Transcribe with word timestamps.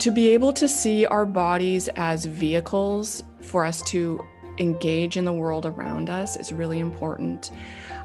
to 0.00 0.10
be 0.10 0.28
able 0.30 0.52
to 0.54 0.68
see 0.68 1.06
our 1.06 1.26
bodies 1.26 1.88
as 1.96 2.24
vehicles 2.24 3.22
for 3.40 3.64
us 3.64 3.82
to 3.90 4.24
engage 4.58 5.16
in 5.16 5.24
the 5.24 5.32
world 5.32 5.66
around 5.66 6.10
us 6.10 6.36
is 6.36 6.52
really 6.52 6.78
important. 6.78 7.50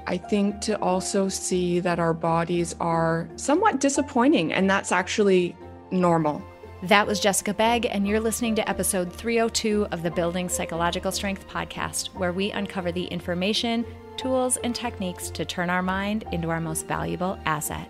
I 0.08 0.17
think 0.17 0.62
to 0.62 0.79
also 0.79 1.28
see 1.28 1.79
that 1.81 1.99
our 1.99 2.13
bodies 2.13 2.76
are 2.79 3.28
somewhat 3.35 3.79
disappointing, 3.79 4.53
and 4.53 4.69
that's 4.69 4.92
actually 4.92 5.55
normal. 5.92 6.42
That 6.83 7.08
was 7.08 7.19
Jessica 7.19 7.53
Begg, 7.53 7.88
and 7.88 8.08
you're 8.08 8.19
listening 8.19 8.56
to 8.56 8.69
episode 8.69 9.12
302 9.12 9.88
of 9.92 10.04
the 10.04 10.12
Building 10.12 10.47
Psychological 10.47 11.12
Strength 11.12 11.47
podcast, 11.47 12.08
where 12.13 12.31
we 12.31 12.51
uncover 12.51 12.92
the 12.92 13.06
information, 13.06 13.83
tools, 14.15 14.58
and 14.58 14.74
techniques 14.74 15.29
to 15.31 15.44
turn 15.44 15.69
our 15.69 15.81
mind 15.81 16.23
into 16.31 16.49
our 16.49 16.62
most 16.62 16.88
valuable 16.88 17.38
asset. 17.45 17.90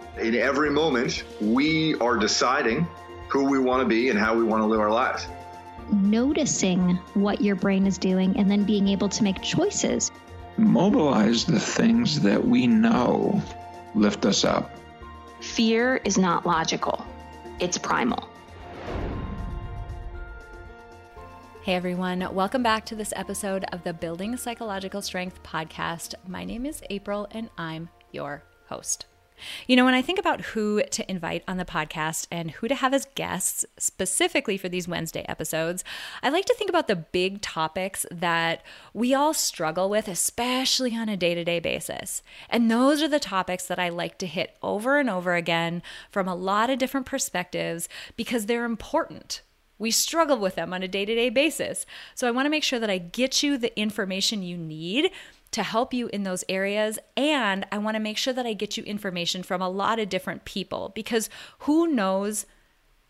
In 0.17 0.35
every 0.35 0.69
moment, 0.69 1.23
we 1.39 1.95
are 1.95 2.17
deciding 2.17 2.85
who 3.29 3.45
we 3.45 3.59
want 3.59 3.81
to 3.81 3.87
be 3.87 4.09
and 4.09 4.19
how 4.19 4.35
we 4.35 4.43
want 4.43 4.61
to 4.61 4.65
live 4.65 4.81
our 4.81 4.91
lives. 4.91 5.25
Noticing 5.89 6.95
what 7.13 7.39
your 7.39 7.55
brain 7.55 7.87
is 7.87 7.97
doing 7.97 8.35
and 8.37 8.51
then 8.51 8.65
being 8.65 8.89
able 8.89 9.07
to 9.07 9.23
make 9.23 9.41
choices. 9.41 10.11
Mobilize 10.57 11.45
the 11.45 11.59
things 11.59 12.19
that 12.21 12.45
we 12.45 12.67
know 12.67 13.41
lift 13.95 14.25
us 14.25 14.43
up. 14.43 14.69
Fear 15.39 16.01
is 16.03 16.17
not 16.17 16.45
logical, 16.45 17.05
it's 17.61 17.77
primal. 17.77 18.27
Hey 21.61 21.75
everyone, 21.75 22.27
welcome 22.33 22.63
back 22.63 22.85
to 22.87 22.95
this 22.95 23.13
episode 23.15 23.63
of 23.71 23.83
the 23.83 23.93
Building 23.93 24.35
Psychological 24.35 25.01
Strength 25.01 25.41
podcast. 25.41 26.15
My 26.27 26.43
name 26.43 26.65
is 26.65 26.83
April 26.89 27.27
and 27.31 27.49
I'm 27.57 27.89
your 28.11 28.43
host. 28.67 29.05
You 29.67 29.75
know, 29.75 29.85
when 29.85 29.93
I 29.93 30.01
think 30.01 30.19
about 30.19 30.41
who 30.41 30.83
to 30.83 31.09
invite 31.09 31.43
on 31.47 31.57
the 31.57 31.65
podcast 31.65 32.27
and 32.31 32.51
who 32.51 32.67
to 32.67 32.75
have 32.75 32.93
as 32.93 33.07
guests, 33.15 33.65
specifically 33.77 34.57
for 34.57 34.69
these 34.69 34.87
Wednesday 34.87 35.25
episodes, 35.27 35.83
I 36.21 36.29
like 36.29 36.45
to 36.45 36.55
think 36.55 36.69
about 36.69 36.87
the 36.87 36.95
big 36.95 37.41
topics 37.41 38.05
that 38.11 38.63
we 38.93 39.13
all 39.13 39.33
struggle 39.33 39.89
with, 39.89 40.07
especially 40.07 40.95
on 40.95 41.09
a 41.09 41.17
day 41.17 41.35
to 41.35 41.43
day 41.43 41.59
basis. 41.59 42.21
And 42.49 42.69
those 42.69 43.01
are 43.01 43.07
the 43.07 43.19
topics 43.19 43.67
that 43.67 43.79
I 43.79 43.89
like 43.89 44.17
to 44.19 44.27
hit 44.27 44.57
over 44.61 44.99
and 44.99 45.09
over 45.09 45.35
again 45.35 45.81
from 46.09 46.27
a 46.27 46.35
lot 46.35 46.69
of 46.69 46.79
different 46.79 47.05
perspectives 47.05 47.87
because 48.15 48.45
they're 48.45 48.65
important. 48.65 49.41
We 49.81 49.89
struggle 49.89 50.37
with 50.37 50.53
them 50.53 50.73
on 50.73 50.83
a 50.83 50.87
day 50.87 51.05
to 51.05 51.15
day 51.15 51.31
basis. 51.31 51.87
So 52.13 52.27
I 52.27 52.31
want 52.31 52.45
to 52.45 52.51
make 52.51 52.63
sure 52.63 52.79
that 52.79 52.89
I 52.91 52.99
get 52.99 53.41
you 53.41 53.57
the 53.57 53.77
information 53.79 54.43
you 54.43 54.55
need 54.55 55.09
to 55.51 55.63
help 55.63 55.93
you 55.93 56.07
in 56.07 56.23
those 56.23 56.43
areas. 56.49 56.97
And 57.15 57.65
I 57.71 57.77
want 57.77 57.95
to 57.95 57.99
make 57.99 58.17
sure 58.17 58.33
that 58.33 58.45
I 58.45 58.53
get 58.53 58.77
you 58.77 58.83
information 58.83 59.43
from 59.43 59.61
a 59.61 59.69
lot 59.69 59.99
of 59.99 60.09
different 60.09 60.45
people 60.45 60.91
because 60.95 61.29
who 61.59 61.87
knows 61.87 62.45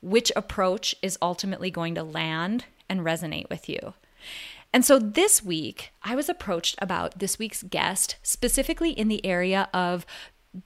which 0.02 0.32
approach 0.36 0.96
is 1.02 1.18
ultimately 1.22 1.70
going 1.70 1.96
to 1.96 2.04
land 2.04 2.66
and 2.90 3.02
resonate 3.02 3.50
with 3.50 3.70
you. 3.70 3.94
And 4.74 4.86
so 4.86 5.00
this 5.00 5.44
week, 5.44 5.92
I 6.04 6.16
was 6.16 6.30
approached 6.30 6.76
about 6.80 7.20
this 7.20 7.38
week's 7.38 7.64
guest, 7.64 8.16
specifically 8.24 8.92
in 8.92 9.10
the 9.10 9.26
area 9.26 9.70
of 9.74 10.06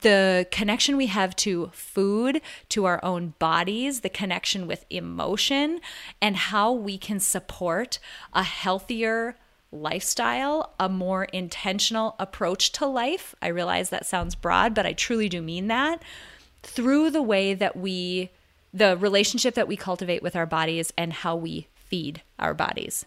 the 0.01 0.47
connection 0.51 0.97
we 0.97 1.07
have 1.07 1.35
to 1.37 1.69
food, 1.73 2.41
to 2.69 2.85
our 2.85 3.03
own 3.03 3.33
bodies, 3.39 4.01
the 4.01 4.09
connection 4.09 4.67
with 4.67 4.85
emotion, 4.89 5.79
and 6.21 6.35
how 6.35 6.71
we 6.71 6.97
can 6.97 7.19
support 7.19 7.99
a 8.33 8.43
healthier, 8.43 9.37
lifestyle, 9.75 10.73
a 10.79 10.89
more 10.89 11.25
intentional 11.25 12.15
approach 12.19 12.71
to 12.73 12.85
life. 12.85 13.35
I 13.41 13.47
realize 13.47 13.89
that 13.89 14.05
sounds 14.05 14.35
broad, 14.35 14.73
but 14.73 14.85
I 14.85 14.93
truly 14.93 15.29
do 15.29 15.41
mean 15.41 15.67
that 15.67 16.01
through 16.65 17.11
the 17.11 17.21
way 17.21 17.53
that 17.53 17.77
we, 17.77 18.31
the 18.73 18.97
relationship 18.97 19.53
that 19.53 19.67
we 19.67 19.77
cultivate 19.77 20.23
with 20.23 20.35
our 20.35 20.45
bodies 20.47 20.91
and 20.97 21.13
how 21.13 21.35
we 21.35 21.67
feed 21.75 22.21
our 22.39 22.53
bodies. 22.53 23.05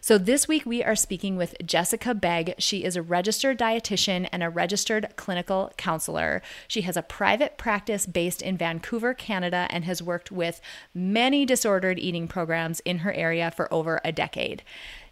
So, 0.00 0.16
this 0.16 0.46
week 0.46 0.64
we 0.64 0.82
are 0.84 0.94
speaking 0.94 1.36
with 1.36 1.56
Jessica 1.64 2.14
Begg. 2.14 2.54
She 2.58 2.84
is 2.84 2.94
a 2.94 3.02
registered 3.02 3.58
dietitian 3.58 4.28
and 4.30 4.42
a 4.42 4.48
registered 4.48 5.08
clinical 5.16 5.72
counselor. 5.76 6.40
She 6.68 6.82
has 6.82 6.96
a 6.96 7.02
private 7.02 7.58
practice 7.58 8.06
based 8.06 8.42
in 8.42 8.56
Vancouver, 8.56 9.12
Canada, 9.12 9.66
and 9.70 9.84
has 9.84 10.02
worked 10.02 10.30
with 10.30 10.60
many 10.94 11.44
disordered 11.44 11.98
eating 11.98 12.28
programs 12.28 12.80
in 12.80 12.98
her 12.98 13.12
area 13.12 13.50
for 13.50 13.72
over 13.74 14.00
a 14.04 14.12
decade. 14.12 14.62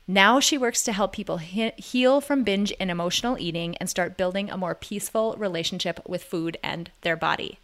Now 0.06 0.38
she 0.38 0.58
works 0.58 0.82
to 0.84 0.92
help 0.92 1.12
people 1.12 1.38
he- 1.38 1.72
heal 1.76 2.20
from 2.20 2.44
binge 2.44 2.72
and 2.78 2.90
emotional 2.90 3.38
eating 3.38 3.76
and 3.76 3.88
start 3.88 4.16
building 4.16 4.50
a 4.50 4.58
more 4.58 4.74
peaceful 4.74 5.34
relationship 5.38 6.00
with 6.06 6.22
food 6.22 6.58
and 6.62 6.90
their 7.00 7.16
body. 7.16 7.58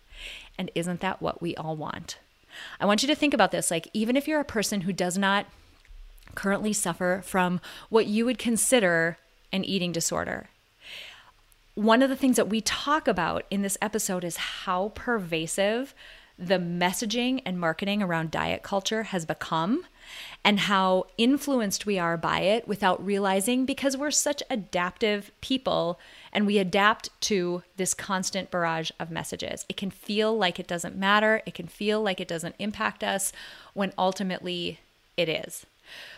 And 0.56 0.70
isn't 0.74 1.00
that 1.00 1.20
what 1.20 1.42
we 1.42 1.54
all 1.56 1.76
want? 1.76 2.18
I 2.80 2.86
want 2.86 3.02
you 3.02 3.08
to 3.08 3.14
think 3.14 3.34
about 3.34 3.50
this 3.50 3.70
like, 3.70 3.88
even 3.92 4.16
if 4.16 4.26
you're 4.26 4.40
a 4.40 4.44
person 4.44 4.82
who 4.82 4.92
does 4.92 5.18
not 5.18 5.46
currently 6.34 6.72
suffer 6.72 7.22
from 7.24 7.60
what 7.88 8.06
you 8.06 8.24
would 8.24 8.38
consider 8.38 9.18
an 9.52 9.64
eating 9.64 9.92
disorder, 9.92 10.48
one 11.74 12.02
of 12.02 12.10
the 12.10 12.16
things 12.16 12.36
that 12.36 12.48
we 12.48 12.60
talk 12.60 13.06
about 13.06 13.44
in 13.50 13.62
this 13.62 13.78
episode 13.80 14.24
is 14.24 14.36
how 14.36 14.92
pervasive 14.94 15.94
the 16.38 16.58
messaging 16.58 17.42
and 17.44 17.60
marketing 17.60 18.02
around 18.02 18.30
diet 18.30 18.62
culture 18.62 19.04
has 19.04 19.24
become 19.26 19.84
and 20.44 20.60
how 20.60 21.06
influenced 21.18 21.86
we 21.86 21.98
are 21.98 22.16
by 22.16 22.40
it 22.40 22.66
without 22.66 23.04
realizing 23.04 23.64
because 23.64 23.96
we're 23.96 24.10
such 24.10 24.42
adaptive 24.48 25.30
people 25.40 25.98
and 26.32 26.46
we 26.46 26.58
adapt 26.58 27.08
to 27.22 27.62
this 27.76 27.94
constant 27.94 28.50
barrage 28.50 28.90
of 28.98 29.10
messages. 29.10 29.66
It 29.68 29.76
can 29.76 29.90
feel 29.90 30.36
like 30.36 30.58
it 30.58 30.66
doesn't 30.66 30.96
matter, 30.96 31.42
it 31.46 31.54
can 31.54 31.66
feel 31.66 32.02
like 32.02 32.20
it 32.20 32.28
doesn't 32.28 32.54
impact 32.58 33.02
us 33.04 33.32
when 33.74 33.92
ultimately 33.98 34.80
it 35.16 35.28
is. 35.28 35.66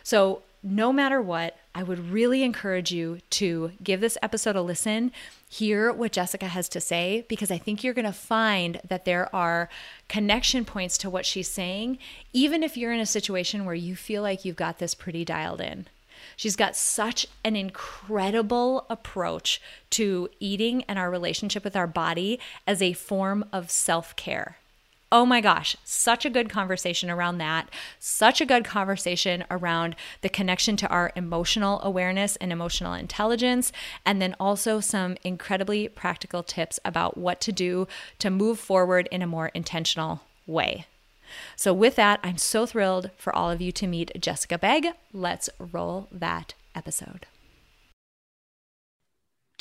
So, 0.03 0.43
no 0.63 0.93
matter 0.93 1.21
what, 1.21 1.57
I 1.75 1.83
would 1.83 2.11
really 2.11 2.43
encourage 2.43 2.93
you 2.93 3.19
to 3.31 3.73
give 3.83 4.01
this 4.01 4.19
episode 4.23 4.55
a 4.55 4.63
listen, 4.63 5.11
hear 5.49 5.93
what 5.93 6.13
Jessica 6.13 6.47
has 6.47 6.69
to 6.71 6.81
say, 6.81 7.25
because 7.29 7.51
I 7.51 7.59
think 7.59 7.83
you're 7.83 7.95
going 7.95 8.05
to 8.05 8.13
find 8.13 8.81
that 8.87 9.05
there 9.05 9.35
are 9.35 9.69
connection 10.09 10.65
points 10.65 10.97
to 10.99 11.11
what 11.11 11.27
she's 11.27 11.49
saying, 11.49 11.99
even 12.33 12.63
if 12.63 12.77
you're 12.77 12.93
in 12.93 13.01
a 13.01 13.07
situation 13.07 13.65
where 13.65 13.75
you 13.75 13.97
feel 13.97 14.23
like 14.23 14.45
you've 14.45 14.57
got 14.57 14.79
this 14.79 14.95
pretty 14.95 15.25
dialed 15.25 15.61
in. 15.61 15.87
She's 16.37 16.57
got 16.57 16.77
such 16.77 17.27
an 17.45 17.57
incredible 17.57 18.87
approach 18.89 19.61
to 19.91 20.29
eating 20.39 20.85
and 20.85 20.99
our 20.99 21.11
relationship 21.11 21.65
with 21.65 21.75
our 21.75 21.89
body 21.89 22.39
as 22.67 22.81
a 22.81 22.93
form 22.93 23.45
of 23.53 23.71
self 23.71 24.15
care. 24.15 24.59
Oh 25.15 25.27
my 25.27 25.43
gosh, 25.43 25.77
such 25.85 26.25
a 26.25 26.31
good 26.31 26.49
conversation 26.49 27.11
around 27.11 27.37
that. 27.37 27.69
Such 27.99 28.41
a 28.41 28.47
good 28.47 28.65
conversation 28.65 29.45
around 29.51 29.95
the 30.23 30.31
connection 30.31 30.75
to 30.79 30.89
our 30.89 31.13
emotional 31.15 31.83
awareness 31.83 32.37
and 32.37 32.51
emotional 32.51 32.95
intelligence. 32.95 33.73
And 34.07 34.23
then 34.23 34.35
also 34.41 34.81
some 34.81 35.19
incredibly 35.23 35.87
practical 35.87 36.43
tips 36.43 36.81
about 36.83 37.19
what 37.19 37.43
to 37.43 37.53
do 37.53 37.87
to 38.21 38.31
move 38.31 38.59
forward 38.59 39.07
in 39.13 39.21
a 39.21 39.27
more 39.27 39.49
intentional 39.49 40.23
way. 40.47 40.87
So, 41.57 41.75
with 41.75 41.97
that, 41.97 42.19
I'm 42.23 42.39
so 42.39 42.65
thrilled 42.65 43.11
for 43.19 43.37
all 43.37 43.51
of 43.51 43.61
you 43.61 43.71
to 43.73 43.87
meet 43.87 44.19
Jessica 44.19 44.57
Begg. 44.57 44.89
Let's 45.13 45.51
roll 45.59 46.09
that 46.11 46.55
episode. 46.75 47.27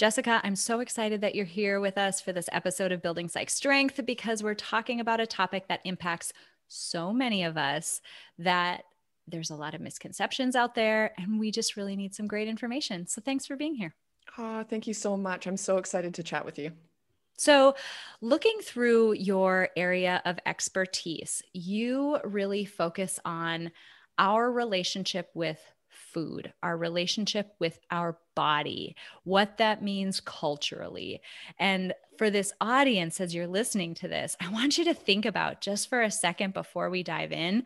Jessica, 0.01 0.41
I'm 0.43 0.55
so 0.55 0.79
excited 0.79 1.21
that 1.21 1.35
you're 1.35 1.45
here 1.45 1.79
with 1.79 1.95
us 1.95 2.19
for 2.19 2.33
this 2.33 2.49
episode 2.51 2.91
of 2.91 3.03
Building 3.03 3.29
Psych 3.29 3.51
Strength 3.51 4.03
because 4.03 4.41
we're 4.41 4.55
talking 4.55 4.99
about 4.99 5.19
a 5.19 5.27
topic 5.27 5.67
that 5.67 5.79
impacts 5.83 6.33
so 6.67 7.13
many 7.13 7.43
of 7.43 7.55
us 7.55 8.01
that 8.39 8.85
there's 9.27 9.51
a 9.51 9.55
lot 9.55 9.75
of 9.75 9.79
misconceptions 9.79 10.55
out 10.55 10.73
there 10.73 11.13
and 11.19 11.39
we 11.39 11.51
just 11.51 11.77
really 11.77 11.95
need 11.95 12.15
some 12.15 12.25
great 12.25 12.47
information. 12.47 13.05
So 13.05 13.21
thanks 13.23 13.45
for 13.45 13.55
being 13.55 13.75
here. 13.75 13.93
Oh, 14.39 14.63
thank 14.67 14.87
you 14.87 14.95
so 14.95 15.15
much. 15.15 15.45
I'm 15.45 15.55
so 15.55 15.77
excited 15.77 16.15
to 16.15 16.23
chat 16.23 16.45
with 16.45 16.57
you. 16.57 16.71
So, 17.37 17.75
looking 18.21 18.57
through 18.63 19.13
your 19.13 19.69
area 19.77 20.19
of 20.25 20.39
expertise, 20.47 21.43
you 21.53 22.17
really 22.23 22.65
focus 22.65 23.19
on 23.23 23.71
our 24.17 24.51
relationship 24.51 25.29
with 25.35 25.59
food, 26.13 26.53
our 26.61 26.77
relationship 26.77 27.53
with 27.59 27.79
our 27.89 28.17
body, 28.35 28.95
what 29.23 29.57
that 29.57 29.83
means 29.83 30.19
culturally. 30.19 31.21
And 31.59 31.93
for 32.17 32.29
this 32.29 32.53
audience, 32.61 33.19
as 33.19 33.33
you're 33.33 33.47
listening 33.47 33.93
to 33.95 34.07
this, 34.07 34.35
I 34.39 34.49
want 34.49 34.77
you 34.77 34.85
to 34.85 34.93
think 34.93 35.25
about 35.25 35.61
just 35.61 35.89
for 35.89 36.01
a 36.01 36.11
second 36.11 36.53
before 36.53 36.89
we 36.89 37.03
dive 37.03 37.31
in 37.31 37.63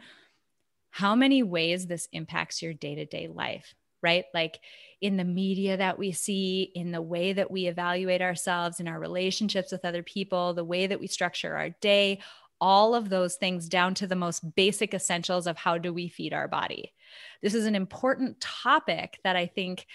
how 0.92 1.14
many 1.14 1.44
ways 1.44 1.88
this 1.88 2.08
impacts 2.14 2.62
your 2.62 2.74
day 2.74 2.96
to 2.96 3.06
day 3.06 3.28
life, 3.28 3.76
right? 4.02 4.26
Like 4.34 4.62
in 5.02 5.18
the 5.18 5.26
media 5.26 5.76
that 5.76 6.00
we 6.00 6.14
see, 6.14 6.72
in 6.74 6.92
the 6.92 7.02
way 7.02 7.34
that 7.34 7.52
we 7.52 7.68
evaluate 7.68 8.22
ourselves, 8.22 8.80
in 8.80 8.88
our 8.88 8.98
relationships 8.98 9.74
with 9.74 9.84
other 9.84 10.04
people, 10.04 10.54
the 10.54 10.64
way 10.64 10.88
that 10.88 11.00
we 11.02 11.08
structure 11.08 11.54
our 11.54 11.72
day, 11.82 12.20
all 12.62 12.96
of 12.96 13.10
those 13.10 13.36
things 13.36 13.68
down 13.68 13.94
to 13.96 14.08
the 14.08 14.16
most 14.16 14.56
basic 14.56 14.94
essentials 14.94 15.48
of 15.48 15.58
how 15.58 15.78
do 15.78 15.94
we 15.94 16.08
feed 16.08 16.34
our 16.34 16.48
body. 16.48 16.94
This 17.42 17.54
is 17.54 17.66
an 17.66 17.76
important 17.76 18.40
topic 18.40 19.20
that 19.24 19.36
I 19.36 19.48
think 19.48 19.86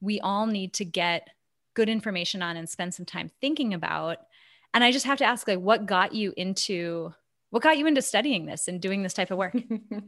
we 0.00 0.20
all 0.20 0.46
need 0.46 0.74
to 0.74 0.84
get 0.84 1.28
good 1.74 1.88
information 1.88 2.42
on 2.42 2.56
and 2.56 2.68
spend 2.68 2.94
some 2.94 3.06
time 3.06 3.30
thinking 3.40 3.74
about. 3.74 4.18
And 4.74 4.82
I 4.82 4.92
just 4.92 5.06
have 5.06 5.18
to 5.18 5.24
ask 5.24 5.46
like 5.46 5.60
what 5.60 5.86
got 5.86 6.14
you 6.14 6.32
into 6.36 7.12
what 7.50 7.62
got 7.62 7.78
you 7.78 7.86
into 7.86 8.02
studying 8.02 8.44
this 8.44 8.68
and 8.68 8.80
doing 8.80 9.02
this 9.02 9.14
type 9.14 9.30
of 9.30 9.38
work? 9.38 9.56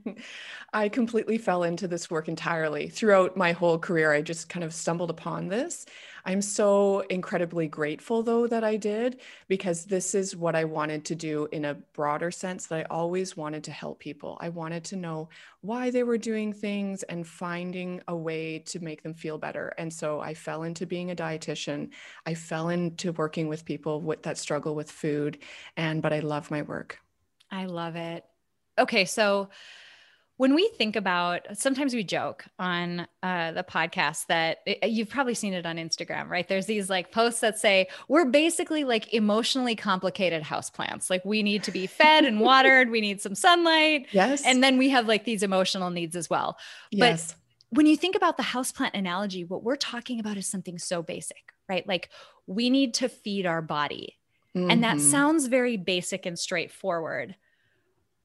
I 0.74 0.90
completely 0.90 1.38
fell 1.38 1.62
into 1.62 1.88
this 1.88 2.10
work 2.10 2.28
entirely. 2.28 2.88
Throughout 2.88 3.36
my 3.36 3.52
whole 3.52 3.78
career, 3.78 4.12
I 4.12 4.20
just 4.20 4.50
kind 4.50 4.62
of 4.62 4.74
stumbled 4.74 5.08
upon 5.08 5.48
this. 5.48 5.86
I'm 6.25 6.43
so 6.43 7.00
incredibly 7.11 7.69
grateful, 7.69 8.22
though, 8.22 8.46
that 8.46 8.64
I 8.64 8.76
did, 8.76 9.20
because 9.49 9.84
this 9.84 10.14
is 10.14 10.37
what 10.37 10.55
I 10.55 10.64
wanted 10.64 11.05
to 11.06 11.14
do 11.14 11.49
in 11.52 11.64
a 11.64 11.75
broader 11.75 12.31
sense 12.31 12.67
that 12.67 12.81
I 12.81 12.82
always 12.84 13.37
wanted 13.37 13.64
to 13.64 13.72
help 13.72 13.99
people. 13.99 14.38
I 14.40 14.49
wanted 14.49 14.84
to 14.84 14.96
know 14.96 15.28
why 15.61 15.90
they 15.90 16.02
were 16.02 16.19
doing 16.19 16.52
things 16.52 17.02
and 17.05 17.26
finding 17.26 18.02
a 18.08 18.17
way 18.17 18.58
to 18.61 18.81
make 18.81 19.02
them 19.02 19.14
feel 19.14 19.38
better. 19.38 19.75
And 19.78 19.93
so 19.93 20.20
I 20.20 20.34
fell 20.34 20.62
into 20.62 20.87
being 20.87 21.11
a 21.11 21.17
dietitian. 21.17 21.90
I 22.26 22.34
fell 22.34 22.69
into 22.69 23.12
working 23.12 23.49
with 23.49 23.64
people 23.64 24.00
with, 24.00 24.22
that 24.22 24.38
struggle 24.38 24.75
with 24.75 24.90
food. 24.90 25.38
And, 25.76 26.02
but 26.02 26.12
I 26.12 26.20
love 26.20 26.50
my 26.50 26.62
work. 26.62 26.99
I 27.50 27.67
love 27.67 27.96
it. 27.96 28.25
Okay, 28.78 29.05
so 29.05 29.50
when 30.40 30.54
we 30.54 30.70
think 30.78 30.96
about 30.96 31.46
sometimes 31.52 31.92
we 31.92 32.02
joke 32.02 32.46
on 32.58 33.06
uh, 33.22 33.52
the 33.52 33.62
podcast 33.62 34.25
that 34.28 34.60
it, 34.64 34.78
eh, 34.81 34.87
you've 34.87 35.10
probably 35.10 35.34
seen 35.34 35.52
it 35.52 35.66
on 35.66 35.76
instagram 35.76 36.31
right 36.31 36.48
there's 36.48 36.64
these 36.64 36.88
like 36.88 37.12
posts 37.12 37.40
that 37.40 37.58
say 37.58 37.87
we're 38.08 38.25
basically 38.25 38.82
like 38.82 39.12
emotionally 39.12 39.76
complicated 39.76 40.42
houseplants 40.42 41.10
like 41.10 41.22
we 41.26 41.42
need 41.42 41.62
to 41.62 41.70
be 41.70 41.87
fed 41.87 42.25
and 42.25 42.40
watered 42.40 42.88
we 42.88 43.02
need 43.02 43.20
some 43.20 43.34
sunlight 43.34 44.06
yes 44.12 44.42
and 44.46 44.64
then 44.64 44.78
we 44.78 44.88
have 44.88 45.06
like 45.06 45.26
these 45.26 45.42
emotional 45.42 45.90
needs 45.90 46.16
as 46.16 46.31
well 46.31 46.56
yes. 46.90 47.34
but 47.69 47.76
when 47.76 47.84
you 47.84 47.94
think 47.94 48.16
about 48.16 48.38
the 48.38 48.43
houseplant 48.43 48.94
analogy 48.94 49.44
what 49.44 49.62
we're 49.62 49.76
talking 49.76 50.19
about 50.20 50.38
is 50.38 50.46
something 50.46 50.78
so 50.78 51.02
basic 51.02 51.52
right 51.69 51.86
like 51.86 52.08
we 52.46 52.70
need 52.70 52.94
to 52.94 53.10
feed 53.10 53.44
our 53.44 53.60
body 53.60 54.16
Mm-hmm. 54.56 54.70
And 54.70 54.84
that 54.84 54.96
mm-hmm. 54.96 55.10
sounds 55.10 55.46
very 55.46 55.76
basic 55.76 56.26
and 56.26 56.38
straightforward. 56.38 57.36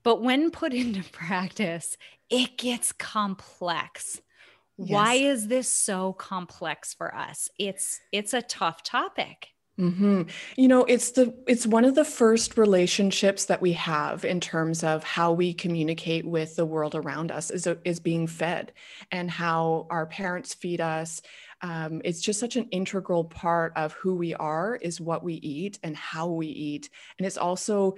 But 0.06 0.22
when 0.22 0.52
put 0.52 0.74
into 0.74 1.04
practice, 1.12 1.98
it 2.30 2.58
gets 2.58 2.94
complex. 2.94 4.22
Yes. 4.78 4.90
Why 4.90 5.14
is 5.16 5.48
this 5.48 5.68
so 5.68 6.14
complex 6.14 6.94
for 6.94 7.14
us? 7.14 7.50
It's 7.60 8.00
it's 8.14 8.34
a 8.34 8.42
tough 8.42 8.84
topic. 8.84 9.50
Mm-hmm. 9.80 10.24
You 10.56 10.68
know, 10.70 10.86
it's 10.86 11.12
the 11.12 11.34
it's 11.48 11.68
one 11.68 11.84
of 11.84 11.96
the 11.96 12.06
first 12.06 12.58
relationships 12.58 13.46
that 13.46 13.62
we 13.62 13.74
have 13.74 14.24
in 14.24 14.40
terms 14.40 14.84
of 14.84 15.04
how 15.04 15.34
we 15.34 15.54
communicate 15.54 16.26
with 16.26 16.56
the 16.56 16.66
world 16.66 16.96
around 16.96 17.32
us 17.32 17.52
is 17.52 17.68
is 17.84 18.00
being 18.00 18.28
fed, 18.28 18.74
and 19.12 19.30
how 19.30 19.88
our 19.90 20.06
parents 20.06 20.54
feed 20.54 20.80
us, 20.82 21.22
um, 21.62 22.02
it's 22.04 22.22
just 22.22 22.40
such 22.40 22.58
an 22.58 22.68
integral 22.72 23.24
part 23.24 23.74
of 23.76 23.94
who 23.94 24.16
we 24.16 24.36
are 24.36 24.76
is 24.76 25.02
what 25.02 25.24
we 25.24 25.36
eat 25.36 25.80
and 25.84 25.96
how 25.96 26.28
we 26.28 26.48
eat 26.48 26.90
and 27.18 27.26
it's 27.26 27.38
also 27.38 27.96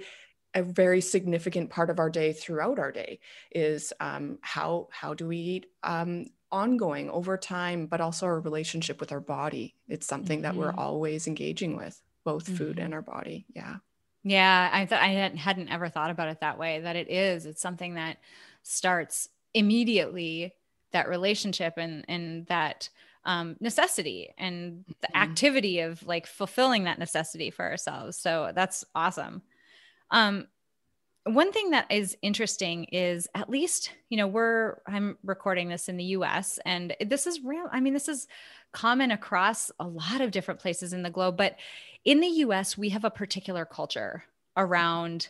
a 0.54 0.62
very 0.62 1.00
significant 1.00 1.70
part 1.70 1.90
of 1.90 1.98
our 1.98 2.10
day 2.10 2.32
throughout 2.32 2.78
our 2.78 2.92
day 2.92 3.20
is 3.50 3.92
um, 4.00 4.38
how 4.40 4.88
how 4.90 5.14
do 5.14 5.26
we 5.26 5.36
eat 5.36 5.66
um, 5.82 6.26
ongoing 6.50 7.10
over 7.10 7.36
time 7.36 7.86
but 7.86 8.00
also 8.00 8.26
our 8.26 8.40
relationship 8.40 9.00
with 9.00 9.12
our 9.12 9.20
body 9.20 9.74
it's 9.88 10.06
something 10.06 10.38
mm-hmm. 10.38 10.44
that 10.44 10.56
we're 10.56 10.70
mm-hmm. 10.70 10.78
always 10.78 11.26
engaging 11.26 11.76
with 11.76 12.00
both 12.24 12.44
mm-hmm. 12.46 12.56
food 12.56 12.78
and 12.78 12.94
our 12.94 13.02
body 13.02 13.44
yeah 13.54 13.76
yeah 14.24 14.70
i 14.72 14.86
thought 14.86 15.02
i 15.02 15.08
hadn't 15.36 15.68
ever 15.68 15.90
thought 15.90 16.10
about 16.10 16.28
it 16.28 16.40
that 16.40 16.58
way 16.58 16.80
that 16.80 16.96
it 16.96 17.10
is 17.10 17.44
it's 17.44 17.60
something 17.60 17.94
that 17.94 18.16
starts 18.62 19.28
immediately 19.52 20.54
that 20.92 21.08
relationship 21.08 21.74
and 21.76 22.04
and 22.08 22.46
that 22.46 22.88
um, 23.24 23.56
necessity 23.60 24.32
and 24.38 24.84
the 24.88 25.08
mm-hmm. 25.08 25.22
activity 25.22 25.80
of 25.80 26.02
like 26.06 26.26
fulfilling 26.26 26.84
that 26.84 26.98
necessity 26.98 27.50
for 27.50 27.64
ourselves. 27.64 28.16
So 28.16 28.52
that's 28.54 28.86
awesome. 28.94 29.42
Um, 30.10 30.46
one 31.24 31.52
thing 31.52 31.70
that 31.70 31.90
is 31.90 32.16
interesting 32.22 32.84
is 32.84 33.28
at 33.34 33.50
least 33.50 33.92
you 34.08 34.16
know 34.16 34.26
we're 34.26 34.78
i'm 34.86 35.18
recording 35.22 35.68
this 35.68 35.90
in 35.90 35.98
the 35.98 36.04
us 36.04 36.58
and 36.64 36.96
this 37.04 37.26
is 37.26 37.44
real 37.44 37.66
i 37.70 37.80
mean 37.80 37.92
this 37.92 38.08
is 38.08 38.26
common 38.72 39.10
across 39.10 39.70
a 39.78 39.86
lot 39.86 40.22
of 40.22 40.30
different 40.30 40.58
places 40.58 40.94
in 40.94 41.02
the 41.02 41.10
globe 41.10 41.36
but 41.36 41.56
in 42.06 42.20
the 42.20 42.28
us 42.28 42.78
we 42.78 42.88
have 42.88 43.04
a 43.04 43.10
particular 43.10 43.66
culture 43.66 44.24
around 44.56 45.28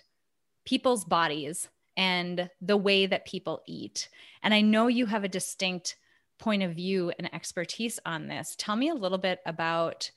people's 0.64 1.04
bodies 1.04 1.68
and 1.96 2.48
the 2.60 2.76
way 2.76 3.06
that 3.06 3.26
people 3.26 3.60
eat 3.66 4.08
and 4.44 4.54
i 4.54 4.60
know 4.60 4.86
you 4.86 5.06
have 5.06 5.24
a 5.24 5.28
distinct 5.28 5.96
point 6.38 6.62
of 6.62 6.72
view 6.72 7.12
and 7.18 7.32
expertise 7.34 7.98
on 8.06 8.28
this. 8.28 8.54
Tell 8.58 8.76
me 8.76 8.88
a 8.88 8.94
little 8.94 9.18
bit 9.18 9.40
about 9.44 10.10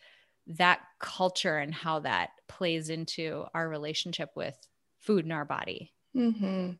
that 0.47 0.81
culture 0.99 1.57
and 1.57 1.73
how 1.73 1.99
that 1.99 2.31
plays 2.47 2.89
into 2.89 3.45
our 3.53 3.69
relationship 3.69 4.31
with 4.35 4.57
food 4.99 5.25
in 5.25 5.31
our 5.31 5.45
body. 5.45 5.93
Mm-hmm. 6.15 6.71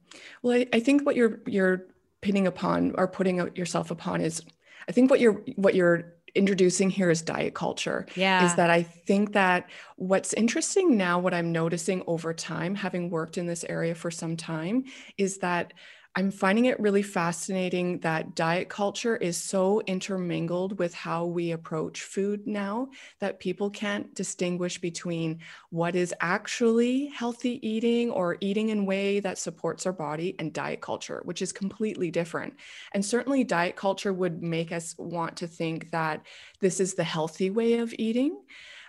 Well, 0.42 0.58
I, 0.58 0.68
I, 0.74 0.80
think 0.80 1.06
what 1.06 1.16
you're 1.16 1.40
you're 1.48 1.86
pinning 2.22 2.48
upon 2.48 2.94
or 2.96 3.08
putting 3.08 3.38
yourself 3.56 3.90
upon 3.90 4.22
is, 4.22 4.42
I 4.90 4.92
think 4.92 5.10
what 5.10 5.22
you're 5.22 5.42
what 5.56 5.74
you're 5.74 6.14
introducing 6.36 6.90
here 6.90 7.10
is 7.10 7.22
diet 7.22 7.54
culture. 7.54 8.06
Yeah, 8.16 8.46
is 8.46 8.56
that 8.56 8.70
I 8.70 8.84
think 8.84 9.34
that 9.34 9.70
what's 9.96 10.34
interesting 10.34 10.98
now, 10.98 11.18
what 11.20 11.34
I'm 11.34 11.52
noticing 11.52 12.04
over 12.08 12.34
time, 12.34 12.76
having 12.76 13.10
worked 13.10 13.38
in 13.38 13.48
this 13.48 13.64
area 13.70 13.96
for 13.96 14.12
some 14.12 14.36
time, 14.36 14.84
is 15.18 15.38
that 15.38 15.74
I'm 16.14 16.30
finding 16.30 16.66
it 16.66 16.78
really 16.78 17.04
fascinating 17.04 18.00
that 18.00 18.36
diet 18.36 18.68
culture 18.68 19.16
is 19.16 19.38
so 19.38 19.80
intermingled 19.88 20.78
with 20.78 20.94
how 20.94 21.26
we 21.26 21.52
approach 21.52 22.02
food 22.02 22.46
now 22.46 22.90
that 23.20 23.40
people 23.40 23.70
can't 23.70 24.14
distinguish 24.14 24.78
between 24.78 25.40
what 25.70 25.96
is 25.96 26.14
actually 26.20 27.06
healthy 27.08 27.66
eating 27.66 28.12
or 28.12 28.38
eating 28.42 28.70
in 28.70 28.80
a 28.80 28.84
way 28.84 29.22
that 29.22 29.38
supports 29.38 29.86
our 29.86 29.94
body 29.94 30.36
and 30.38 30.52
diet 30.52 30.82
culture, 30.82 31.22
which 31.24 31.42
is 31.42 31.54
completely 31.54 32.12
different. 32.12 32.56
And 32.92 33.06
certainly, 33.06 33.46
diet 33.46 33.78
culture 33.78 34.12
would 34.12 34.44
make 34.44 34.74
us 34.74 34.94
want 34.98 35.38
to 35.38 35.48
think 35.48 35.92
that 35.92 36.26
this 36.60 36.82
is 36.82 36.96
the 36.96 37.06
healthy 37.06 37.50
way 37.50 37.76
of 37.76 37.94
eating, 37.98 38.38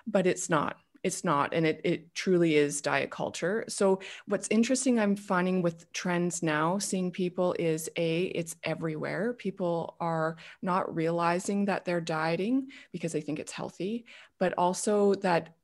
but 0.09 0.27
it's 0.27 0.51
not 0.51 0.77
it's 1.03 1.25
not 1.25 1.53
and 1.53 1.67
it, 1.67 1.81
it 1.85 2.15
truly 2.15 2.57
is 2.57 2.81
diet 2.81 3.11
culture. 3.11 3.65
So 3.69 4.01
what's 4.27 4.49
interesting 4.49 4.99
i'm 5.01 5.17
finding 5.17 5.63
with 5.63 5.93
trends 5.93 6.43
now 6.43 6.79
seeing 6.79 7.11
people 7.11 7.55
is 7.59 7.89
a 7.97 8.25
it's 8.25 8.57
everywhere. 8.65 9.33
People 9.35 9.97
are 10.01 10.37
not 10.63 10.95
realizing 10.95 11.65
that 11.67 11.85
they're 11.85 12.01
dieting 12.01 12.69
because 12.93 13.13
they 13.13 13.21
think 13.21 13.39
it's 13.39 13.53
healthy 13.53 14.05
but 14.39 14.55
also 14.59 15.15
that 15.15 15.55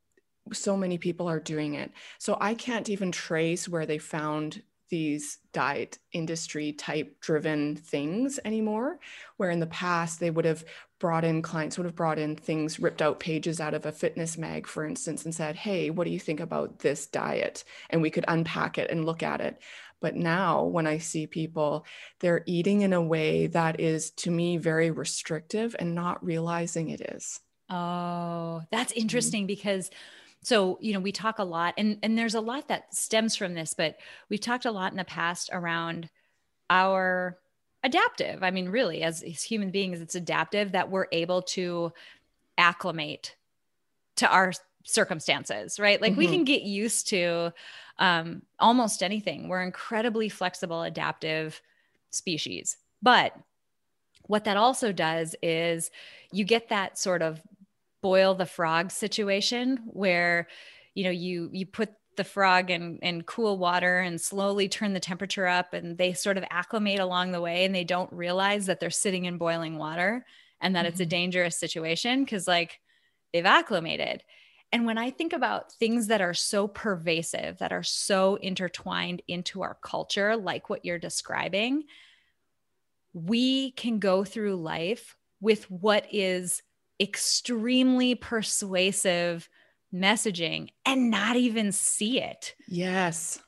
so 0.52 0.76
many 0.76 0.98
people 0.98 1.28
are 1.28 1.40
doing 1.40 1.74
it. 1.74 1.92
So 2.18 2.36
i 2.40 2.54
can't 2.54 2.88
even 2.88 3.12
trace 3.12 3.68
where 3.68 3.86
they 3.86 3.98
found 3.98 4.62
these 4.90 5.38
diet 5.52 5.98
industry 6.12 6.72
type 6.72 7.20
driven 7.20 7.76
things 7.76 8.40
anymore 8.44 8.98
where 9.36 9.50
in 9.50 9.60
the 9.60 9.66
past 9.66 10.18
they 10.18 10.30
would 10.30 10.44
have 10.44 10.64
brought 10.98 11.24
in 11.24 11.42
clients 11.42 11.78
would 11.78 11.84
have 11.84 11.94
brought 11.94 12.18
in 12.18 12.34
things 12.34 12.80
ripped 12.80 13.02
out 13.02 13.20
pages 13.20 13.60
out 13.60 13.74
of 13.74 13.86
a 13.86 13.92
fitness 13.92 14.36
mag 14.36 14.66
for 14.66 14.84
instance 14.84 15.24
and 15.24 15.34
said 15.34 15.56
hey 15.56 15.90
what 15.90 16.04
do 16.04 16.10
you 16.10 16.18
think 16.18 16.40
about 16.40 16.80
this 16.80 17.06
diet 17.06 17.64
and 17.90 18.02
we 18.02 18.10
could 18.10 18.24
unpack 18.28 18.78
it 18.78 18.90
and 18.90 19.04
look 19.04 19.22
at 19.22 19.40
it 19.40 19.60
but 20.00 20.16
now 20.16 20.64
when 20.64 20.86
i 20.86 20.98
see 20.98 21.26
people 21.26 21.84
they're 22.20 22.42
eating 22.46 22.82
in 22.82 22.92
a 22.92 23.02
way 23.02 23.46
that 23.46 23.80
is 23.80 24.10
to 24.10 24.30
me 24.30 24.56
very 24.56 24.90
restrictive 24.90 25.76
and 25.78 25.94
not 25.94 26.24
realizing 26.24 26.90
it 26.90 27.00
is 27.00 27.40
oh 27.70 28.62
that's 28.70 28.92
mm-hmm. 28.92 29.00
interesting 29.02 29.42
mm-hmm. 29.42 29.48
because 29.48 29.90
so 30.42 30.78
you 30.80 30.92
know 30.92 31.00
we 31.00 31.12
talk 31.12 31.38
a 31.38 31.44
lot 31.44 31.74
and 31.78 31.98
and 32.02 32.16
there's 32.16 32.34
a 32.34 32.40
lot 32.40 32.68
that 32.68 32.94
stems 32.94 33.36
from 33.36 33.54
this 33.54 33.74
but 33.74 33.96
we've 34.28 34.40
talked 34.40 34.64
a 34.64 34.70
lot 34.70 34.92
in 34.92 34.98
the 34.98 35.04
past 35.04 35.50
around 35.52 36.08
our 36.70 37.38
adaptive. 37.82 38.42
I 38.42 38.50
mean 38.50 38.68
really 38.68 39.02
as, 39.02 39.22
as 39.22 39.42
human 39.42 39.70
beings 39.70 40.00
it's 40.00 40.14
adaptive 40.14 40.72
that 40.72 40.90
we're 40.90 41.06
able 41.12 41.42
to 41.42 41.92
acclimate 42.56 43.36
to 44.16 44.28
our 44.28 44.52
circumstances 44.84 45.78
right? 45.78 46.00
Like 46.00 46.12
mm-hmm. 46.12 46.18
we 46.18 46.26
can 46.28 46.44
get 46.44 46.62
used 46.62 47.08
to 47.08 47.52
um, 47.98 48.42
almost 48.58 49.02
anything. 49.02 49.48
We're 49.48 49.62
incredibly 49.62 50.28
flexible 50.28 50.82
adaptive 50.82 51.60
species. 52.10 52.76
But 53.02 53.34
what 54.24 54.44
that 54.44 54.56
also 54.56 54.92
does 54.92 55.34
is 55.42 55.90
you 56.32 56.44
get 56.44 56.68
that 56.68 56.98
sort 56.98 57.22
of 57.22 57.40
boil 58.00 58.34
the 58.34 58.46
frog 58.46 58.90
situation 58.90 59.80
where 59.86 60.46
you 60.94 61.04
know 61.04 61.10
you 61.10 61.50
you 61.52 61.66
put 61.66 61.90
the 62.18 62.24
frog 62.24 62.70
in, 62.70 62.98
in 62.98 63.22
cool 63.22 63.56
water 63.56 64.00
and 64.00 64.20
slowly 64.20 64.68
turn 64.68 64.92
the 64.92 65.00
temperature 65.00 65.46
up 65.46 65.72
and 65.72 65.96
they 65.96 66.12
sort 66.12 66.36
of 66.36 66.44
acclimate 66.50 67.00
along 67.00 67.32
the 67.32 67.40
way 67.40 67.64
and 67.64 67.74
they 67.74 67.84
don't 67.84 68.12
realize 68.12 68.66
that 68.66 68.78
they're 68.78 68.90
sitting 68.90 69.24
in 69.24 69.38
boiling 69.38 69.78
water 69.78 70.26
and 70.60 70.76
that 70.76 70.80
mm-hmm. 70.80 70.88
it's 70.88 71.00
a 71.00 71.04
mm-hmm. 71.04 71.10
dangerous 71.10 71.56
situation 71.56 72.22
because 72.22 72.46
like 72.46 72.80
they've 73.32 73.46
acclimated 73.46 74.22
and 74.72 74.84
when 74.84 74.98
I 74.98 75.10
think 75.10 75.32
about 75.32 75.72
things 75.72 76.08
that 76.08 76.20
are 76.20 76.34
so 76.34 76.68
pervasive, 76.68 77.58
that 77.58 77.72
are 77.72 77.82
so 77.82 78.36
intertwined 78.36 79.22
into 79.26 79.62
our 79.62 79.78
culture, 79.82 80.36
like 80.36 80.68
what 80.68 80.84
you're 80.84 80.98
describing, 80.98 81.84
we 83.14 83.70
can 83.72 83.98
go 83.98 84.24
through 84.24 84.56
life 84.56 85.16
with 85.40 85.70
what 85.70 86.06
is 86.12 86.62
extremely 87.00 88.14
persuasive 88.14 89.48
messaging 89.92 90.68
and 90.84 91.10
not 91.10 91.36
even 91.36 91.72
see 91.72 92.20
it. 92.20 92.54
Yes. 92.68 93.40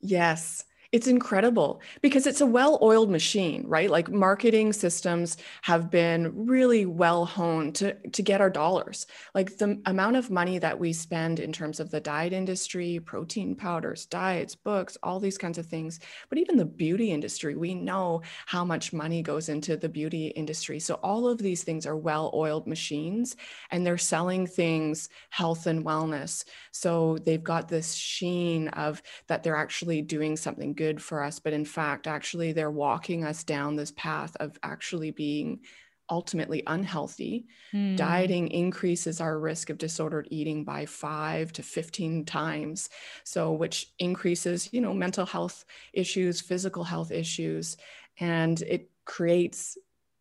Yes. 0.00 0.64
It's 0.92 1.06
incredible 1.06 1.82
because 2.02 2.26
it's 2.26 2.40
a 2.40 2.46
well 2.46 2.76
oiled 2.82 3.10
machine, 3.10 3.62
right? 3.68 3.88
Like 3.88 4.10
marketing 4.10 4.72
systems 4.72 5.36
have 5.62 5.88
been 5.88 6.32
really 6.34 6.84
well 6.84 7.24
honed 7.24 7.76
to, 7.76 7.94
to 8.08 8.22
get 8.22 8.40
our 8.40 8.50
dollars. 8.50 9.06
Like 9.32 9.56
the 9.56 9.80
amount 9.86 10.16
of 10.16 10.32
money 10.32 10.58
that 10.58 10.80
we 10.80 10.92
spend 10.92 11.38
in 11.38 11.52
terms 11.52 11.78
of 11.78 11.92
the 11.92 12.00
diet 12.00 12.32
industry, 12.32 12.98
protein 12.98 13.54
powders, 13.54 14.04
diets, 14.06 14.56
books, 14.56 14.98
all 15.04 15.20
these 15.20 15.38
kinds 15.38 15.58
of 15.58 15.66
things, 15.66 16.00
but 16.28 16.38
even 16.38 16.56
the 16.56 16.64
beauty 16.64 17.12
industry, 17.12 17.54
we 17.54 17.72
know 17.72 18.22
how 18.46 18.64
much 18.64 18.92
money 18.92 19.22
goes 19.22 19.48
into 19.48 19.76
the 19.76 19.88
beauty 19.88 20.28
industry. 20.28 20.80
So 20.80 20.94
all 21.04 21.28
of 21.28 21.38
these 21.38 21.62
things 21.62 21.86
are 21.86 21.96
well 21.96 22.32
oiled 22.34 22.66
machines 22.66 23.36
and 23.70 23.86
they're 23.86 23.96
selling 23.96 24.44
things 24.44 25.08
health 25.28 25.68
and 25.68 25.84
wellness. 25.84 26.44
So 26.72 27.16
they've 27.24 27.44
got 27.44 27.68
this 27.68 27.94
sheen 27.94 28.66
of 28.68 29.00
that 29.28 29.44
they're 29.44 29.54
actually 29.54 30.02
doing 30.02 30.36
something 30.36 30.74
good 30.80 31.02
for 31.02 31.22
us 31.22 31.38
but 31.38 31.52
in 31.52 31.66
fact 31.66 32.06
actually 32.06 32.52
they're 32.52 32.70
walking 32.70 33.22
us 33.22 33.44
down 33.44 33.76
this 33.76 33.92
path 33.98 34.34
of 34.40 34.58
actually 34.62 35.10
being 35.10 35.60
ultimately 36.08 36.62
unhealthy 36.66 37.44
mm. 37.74 37.94
dieting 37.98 38.48
increases 38.48 39.20
our 39.20 39.38
risk 39.38 39.68
of 39.68 39.76
disordered 39.76 40.26
eating 40.30 40.64
by 40.64 40.86
5 40.86 41.52
to 41.52 41.62
15 41.62 42.24
times 42.24 42.88
so 43.24 43.52
which 43.52 43.92
increases 43.98 44.72
you 44.72 44.80
know 44.80 44.94
mental 44.94 45.26
health 45.26 45.66
issues 45.92 46.40
physical 46.40 46.82
health 46.82 47.10
issues 47.10 47.76
and 48.18 48.62
it 48.62 48.88
creates 49.04 49.76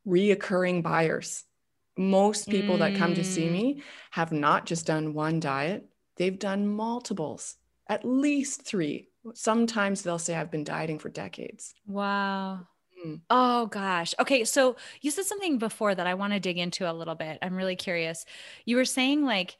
reoccurring 0.06 0.84
buyers 0.84 1.46
most 1.98 2.50
people 2.50 2.76
mm. 2.76 2.80
that 2.80 2.98
come 2.98 3.16
to 3.16 3.24
see 3.24 3.48
hmm. 3.48 3.54
me 3.54 3.84
have 4.12 4.34
not 4.34 4.66
just 4.66 4.86
done 4.86 5.14
one 5.14 5.40
diet 5.40 5.86
they've 6.18 6.38
done 6.38 6.68
multiples 6.68 7.56
at 7.88 8.04
least 8.04 8.64
3 8.64 9.09
Sometimes 9.34 10.02
they'll 10.02 10.20
say, 10.20 10.36
I've 10.36 10.52
been 10.52 10.64
dieting 10.64 11.00
for 11.00 11.10
decades. 11.10 11.74
Wow. 11.88 12.68
Mm. 13.06 13.22
Oh 13.30 13.68
gosh. 13.68 14.14
Okay. 14.20 14.44
So 14.46 14.76
you 15.02 15.12
said 15.12 15.26
something 15.26 15.58
before 15.58 15.94
that 15.96 16.08
I 16.08 16.14
want 16.14 16.34
to 16.34 16.40
dig 16.40 16.58
into 16.58 16.90
a 16.90 16.94
little 16.94 17.16
bit. 17.16 17.38
I'm 17.42 17.56
really 17.56 17.76
curious. 17.76 18.26
You 18.66 18.76
were 18.76 18.86
saying 18.86 19.26
like 19.26 19.58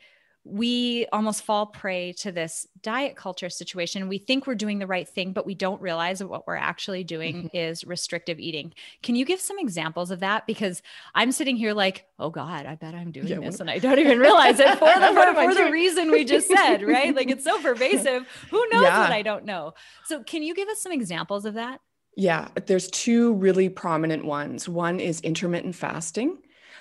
we 0.50 1.06
almost 1.14 1.44
fall 1.44 1.68
prey 1.68 2.12
to 2.14 2.32
this 2.32 2.68
diet 2.82 3.16
culture 3.16 3.50
situation. 3.50 4.08
We 4.08 4.18
think 4.18 4.48
we're 4.48 4.56
doing 4.56 4.80
the 4.80 4.88
right 4.88 5.08
thing, 5.08 5.32
but 5.32 5.46
we 5.46 5.54
don't 5.54 5.82
realize 5.82 6.20
that 6.20 6.28
what 6.28 6.48
we're 6.48 6.56
actually 6.56 7.04
doing 7.04 7.44
mm-hmm. 7.44 7.58
is 7.58 7.86
restrictive 7.86 8.40
eating. 8.40 8.74
Can 9.04 9.16
you 9.16 9.26
give 9.26 9.40
some 9.40 9.60
examples 9.60 10.10
of 10.10 10.22
that? 10.22 10.48
Because 10.48 10.82
I'm 11.14 11.32
sitting 11.32 11.56
here 11.56 11.74
like, 11.74 12.06
oh 12.18 12.32
God, 12.32 12.66
I 12.66 12.76
bet 12.76 12.96
I'm 12.96 13.12
doing 13.12 13.28
yeah, 13.28 13.40
this 13.40 13.60
and 13.60 13.70
I 13.70 13.78
don't 13.78 14.00
even 14.00 14.18
realize 14.20 14.60
it 14.60 14.70
for 14.80 14.86
the, 15.00 15.12
for, 15.14 15.34
for 15.34 15.54
the 15.54 15.72
reason 15.72 16.10
we 16.10 16.26
just 16.26 16.48
said, 16.48 16.82
right? 16.82 17.16
Like 17.16 17.30
it's 17.30 17.44
so 17.44 17.60
pervasive. 17.62 18.26
Who 18.50 18.66
knows 18.72 18.84
yeah. 18.84 19.02
what 19.02 19.12
I 19.12 19.22
don't 19.22 19.46
know? 19.46 19.76
So 20.06 20.24
can 20.24 20.42
you 20.42 20.56
give 20.56 20.68
us 20.70 20.82
some 20.82 20.92
examples 20.92 21.46
of 21.46 21.54
that? 21.54 21.80
Yeah, 22.16 22.50
there's 22.66 22.90
two 22.90 23.34
really 23.36 23.70
prominent 23.70 24.26
ones. 24.26 24.68
One 24.68 25.00
is 25.00 25.22
intermittent 25.22 25.76
fasting 25.76 26.40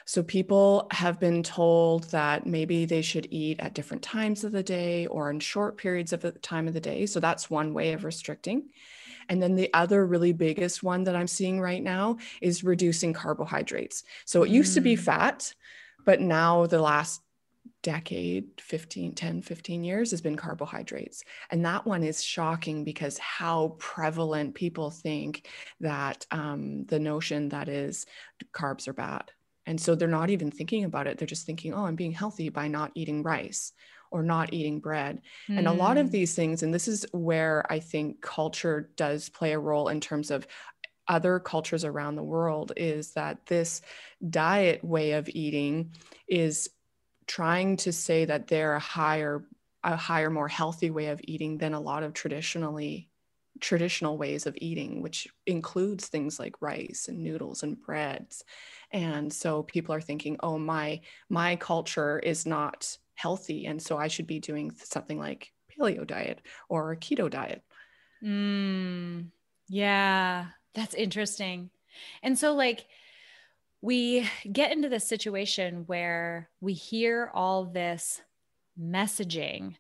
so 0.09 0.23
people 0.23 0.87
have 0.91 1.21
been 1.21 1.43
told 1.43 2.05
that 2.05 2.47
maybe 2.47 2.87
they 2.87 3.03
should 3.03 3.29
eat 3.31 3.61
at 3.61 3.75
different 3.75 4.03
times 4.03 4.43
of 4.43 4.53
the 4.53 4.63
day 4.63 5.07
or 5.07 5.29
in 5.29 5.39
short 5.39 5.77
periods 5.77 6.15
of 6.15 6.23
the 6.23 6.33
time 6.33 6.67
of 6.67 6.73
the 6.73 6.81
day. 6.81 7.05
So 7.05 7.21
that's 7.21 7.51
one 7.51 7.75
way 7.75 7.93
of 7.93 8.05
restricting. 8.05 8.71
And 9.29 9.43
then 9.43 9.55
the 9.55 9.69
other 9.75 10.07
really 10.07 10.33
biggest 10.33 10.83
one 10.83 11.05
that 11.05 11.15
I'm 11.15 11.27
seeing 11.27 11.61
right 11.61 11.83
now 11.83 12.17
is 12.41 12.65
reducing 12.65 13.13
carbohydrates. 13.13 14.03
So 14.25 14.45
it 14.45 14.49
used 14.49 14.71
mm. 14.71 14.77
to 14.77 14.81
be 14.81 14.97
mm. 14.97 14.99
fat, 15.01 15.53
but 16.07 16.23
now 16.23 16.65
the 16.65 16.81
last 16.81 17.21
decade 17.83 18.47
15 18.61 19.15
10 19.15 19.43
15 19.43 19.85
years 19.85 20.11
has 20.11 20.21
been 20.21 20.37
carbohydrates 20.37 21.23
and 21.51 21.65
that 21.65 21.87
one 21.87 22.03
is 22.03 22.25
shocking 22.25 22.83
because 22.83 23.19
how 23.19 23.77
prevalent 23.79 24.55
people 24.55 24.91
think 24.91 25.47
that 25.79 26.27
um, 26.33 26.87
the 26.87 26.99
notion 26.99 27.51
that 27.51 27.69
is 27.69 28.05
carbs 28.53 28.89
are 28.89 28.93
bad 28.93 29.31
and 29.69 29.79
so 29.79 29.95
they're 29.95 30.09
not 30.09 30.31
even 30.31 30.51
thinking 30.51 30.85
about 30.85 31.07
it. 31.07 31.19
They're 31.19 31.29
just 31.29 31.45
thinking, 31.45 31.75
oh, 31.75 31.85
I'm 31.85 31.95
being 31.95 32.13
healthy 32.13 32.49
by 32.49 32.69
not 32.69 32.91
eating 32.95 33.23
rice 33.23 33.75
or 34.11 34.23
not 34.23 34.55
eating 34.55 34.81
bread. 34.81 35.21
Mm. 35.47 35.59
And 35.59 35.69
a 35.69 35.73
lot 35.73 35.99
of 35.99 36.07
hmm. 36.07 36.13
these 36.13 36.35
things, 36.35 36.63
and 36.63 36.73
this 36.73 36.89
is 36.89 37.05
where 37.13 37.71
I 37.71 37.79
think 37.79 38.23
culture 38.23 38.89
does 38.97 39.29
play 39.29 39.53
a 39.53 39.59
role 39.59 39.89
in 39.89 40.01
terms 40.01 40.31
of 40.31 40.47
other 41.07 41.39
cultures 41.39 41.85
around 41.85 42.17
the 42.17 42.23
world, 42.23 42.73
is 42.79 43.13
that 43.13 43.45
this 43.45 43.83
diet 44.31 44.83
way 44.83 45.13
of 45.13 45.29
eating 45.29 45.93
is 46.27 46.71
trying 47.27 47.77
to 47.77 47.93
say 47.93 48.25
that 48.25 48.47
they're 48.47 48.75
a 48.75 48.81
higher 48.81 49.45
a 49.85 49.97
higher 49.97 50.31
more 50.31 50.49
healthy 50.49 50.91
way 50.91 51.09
of 51.09 51.21
eating 51.25 51.59
than 51.59 51.75
a 51.75 51.81
lot 51.81 52.03
of 52.03 52.15
traditionally 52.15 53.08
traditional 53.61 54.19
ways 54.19 54.47
of 54.47 54.57
eating 54.61 55.03
which 55.03 55.29
includes 55.47 56.09
things 56.09 56.39
like 56.39 56.61
rice 56.61 57.07
and 57.09 57.23
noodles 57.23 57.63
and 57.63 57.81
breads. 57.81 58.45
And 58.91 59.33
so 59.33 59.63
people 59.63 59.95
are 59.95 60.01
thinking 60.01 60.37
oh 60.41 60.59
my 60.59 61.01
my 61.29 61.57
culture 61.57 62.19
is 62.19 62.47
not 62.47 62.97
healthy 63.15 63.67
and 63.67 63.83
so 63.83 63.99
i 63.99 64.07
should 64.07 64.29
be 64.29 64.39
doing 64.39 64.71
something 64.77 65.19
like 65.19 65.53
paleo 65.73 66.07
diet 66.07 66.41
or 66.69 66.93
a 66.93 66.97
keto 66.97 67.29
diet. 67.29 67.63
Mm, 68.23 69.31
yeah 69.69 70.47
that's 70.79 70.95
interesting. 70.95 71.71
And 72.23 72.39
so 72.39 72.55
like 72.55 72.87
we 73.81 74.29
get 74.51 74.73
into 74.73 74.89
this 74.89 75.07
situation 75.07 75.85
where 75.87 76.51
we 76.61 76.73
hear 76.73 77.31
all 77.35 77.65
this 77.65 78.21
messaging 78.81 79.75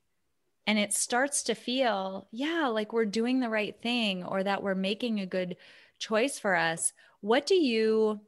and 0.68 0.78
it 0.78 0.92
starts 0.92 1.42
to 1.44 1.54
feel 1.54 2.28
yeah 2.30 2.68
like 2.68 2.92
we're 2.92 3.06
doing 3.06 3.40
the 3.40 3.48
right 3.48 3.80
thing 3.80 4.22
or 4.22 4.44
that 4.44 4.62
we're 4.62 4.74
making 4.74 5.18
a 5.18 5.26
good 5.26 5.56
choice 5.98 6.38
for 6.38 6.54
us. 6.54 6.92
What 7.22 7.46
do 7.46 7.54
you 7.54 8.20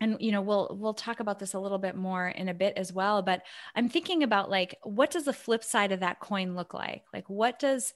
and 0.00 0.16
you 0.20 0.30
know 0.30 0.42
we'll 0.42 0.76
we'll 0.78 0.94
talk 0.94 1.20
about 1.20 1.38
this 1.38 1.54
a 1.54 1.58
little 1.58 1.78
bit 1.78 1.96
more 1.96 2.28
in 2.28 2.48
a 2.48 2.54
bit 2.54 2.76
as 2.76 2.92
well 2.92 3.22
but 3.22 3.42
i'm 3.76 3.88
thinking 3.88 4.24
about 4.24 4.50
like 4.50 4.76
what 4.82 5.08
does 5.08 5.24
the 5.24 5.32
flip 5.32 5.62
side 5.62 5.92
of 5.92 6.00
that 6.00 6.18
coin 6.18 6.56
look 6.56 6.74
like? 6.74 7.04
Like 7.12 7.30
what 7.30 7.60
does 7.60 7.94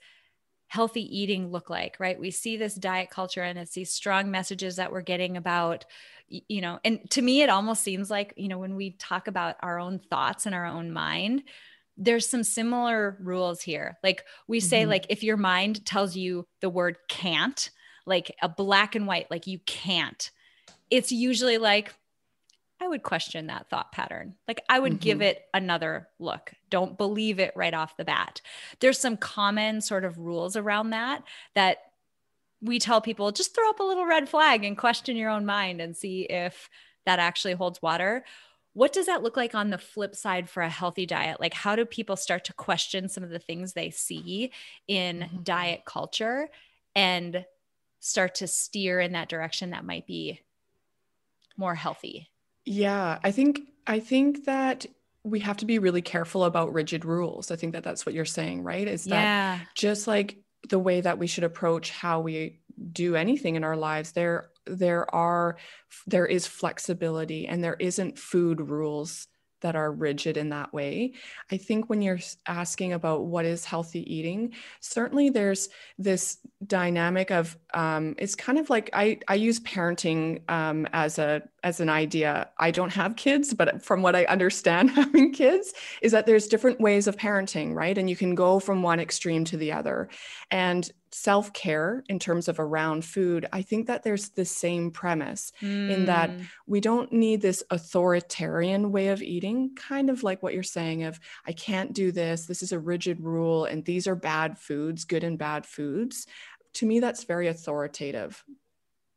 healthy 0.69 1.03
eating 1.19 1.51
look 1.51 1.71
like 1.71 1.97
right? 1.99 2.19
We 2.19 2.31
see 2.31 2.57
this 2.57 2.75
diet 2.75 3.11
culture 3.11 3.43
and 3.43 3.59
it's 3.59 3.73
these 3.73 3.91
strong 3.91 4.31
messages 4.31 4.77
that 4.77 4.93
we're 4.93 5.03
getting 5.03 5.37
about 5.37 5.85
you 6.29 6.61
know 6.61 6.79
and 6.85 7.11
to 7.11 7.23
me 7.23 7.43
it 7.43 7.51
almost 7.51 7.83
seems 7.83 8.11
like 8.11 8.33
you 8.37 8.49
know 8.49 8.59
when 8.59 8.77
we 8.77 8.93
talk 8.93 9.27
about 9.27 9.57
our 9.61 9.79
own 9.79 9.99
thoughts 9.99 10.47
and 10.47 10.55
our 10.55 10.67
own 10.67 10.93
mind 10.93 11.43
there's 11.99 12.29
some 12.29 12.45
similar 12.45 13.19
rules 13.21 13.61
here 13.61 13.99
like 14.03 14.25
we 14.47 14.61
say 14.61 14.83
mm-hmm. 14.83 14.91
like 14.91 15.07
if 15.09 15.23
your 15.23 15.37
mind 15.37 15.85
tells 15.85 16.17
you 16.17 16.47
the 16.61 16.71
word 16.71 16.97
can't 17.09 17.71
like 18.07 18.35
a 18.41 18.49
black 18.49 18.95
and 18.95 19.07
white 19.07 19.31
like 19.31 19.47
you 19.47 19.59
can't 19.67 20.31
it's 20.91 21.13
usually 21.13 21.59
like, 21.59 21.95
I 22.81 22.87
would 22.87 23.03
question 23.03 23.49
that 23.49 23.69
thought 23.69 23.93
pattern. 23.93 24.35
Like 24.47 24.63
I 24.69 24.79
would 24.79 24.93
mm-hmm. 24.93 25.01
give 25.01 25.23
it 25.23 25.43
another 25.53 26.09
look. 26.19 26.53
Don't 26.71 26.97
believe 26.97 27.41
it 27.41 27.53
right 27.57 27.75
off 27.75 27.97
the 27.97 28.05
bat. 28.05 28.41
There's 28.81 28.99
some 28.99 29.17
common 29.17 29.81
sort 29.81 30.05
of 30.05 30.19
rules 30.19 30.57
around 30.57 30.91
that 30.91 31.25
that 31.55 31.79
we 32.61 32.79
tell 32.79 33.01
people 33.01 33.33
just 33.33 33.55
throw 33.55 33.69
up 33.69 33.81
a 33.81 33.85
little 33.85 34.07
red 34.07 34.29
flag 34.29 34.65
and 34.65 34.79
question 34.79 35.17
your 35.17 35.31
own 35.31 35.45
mind 35.45 35.81
and 35.81 35.97
see 35.97 36.23
if 36.23 36.71
that 37.05 37.19
actually 37.19 37.55
holds 37.55 37.83
water. 37.83 38.25
What 38.75 38.93
does 38.93 39.07
that 39.07 39.23
look 39.23 39.37
like 39.37 39.55
on 39.55 39.71
the 39.71 39.79
flip 39.79 40.15
side 40.15 40.49
for 40.49 40.63
a 40.63 40.69
healthy 40.69 41.07
diet? 41.07 41.41
Like, 41.41 41.55
how 41.55 41.75
do 41.75 41.85
people 41.85 42.17
start 42.17 42.45
to 42.45 42.53
question 42.53 43.09
some 43.09 43.25
of 43.25 43.31
the 43.31 43.39
things 43.39 43.73
they 43.73 43.91
see 43.91 44.53
in 44.87 45.21
mm-hmm. 45.21 45.43
diet 45.43 45.85
culture 45.85 46.49
and 46.95 47.45
start 48.01 48.37
to 48.37 48.47
steer 48.47 49.01
in 49.01 49.13
that 49.13 49.29
direction 49.29 49.71
that 49.71 49.85
might 49.85 50.07
be 50.07 50.41
more 51.57 51.75
healthy? 51.75 52.29
Yeah, 52.65 53.19
I 53.25 53.31
think 53.31 53.61
I 53.87 54.01
think 54.01 54.45
that 54.45 54.87
we 55.25 55.41
have 55.41 55.57
to 55.59 55.67
be 55.67 55.79
really 55.79 56.03
careful 56.03 56.45
about 56.45 56.73
rigid 56.73 57.05
rules. 57.05 57.51
I 57.51 57.57
think 57.57 57.73
that 57.73 57.83
that's 57.83 58.07
what 58.07 58.15
you're 58.15 58.25
saying, 58.25 58.63
right? 58.63 58.87
Is 58.87 59.05
that 59.05 59.23
yeah. 59.23 59.59
just 59.75 60.07
like 60.07 60.39
the 60.69 60.79
way 60.79 61.01
that 61.01 61.19
we 61.19 61.27
should 61.27 61.45
approach 61.45 61.91
how 61.91 62.21
we 62.21 62.61
do 62.93 63.17
anything 63.17 63.57
in 63.57 63.65
our 63.65 63.77
lives 63.77 64.13
there 64.13 64.51
there 64.69 65.13
are 65.15 65.57
there 66.07 66.27
is 66.27 66.47
flexibility 66.47 67.47
and 67.49 67.63
there 67.63 67.77
isn't 67.79 68.19
food 68.19 68.61
rules 68.61 69.29
that 69.61 69.77
are 69.77 69.91
rigid 69.91 70.37
in 70.37 70.51
that 70.51 70.73
way. 70.73 71.15
I 71.51 71.57
think 71.57 71.89
when 71.89 72.03
you're 72.03 72.21
asking 72.47 72.93
about 72.93 73.25
what 73.25 73.45
is 73.45 73.65
healthy 73.65 74.03
eating, 74.13 74.55
certainly 74.81 75.31
there's 75.31 75.69
this 75.99 76.39
dynamic 76.67 77.31
of 77.31 77.57
um, 77.75 78.15
it's 78.19 78.35
kind 78.35 78.59
of 78.59 78.71
like 78.71 78.91
I 78.93 79.19
I 79.27 79.35
use 79.35 79.61
parenting 79.61 80.49
um, 80.51 80.87
as 80.93 81.19
a 81.19 81.43
as 81.65 81.81
an 81.81 81.89
idea. 81.89 82.51
I 82.59 82.71
don't 82.71 82.93
have 82.93 83.17
kids, 83.17 83.53
but 83.53 83.83
from 83.83 84.03
what 84.03 84.15
I 84.15 84.25
understand, 84.27 84.91
having 84.93 85.33
kids 85.33 85.73
is 86.03 86.13
that 86.13 86.27
there's 86.27 86.47
different 86.47 86.81
ways 86.81 87.07
of 87.07 87.17
parenting, 87.17 87.75
right? 87.75 87.99
And 87.99 88.09
you 88.09 88.17
can 88.17 88.35
go 88.35 88.61
from 88.61 88.83
one 88.83 89.01
extreme 89.01 89.45
to 89.47 89.57
the 89.57 89.73
other. 89.73 90.09
And 90.51 90.91
self 91.13 91.53
care 91.53 92.05
in 92.09 92.19
terms 92.19 92.49
of 92.49 92.61
around 92.61 93.05
food, 93.05 93.47
I 93.53 93.63
think 93.63 93.87
that 93.87 94.03
there's 94.03 94.31
the 94.31 94.45
same 94.45 94.91
premise 94.91 95.53
mm. 95.61 95.91
in 95.91 96.05
that 96.07 96.31
mm. 96.31 96.47
we 96.67 96.81
don't 96.81 97.13
need 97.13 97.41
this 97.41 97.63
authoritarian 97.71 98.93
way 98.93 99.09
of 99.09 99.23
eating, 99.23 99.75
kind 99.75 100.11
of 100.11 100.23
like 100.23 100.43
what 100.43 100.55
you're 100.55 100.63
saying 100.63 101.05
of, 101.05 101.19
I 101.47 101.53
can't 101.53 101.93
do 101.93 102.13
this, 102.13 102.47
this 102.47 102.63
is 102.63 102.73
a 102.73 102.79
rigid 102.79 103.21
rule, 103.21 103.65
and 103.65 103.85
these 103.85 104.07
are 104.07 104.17
bad 104.17 104.59
foods, 104.59 105.05
good 105.05 105.25
and 105.25 105.39
bad 105.39 105.67
foods. 105.67 106.27
To 106.75 106.87
me, 106.87 107.01
that's 107.01 107.25
very 107.25 107.49
authoritative 107.49 108.45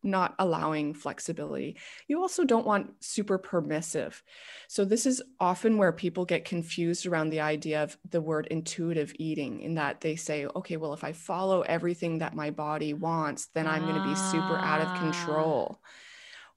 not 0.04 0.36
allowing 0.40 0.94
flexibility. 0.94 1.78
You 2.08 2.22
also 2.22 2.44
don't 2.44 2.66
want 2.66 3.04
super 3.04 3.38
permissive. 3.38 4.22
So, 4.68 4.86
this 4.86 5.06
is 5.06 5.22
often 5.40 5.78
where 5.78 5.92
people 5.92 6.26
get 6.26 6.46
confused 6.46 7.06
around 7.06 7.30
the 7.30 7.42
idea 7.42 7.84
of 7.84 7.98
the 8.10 8.22
word 8.22 8.48
intuitive 8.52 9.14
eating, 9.18 9.62
in 9.62 9.76
that 9.76 10.02
they 10.02 10.16
say, 10.16 10.46
okay, 10.56 10.78
well, 10.78 10.94
if 10.94 11.04
I 11.04 11.14
follow 11.14 11.62
everything 11.62 12.20
that 12.20 12.36
my 12.36 12.50
body 12.50 12.94
wants, 12.94 13.48
then 13.54 13.68
I'm 13.68 13.84
going 13.84 13.96
to 13.96 14.08
be 14.08 14.16
super 14.16 14.58
out 14.58 14.82
of 14.82 14.88
ah. 14.88 15.00
control. 15.00 15.82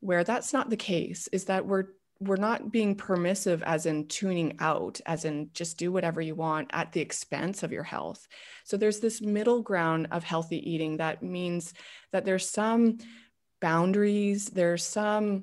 Where 0.00 0.24
that's 0.24 0.52
not 0.52 0.70
the 0.70 0.76
case, 0.76 1.28
is 1.32 1.44
that 1.46 1.66
we're 1.66 1.86
we're 2.20 2.36
not 2.36 2.70
being 2.70 2.94
permissive 2.94 3.62
as 3.64 3.86
in 3.86 4.06
tuning 4.06 4.56
out 4.60 5.00
as 5.06 5.24
in 5.24 5.50
just 5.52 5.78
do 5.78 5.90
whatever 5.90 6.20
you 6.20 6.34
want 6.34 6.70
at 6.72 6.92
the 6.92 7.00
expense 7.00 7.62
of 7.62 7.72
your 7.72 7.82
health 7.82 8.26
so 8.64 8.76
there's 8.76 9.00
this 9.00 9.20
middle 9.20 9.62
ground 9.62 10.06
of 10.10 10.22
healthy 10.22 10.58
eating 10.70 10.96
that 10.96 11.22
means 11.22 11.74
that 12.12 12.24
there's 12.24 12.48
some 12.48 12.98
boundaries, 13.64 14.50
there's 14.50 14.84
some 14.84 15.42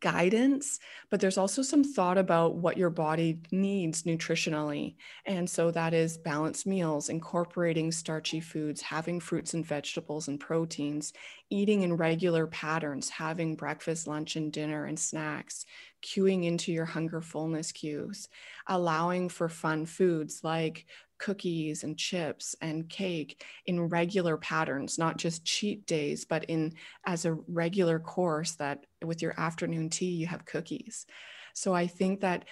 guidance, 0.00 0.78
but 1.10 1.20
there's 1.20 1.36
also 1.36 1.60
some 1.60 1.84
thought 1.84 2.16
about 2.16 2.54
what 2.54 2.78
your 2.78 2.88
body 2.88 3.38
needs 3.52 4.04
nutritionally. 4.04 4.96
And 5.26 5.48
so 5.48 5.70
that 5.70 5.92
is 5.92 6.16
balanced 6.16 6.66
meals, 6.66 7.10
incorporating 7.10 7.92
starchy 7.92 8.40
foods, 8.40 8.80
having 8.80 9.20
fruits 9.20 9.52
and 9.52 9.66
vegetables 9.66 10.26
and 10.28 10.40
proteins, 10.40 11.12
eating 11.50 11.82
in 11.82 11.98
regular 11.98 12.46
patterns, 12.46 13.10
having 13.10 13.56
breakfast, 13.56 14.06
lunch, 14.06 14.36
and 14.36 14.50
dinner 14.50 14.86
and 14.86 14.98
snacks, 14.98 15.66
cueing 16.04 16.44
into 16.44 16.72
your 16.72 16.84
hunger 16.84 17.20
fullness 17.20 17.72
cues, 17.72 18.28
allowing 18.66 19.28
for 19.28 19.48
fun 19.48 19.86
foods 19.86 20.42
like 20.44 20.86
cookies 21.18 21.84
and 21.84 21.96
chips 21.96 22.54
and 22.60 22.88
cake 22.88 23.42
in 23.66 23.88
regular 23.88 24.36
patterns 24.36 24.98
not 24.98 25.16
just 25.16 25.44
cheat 25.44 25.86
days 25.86 26.24
but 26.24 26.44
in 26.44 26.74
as 27.06 27.24
a 27.24 27.32
regular 27.46 27.98
course 28.00 28.52
that 28.56 28.84
with 29.02 29.22
your 29.22 29.32
afternoon 29.38 29.88
tea 29.88 30.10
you 30.10 30.26
have 30.26 30.44
cookies. 30.44 31.06
So 31.54 31.72
i 31.72 31.86
think 31.86 32.20
that 32.20 32.44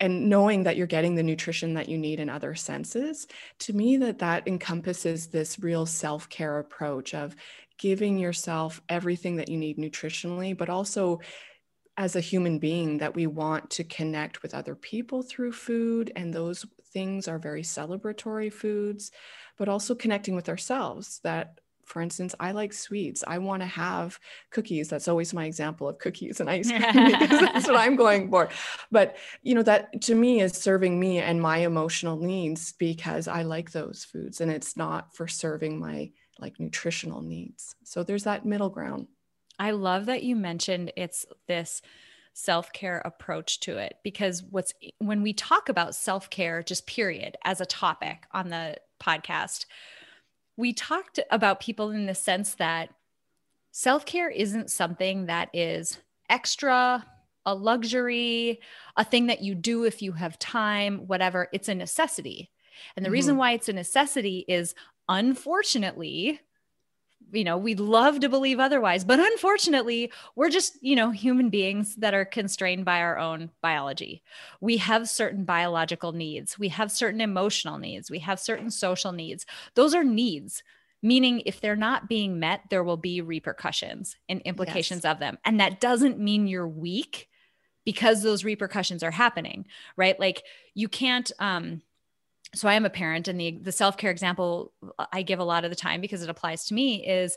and 0.00 0.28
knowing 0.28 0.64
that 0.64 0.76
you're 0.76 0.86
getting 0.86 1.14
the 1.14 1.22
nutrition 1.22 1.74
that 1.74 1.88
you 1.88 1.98
need 1.98 2.20
in 2.20 2.28
other 2.28 2.54
senses 2.54 3.26
to 3.60 3.72
me 3.72 3.96
that 3.98 4.18
that 4.18 4.48
encompasses 4.48 5.28
this 5.28 5.58
real 5.58 5.86
self-care 5.86 6.58
approach 6.58 7.14
of 7.14 7.36
giving 7.78 8.18
yourself 8.18 8.80
everything 8.88 9.36
that 9.36 9.48
you 9.48 9.56
need 9.58 9.78
nutritionally 9.78 10.56
but 10.56 10.70
also 10.70 11.20
as 11.96 12.14
a 12.14 12.20
human 12.20 12.58
being 12.58 12.98
that 12.98 13.14
we 13.14 13.26
want 13.26 13.70
to 13.70 13.84
connect 13.84 14.42
with 14.42 14.54
other 14.54 14.74
people 14.74 15.22
through 15.22 15.52
food 15.52 16.12
and 16.16 16.32
those 16.32 16.66
things 16.92 17.28
are 17.28 17.38
very 17.38 17.62
celebratory 17.62 18.52
foods 18.52 19.10
but 19.56 19.68
also 19.68 19.94
connecting 19.94 20.34
with 20.34 20.48
ourselves 20.48 21.20
that 21.24 21.58
for 21.84 22.02
instance 22.02 22.34
i 22.40 22.50
like 22.50 22.72
sweets. 22.72 23.22
I 23.26 23.38
want 23.38 23.62
to 23.62 23.66
have 23.66 24.18
cookies. 24.50 24.88
That's 24.88 25.08
always 25.08 25.32
my 25.32 25.44
example 25.46 25.88
of 25.88 25.98
cookies 25.98 26.40
and 26.40 26.50
ice 26.50 26.68
cream 26.68 26.82
because 27.20 27.40
that's 27.40 27.66
what 27.66 27.76
i'm 27.76 27.96
going 27.96 28.28
for. 28.28 28.48
But 28.90 29.16
you 29.42 29.54
know 29.54 29.62
that 29.62 30.02
to 30.02 30.14
me 30.14 30.40
is 30.40 30.52
serving 30.52 30.98
me 30.98 31.18
and 31.18 31.40
my 31.40 31.58
emotional 31.58 32.16
needs 32.16 32.72
because 32.72 33.28
i 33.28 33.42
like 33.42 33.70
those 33.70 34.04
foods 34.04 34.40
and 34.40 34.50
it's 34.50 34.76
not 34.76 35.14
for 35.14 35.28
serving 35.28 35.78
my 35.78 36.10
like 36.38 36.60
nutritional 36.60 37.22
needs. 37.22 37.74
So 37.84 38.02
there's 38.02 38.24
that 38.24 38.44
middle 38.44 38.68
ground 38.68 39.06
I 39.58 39.70
love 39.70 40.06
that 40.06 40.22
you 40.22 40.36
mentioned 40.36 40.92
it's 40.96 41.26
this 41.46 41.82
self-care 42.36 42.98
approach 42.98 43.60
to 43.60 43.78
it 43.78 43.96
because 44.04 44.42
what's 44.42 44.74
when 44.98 45.22
we 45.22 45.32
talk 45.32 45.70
about 45.70 45.94
self-care 45.94 46.62
just 46.62 46.86
period 46.86 47.34
as 47.44 47.62
a 47.62 47.66
topic 47.66 48.26
on 48.30 48.50
the 48.50 48.76
podcast 49.00 49.64
we 50.58 50.74
talked 50.74 51.18
about 51.30 51.60
people 51.60 51.90
in 51.90 52.04
the 52.04 52.14
sense 52.14 52.54
that 52.56 52.90
self-care 53.72 54.28
isn't 54.28 54.70
something 54.70 55.26
that 55.26 55.48
is 55.54 55.96
extra 56.28 57.06
a 57.46 57.54
luxury 57.54 58.60
a 58.98 59.04
thing 59.04 59.28
that 59.28 59.42
you 59.42 59.54
do 59.54 59.84
if 59.84 60.02
you 60.02 60.12
have 60.12 60.38
time 60.38 61.06
whatever 61.06 61.48
it's 61.54 61.70
a 61.70 61.74
necessity 61.74 62.50
and 62.96 63.04
the 63.04 63.08
mm-hmm. 63.08 63.14
reason 63.14 63.36
why 63.38 63.52
it's 63.52 63.70
a 63.70 63.72
necessity 63.72 64.44
is 64.46 64.74
unfortunately 65.08 66.38
you 67.32 67.44
know 67.44 67.56
we'd 67.56 67.80
love 67.80 68.20
to 68.20 68.28
believe 68.28 68.60
otherwise 68.60 69.04
but 69.04 69.18
unfortunately 69.18 70.12
we're 70.36 70.48
just 70.48 70.78
you 70.82 70.94
know 70.94 71.10
human 71.10 71.50
beings 71.50 71.96
that 71.96 72.14
are 72.14 72.24
constrained 72.24 72.84
by 72.84 73.00
our 73.00 73.18
own 73.18 73.50
biology. 73.60 74.22
We 74.60 74.76
have 74.78 75.08
certain 75.08 75.44
biological 75.44 76.12
needs. 76.12 76.58
We 76.58 76.68
have 76.68 76.90
certain 76.90 77.20
emotional 77.20 77.78
needs. 77.78 78.10
We 78.10 78.20
have 78.20 78.40
certain 78.40 78.70
social 78.70 79.12
needs. 79.12 79.46
Those 79.74 79.94
are 79.94 80.04
needs 80.04 80.62
meaning 81.02 81.42
if 81.44 81.60
they're 81.60 81.76
not 81.76 82.08
being 82.08 82.40
met 82.40 82.62
there 82.70 82.82
will 82.82 82.96
be 82.96 83.20
repercussions 83.20 84.16
and 84.28 84.40
implications 84.42 85.02
yes. 85.04 85.12
of 85.12 85.18
them. 85.18 85.38
And 85.44 85.60
that 85.60 85.80
doesn't 85.80 86.18
mean 86.18 86.46
you're 86.46 86.66
weak 86.66 87.28
because 87.84 88.22
those 88.22 88.44
repercussions 88.44 89.02
are 89.02 89.10
happening 89.10 89.66
right? 89.96 90.18
Like 90.18 90.44
you 90.74 90.88
can't 90.88 91.30
um 91.38 91.82
so 92.56 92.68
I 92.68 92.74
am 92.74 92.86
a 92.86 92.90
parent, 92.90 93.28
and 93.28 93.38
the 93.40 93.58
the 93.60 93.72
self 93.72 93.96
care 93.96 94.10
example 94.10 94.72
I 95.12 95.22
give 95.22 95.38
a 95.38 95.44
lot 95.44 95.64
of 95.64 95.70
the 95.70 95.76
time 95.76 96.00
because 96.00 96.22
it 96.22 96.30
applies 96.30 96.64
to 96.66 96.74
me 96.74 97.06
is 97.06 97.36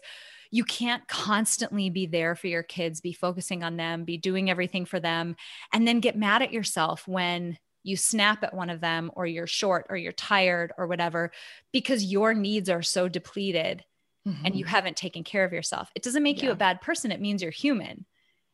you 0.52 0.64
can't 0.64 1.08
constantly 1.08 1.90
be 1.90 2.06
there 2.08 2.36
for 2.36 2.48
your 2.48 2.64
kids, 2.64 3.02
be 3.02 3.14
focusing 3.14 3.64
on 3.64 3.78
them, 3.78 4.04
be 4.04 4.18
doing 4.18 4.50
everything 4.50 4.86
for 4.86 5.00
them, 5.00 5.36
and 5.74 5.88
then 5.88 6.00
get 6.00 6.18
mad 6.18 6.42
at 6.42 6.52
yourself 6.52 7.08
when 7.08 7.58
you 7.84 7.96
snap 7.96 8.44
at 8.44 8.54
one 8.54 8.70
of 8.70 8.82
them 8.82 9.12
or 9.16 9.26
you're 9.26 9.48
short 9.48 9.86
or 9.90 9.98
you're 9.98 10.12
tired 10.12 10.74
or 10.78 10.88
whatever 10.88 11.32
because 11.72 12.04
your 12.04 12.34
needs 12.34 12.70
are 12.70 12.82
so 12.82 13.08
depleted 13.08 13.86
mm-hmm. 14.28 14.46
and 14.46 14.56
you 14.56 14.66
mm-hmm. 14.66 14.72
haven't 14.72 14.98
taken 14.98 15.24
care 15.24 15.46
of 15.46 15.54
yourself. 15.54 15.90
It 15.96 16.04
doesn't 16.04 16.24
make 16.24 16.40
yeah. 16.40 16.48
you 16.48 16.52
a 16.52 16.56
bad 16.56 16.82
person, 16.82 17.12
it 17.12 17.22
means 17.22 17.42
you're 17.42 17.52
human. 17.52 18.06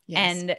Yes. 0.06 0.36
And 0.36 0.56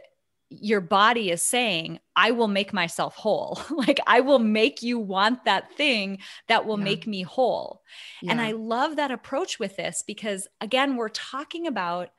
your 0.50 0.80
body 0.80 1.30
is 1.30 1.42
saying, 1.42 2.00
I 2.16 2.30
will 2.30 2.48
make 2.48 2.72
myself 2.72 3.14
whole. 3.14 3.60
like, 3.70 4.00
I 4.06 4.20
will 4.20 4.38
make 4.38 4.82
you 4.82 4.98
want 4.98 5.44
that 5.44 5.72
thing 5.76 6.18
that 6.46 6.64
will 6.64 6.78
yeah. 6.78 6.84
make 6.84 7.06
me 7.06 7.22
whole. 7.22 7.82
Yeah. 8.22 8.32
And 8.32 8.40
I 8.40 8.52
love 8.52 8.96
that 8.96 9.10
approach 9.10 9.58
with 9.58 9.76
this 9.76 10.02
because, 10.06 10.48
again, 10.60 10.96
we're 10.96 11.10
talking 11.10 11.66
about 11.66 12.10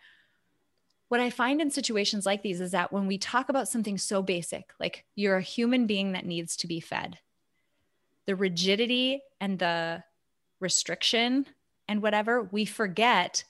what 1.08 1.20
I 1.20 1.32
find 1.32 1.60
in 1.60 1.72
situations 1.72 2.26
like 2.26 2.44
these 2.44 2.62
is 2.62 2.72
that 2.72 2.94
when 2.94 3.08
we 3.08 3.18
talk 3.18 3.50
about 3.50 3.68
something 3.68 3.98
so 3.98 4.22
basic, 4.22 4.70
like 4.80 5.06
you're 5.16 5.38
a 5.38 5.42
human 5.42 5.88
being 5.88 6.12
that 6.12 6.26
needs 6.26 6.56
to 6.58 6.68
be 6.68 6.80
fed, 6.80 7.18
the 8.28 8.36
rigidity 8.36 9.22
and 9.42 9.58
the 9.58 10.04
restriction 10.60 11.48
and 11.88 12.04
whatever, 12.04 12.44
we 12.44 12.64
forget 12.64 13.44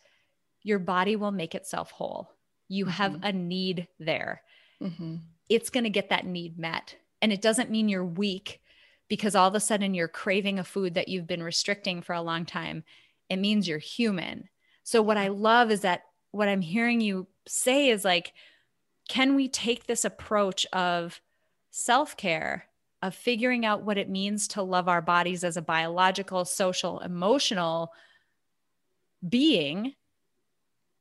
your 0.63 0.79
body 0.79 1.17
will 1.17 1.31
make 1.31 1.53
itself 1.53 1.91
whole. 1.91 2.31
You 2.69 2.85
mm-hmm. 2.85 2.91
have 2.93 3.19
a 3.23 3.33
need 3.33 3.89
there 3.99 4.41
mm-hmm. 4.81 5.15
it's 5.49 5.69
going 5.69 5.83
to 5.83 5.89
get 5.89 6.09
that 6.09 6.25
need 6.25 6.57
met. 6.57 6.95
And 7.21 7.33
it 7.33 7.41
doesn't 7.41 7.69
mean 7.69 7.89
you're 7.89 8.05
weak 8.05 8.61
because 9.09 9.35
all 9.35 9.47
of 9.47 9.55
a 9.55 9.59
sudden 9.59 9.93
you're 9.93 10.07
craving 10.07 10.59
a 10.59 10.63
food 10.63 10.93
that 10.93 11.07
you've 11.07 11.27
been 11.27 11.43
restricting 11.43 12.01
for 12.01 12.13
a 12.13 12.21
long 12.21 12.45
time. 12.45 12.83
It 13.29 13.37
means 13.37 13.67
you're 13.67 13.79
human. 13.79 14.49
So, 14.83 15.01
what 15.01 15.17
I 15.17 15.27
love 15.27 15.71
is 15.71 15.81
that 15.81 16.03
what 16.31 16.47
I'm 16.47 16.61
hearing 16.61 17.01
you 17.01 17.27
say 17.47 17.89
is 17.89 18.05
like, 18.05 18.33
can 19.07 19.35
we 19.35 19.49
take 19.49 19.87
this 19.87 20.05
approach 20.05 20.65
of 20.71 21.19
self 21.71 22.15
care, 22.15 22.65
of 23.01 23.15
figuring 23.15 23.65
out 23.65 23.83
what 23.83 23.97
it 23.97 24.09
means 24.09 24.47
to 24.49 24.61
love 24.61 24.87
our 24.87 25.01
bodies 25.01 25.43
as 25.43 25.57
a 25.57 25.61
biological, 25.61 26.45
social, 26.45 26.99
emotional 26.99 27.91
being? 29.27 29.95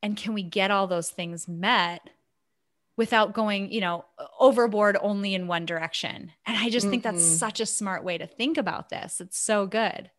And 0.02 0.16
can 0.16 0.32
we 0.32 0.42
get 0.42 0.70
all 0.70 0.86
those 0.86 1.10
things 1.10 1.48
met 1.48 2.08
without 2.98 3.32
going, 3.32 3.72
you 3.72 3.80
know, 3.80 4.04
overboard 4.38 4.98
only 5.00 5.32
in 5.32 5.46
one 5.46 5.64
direction. 5.64 6.32
And 6.44 6.58
I 6.58 6.68
just 6.68 6.84
mm-hmm. 6.84 6.90
think 6.90 7.02
that's 7.04 7.22
mm-hmm. 7.22 7.36
such 7.36 7.60
a 7.60 7.66
smart 7.66 8.04
way 8.04 8.18
to 8.18 8.26
think 8.26 8.58
about 8.58 8.90
this. 8.90 9.20
It's 9.20 9.38
so 9.38 9.66
good. 9.66 10.10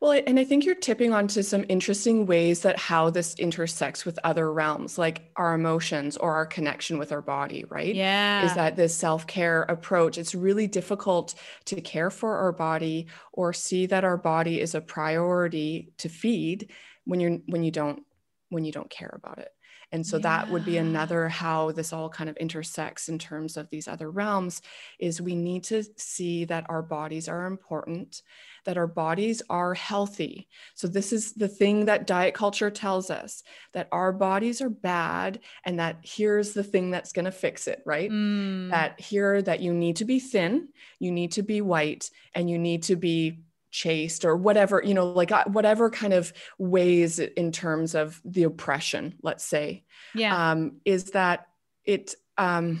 Well, 0.00 0.20
and 0.26 0.38
I 0.38 0.44
think 0.44 0.64
you're 0.64 0.74
tipping 0.74 1.12
onto 1.12 1.42
some 1.42 1.64
interesting 1.68 2.26
ways 2.26 2.62
that 2.62 2.78
how 2.78 3.10
this 3.10 3.34
intersects 3.34 4.04
with 4.04 4.18
other 4.24 4.52
realms, 4.52 4.98
like 4.98 5.30
our 5.36 5.54
emotions 5.54 6.16
or 6.16 6.34
our 6.34 6.46
connection 6.46 6.98
with 6.98 7.12
our 7.12 7.22
body, 7.22 7.64
right? 7.68 7.94
Yeah. 7.94 8.46
Is 8.46 8.54
that 8.54 8.74
this 8.74 8.96
self 8.96 9.26
care 9.26 9.62
approach? 9.62 10.18
It's 10.18 10.34
really 10.34 10.66
difficult 10.66 11.34
to 11.66 11.80
care 11.80 12.10
for 12.10 12.38
our 12.38 12.52
body 12.52 13.06
or 13.32 13.52
see 13.52 13.86
that 13.86 14.02
our 14.02 14.16
body 14.16 14.60
is 14.60 14.74
a 14.74 14.80
priority 14.80 15.92
to 15.98 16.08
feed 16.08 16.70
when 17.04 17.20
you're 17.20 17.38
when 17.46 17.62
you 17.62 17.70
don't 17.70 18.02
when 18.50 18.64
you 18.64 18.72
don't 18.72 18.90
care 18.90 19.12
about 19.14 19.38
it. 19.38 19.50
And 19.92 20.04
so 20.04 20.16
yeah. 20.16 20.22
that 20.22 20.50
would 20.50 20.64
be 20.64 20.78
another 20.78 21.28
how 21.28 21.70
this 21.70 21.92
all 21.92 22.08
kind 22.08 22.28
of 22.28 22.36
intersects 22.38 23.08
in 23.08 23.18
terms 23.18 23.56
of 23.56 23.70
these 23.70 23.86
other 23.86 24.10
realms 24.10 24.60
is 24.98 25.20
we 25.20 25.36
need 25.36 25.64
to 25.64 25.84
see 25.96 26.44
that 26.46 26.66
our 26.68 26.82
bodies 26.82 27.28
are 27.28 27.46
important, 27.46 28.22
that 28.64 28.76
our 28.76 28.88
bodies 28.88 29.42
are 29.48 29.74
healthy. 29.74 30.48
So 30.74 30.88
this 30.88 31.12
is 31.12 31.34
the 31.34 31.48
thing 31.48 31.84
that 31.84 32.06
diet 32.06 32.34
culture 32.34 32.70
tells 32.70 33.10
us 33.10 33.44
that 33.74 33.88
our 33.92 34.12
bodies 34.12 34.60
are 34.60 34.70
bad 34.70 35.40
and 35.64 35.78
that 35.78 35.98
here's 36.02 36.52
the 36.52 36.64
thing 36.64 36.90
that's 36.90 37.12
going 37.12 37.26
to 37.26 37.32
fix 37.32 37.68
it, 37.68 37.82
right? 37.86 38.10
Mm. 38.10 38.70
That 38.70 39.00
here 39.00 39.40
that 39.42 39.60
you 39.60 39.72
need 39.72 39.96
to 39.96 40.04
be 40.04 40.18
thin, 40.18 40.68
you 40.98 41.12
need 41.12 41.32
to 41.32 41.42
be 41.42 41.60
white 41.60 42.10
and 42.34 42.50
you 42.50 42.58
need 42.58 42.82
to 42.84 42.96
be 42.96 43.38
chaste 43.76 44.24
or 44.24 44.34
whatever 44.34 44.80
you 44.82 44.94
know 44.94 45.08
like 45.12 45.30
uh, 45.30 45.44
whatever 45.48 45.90
kind 45.90 46.14
of 46.14 46.32
ways 46.56 47.18
in 47.18 47.52
terms 47.52 47.94
of 47.94 48.20
the 48.24 48.44
oppression 48.44 49.14
let's 49.22 49.44
say. 49.44 49.84
Yeah. 50.14 50.50
Um 50.50 50.80
is 50.86 51.10
that 51.10 51.48
it 51.84 52.14
um 52.38 52.80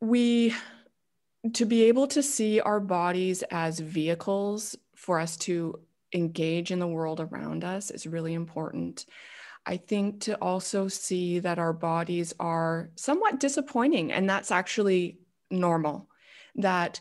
we 0.00 0.54
to 1.52 1.66
be 1.66 1.84
able 1.84 2.06
to 2.06 2.22
see 2.22 2.58
our 2.60 2.80
bodies 2.80 3.44
as 3.50 3.80
vehicles 3.80 4.76
for 4.94 5.20
us 5.20 5.36
to 5.36 5.78
engage 6.14 6.70
in 6.70 6.78
the 6.78 6.86
world 6.86 7.20
around 7.20 7.64
us 7.64 7.90
is 7.90 8.06
really 8.06 8.32
important. 8.32 9.04
I 9.66 9.76
think 9.76 10.22
to 10.22 10.36
also 10.36 10.88
see 10.88 11.40
that 11.40 11.58
our 11.58 11.74
bodies 11.74 12.32
are 12.40 12.88
somewhat 12.94 13.40
disappointing, 13.40 14.10
and 14.10 14.28
that's 14.30 14.50
actually 14.50 15.18
normal. 15.50 16.08
That 16.54 17.00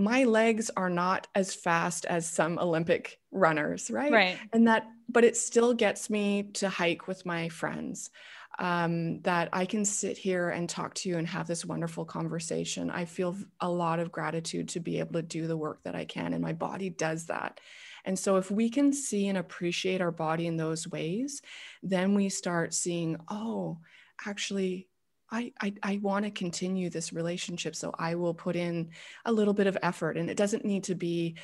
my 0.00 0.24
legs 0.24 0.70
are 0.76 0.90
not 0.90 1.26
as 1.34 1.54
fast 1.54 2.04
as 2.06 2.28
some 2.28 2.58
Olympic 2.58 3.18
runners, 3.30 3.90
right? 3.90 4.12
Right. 4.12 4.38
And 4.52 4.66
that, 4.68 4.86
but 5.08 5.24
it 5.24 5.36
still 5.36 5.74
gets 5.74 6.10
me 6.10 6.44
to 6.54 6.68
hike 6.68 7.06
with 7.06 7.24
my 7.26 7.48
friends. 7.48 8.10
Um, 8.58 9.22
that 9.22 9.48
I 9.54 9.64
can 9.64 9.86
sit 9.86 10.18
here 10.18 10.50
and 10.50 10.68
talk 10.68 10.92
to 10.96 11.08
you 11.08 11.16
and 11.16 11.26
have 11.28 11.46
this 11.46 11.64
wonderful 11.64 12.04
conversation. 12.04 12.90
I 12.90 13.06
feel 13.06 13.34
a 13.60 13.70
lot 13.70 14.00
of 14.00 14.12
gratitude 14.12 14.68
to 14.70 14.80
be 14.80 14.98
able 14.98 15.14
to 15.14 15.22
do 15.22 15.46
the 15.46 15.56
work 15.56 15.82
that 15.84 15.94
I 15.94 16.04
can, 16.04 16.34
and 16.34 16.42
my 16.42 16.52
body 16.52 16.90
does 16.90 17.26
that. 17.26 17.58
And 18.04 18.18
so, 18.18 18.36
if 18.36 18.50
we 18.50 18.68
can 18.68 18.92
see 18.92 19.28
and 19.28 19.38
appreciate 19.38 20.02
our 20.02 20.10
body 20.10 20.46
in 20.46 20.58
those 20.58 20.86
ways, 20.86 21.40
then 21.82 22.14
we 22.14 22.28
start 22.28 22.74
seeing, 22.74 23.16
oh, 23.30 23.78
actually, 24.26 24.89
I, 25.32 25.52
I, 25.60 25.74
I 25.82 26.00
want 26.02 26.24
to 26.24 26.30
continue 26.30 26.90
this 26.90 27.12
relationship. 27.12 27.76
So 27.76 27.94
I 27.98 28.14
will 28.14 28.34
put 28.34 28.56
in 28.56 28.90
a 29.24 29.32
little 29.32 29.54
bit 29.54 29.66
of 29.66 29.78
effort. 29.82 30.16
And 30.16 30.28
it 30.28 30.36
doesn't 30.36 30.64
need 30.64 30.84
to 30.84 30.94
be 30.94 31.36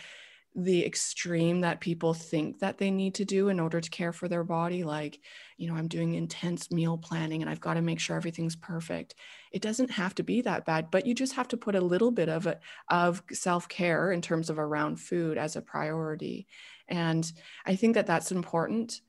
the 0.59 0.87
extreme 0.87 1.61
that 1.61 1.81
people 1.81 2.15
think 2.15 2.61
that 2.61 2.79
they 2.79 2.91
need 2.91 3.15
to 3.15 3.27
do 3.27 3.51
in 3.51 3.61
order 3.61 3.79
to 3.79 3.91
care 3.91 4.13
for 4.13 4.27
their 4.27 4.43
body. 4.43 4.85
Like, 4.85 5.21
you 5.59 5.69
know, 5.69 5.75
I'm 5.75 5.87
doing 5.87 6.15
intense 6.15 6.71
meal 6.71 6.97
planning 6.97 7.43
and 7.43 7.51
I've 7.51 7.61
got 7.61 7.75
to 7.75 7.83
make 7.83 8.01
sure 8.01 8.17
everything's 8.17 8.57
perfect. 8.57 9.17
It 9.53 9.61
doesn't 9.61 9.91
have 9.91 10.15
to 10.15 10.23
be 10.23 10.41
that 10.41 10.65
bad, 10.65 10.91
but 10.91 11.05
you 11.05 11.15
just 11.15 11.35
have 11.35 11.49
to 11.49 11.59
put 11.59 11.75
a 11.75 11.81
little 11.81 12.11
bit 12.11 12.31
of 12.31 12.47
it 12.47 12.61
of 12.89 13.23
self-care 13.31 14.13
in 14.13 14.23
terms 14.23 14.49
of 14.49 14.59
around 14.59 14.99
food 14.99 15.37
as 15.37 15.57
a 15.57 15.63
priority. 15.63 16.47
And 16.89 17.31
I 17.67 17.77
think 17.77 17.95
that 17.95 18.07
that's 18.07 18.33
important. 18.33 19.03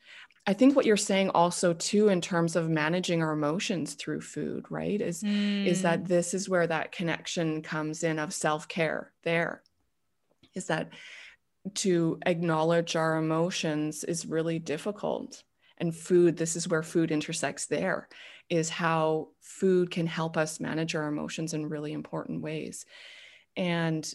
I 0.48 0.54
think 0.54 0.76
what 0.76 0.86
you're 0.86 0.96
saying 0.96 1.30
also 1.32 1.74
too 1.74 2.08
in 2.08 2.22
terms 2.22 2.56
of 2.56 2.70
managing 2.70 3.22
our 3.22 3.34
emotions 3.34 3.96
through 3.96 4.22
food, 4.22 4.66
right? 4.70 5.00
Is 5.00 5.22
mm. 5.22 5.66
is 5.68 5.82
that 5.82 6.04
mm. 6.04 6.08
this 6.08 6.34
is 6.34 6.48
where 6.48 6.66
that 6.66 6.94
connection 6.94 7.62
comes 7.62 8.04
in 8.04 8.18
of 8.18 8.34
self-care 8.34 9.12
there. 9.24 9.62
Is 10.56 10.68
that 10.68 10.94
to 11.76 12.18
acknowledge 12.26 12.96
our 12.96 13.18
emotions 13.18 14.06
is 14.06 14.26
really 14.26 14.58
difficult. 14.58 15.44
And 15.80 15.96
food, 15.96 16.38
this 16.38 16.56
is 16.56 16.68
where 16.68 16.82
food 16.82 17.12
intersects 17.12 17.66
there, 17.66 18.08
is 18.50 18.70
how 18.70 19.28
food 19.42 19.92
can 19.92 20.08
help 20.08 20.38
us 20.38 20.62
manage 20.62 20.96
our 20.96 21.08
emotions 21.08 21.54
in 21.54 21.68
really 21.68 21.92
important 21.92 22.42
ways. 22.42 22.86
And 23.58 24.12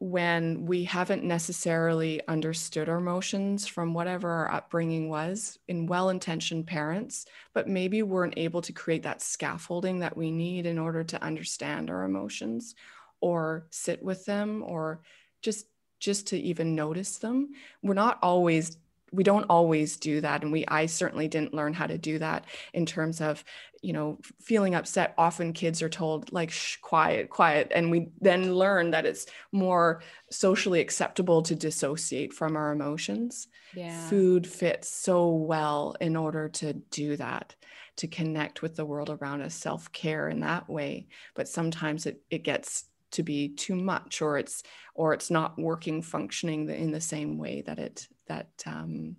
when 0.00 0.64
we 0.64 0.82
haven't 0.82 1.22
necessarily 1.22 2.26
understood 2.26 2.88
our 2.88 2.96
emotions 2.96 3.66
from 3.66 3.92
whatever 3.92 4.30
our 4.30 4.50
upbringing 4.50 5.10
was 5.10 5.58
in 5.68 5.86
well 5.86 6.08
intentioned 6.08 6.66
parents, 6.66 7.26
but 7.52 7.68
maybe 7.68 8.02
weren't 8.02 8.38
able 8.38 8.62
to 8.62 8.72
create 8.72 9.02
that 9.02 9.20
scaffolding 9.20 9.98
that 9.98 10.16
we 10.16 10.30
need 10.30 10.64
in 10.64 10.78
order 10.78 11.04
to 11.04 11.22
understand 11.22 11.90
our 11.90 12.04
emotions 12.04 12.74
or 13.20 13.66
sit 13.68 14.02
with 14.02 14.24
them 14.24 14.62
or 14.66 15.02
just 15.42 15.66
just 15.98 16.28
to 16.28 16.38
even 16.38 16.74
notice 16.74 17.18
them. 17.18 17.50
We're 17.82 17.92
not 17.92 18.18
always 18.22 18.78
we 19.12 19.24
don't 19.24 19.44
always 19.44 19.96
do 19.96 20.20
that 20.20 20.42
and 20.42 20.52
we 20.52 20.64
i 20.68 20.86
certainly 20.86 21.28
didn't 21.28 21.54
learn 21.54 21.72
how 21.72 21.86
to 21.86 21.98
do 21.98 22.18
that 22.18 22.44
in 22.72 22.86
terms 22.86 23.20
of 23.20 23.44
you 23.82 23.92
know 23.92 24.18
feeling 24.40 24.74
upset. 24.74 25.14
Often 25.16 25.54
kids 25.54 25.82
are 25.82 25.88
told 25.88 26.32
like 26.32 26.50
Shh, 26.50 26.76
quiet 26.82 27.30
quiet 27.30 27.72
and 27.74 27.90
we 27.90 28.08
then 28.20 28.54
learn 28.54 28.90
that 28.90 29.06
it's 29.06 29.26
more 29.52 30.02
socially 30.30 30.80
acceptable 30.80 31.42
to 31.42 31.54
dissociate 31.54 32.32
from 32.32 32.56
our 32.56 32.72
emotions. 32.72 33.48
Yeah. 33.72 34.08
food 34.08 34.46
fits 34.46 34.90
so 34.90 35.30
well 35.30 35.94
in 36.00 36.16
order 36.16 36.48
to 36.48 36.72
do 36.74 37.16
that 37.16 37.54
to 37.96 38.08
connect 38.08 38.62
with 38.62 38.74
the 38.74 38.84
world 38.84 39.10
around 39.10 39.42
us. 39.42 39.54
Self-care 39.54 40.28
in 40.28 40.40
that 40.40 40.68
way 40.68 41.06
but 41.34 41.48
sometimes 41.48 42.06
it, 42.06 42.22
it 42.30 42.42
gets 42.42 42.84
to 43.12 43.22
be 43.22 43.48
too 43.48 43.76
much 43.76 44.22
or 44.22 44.38
it's 44.38 44.62
or 44.94 45.12
it's 45.12 45.30
not 45.30 45.58
working 45.58 46.02
functioning 46.02 46.68
in 46.68 46.92
the 46.92 47.00
same 47.00 47.38
way 47.38 47.62
that 47.62 47.78
it 47.78 48.08
that 48.26 48.50
um, 48.66 49.16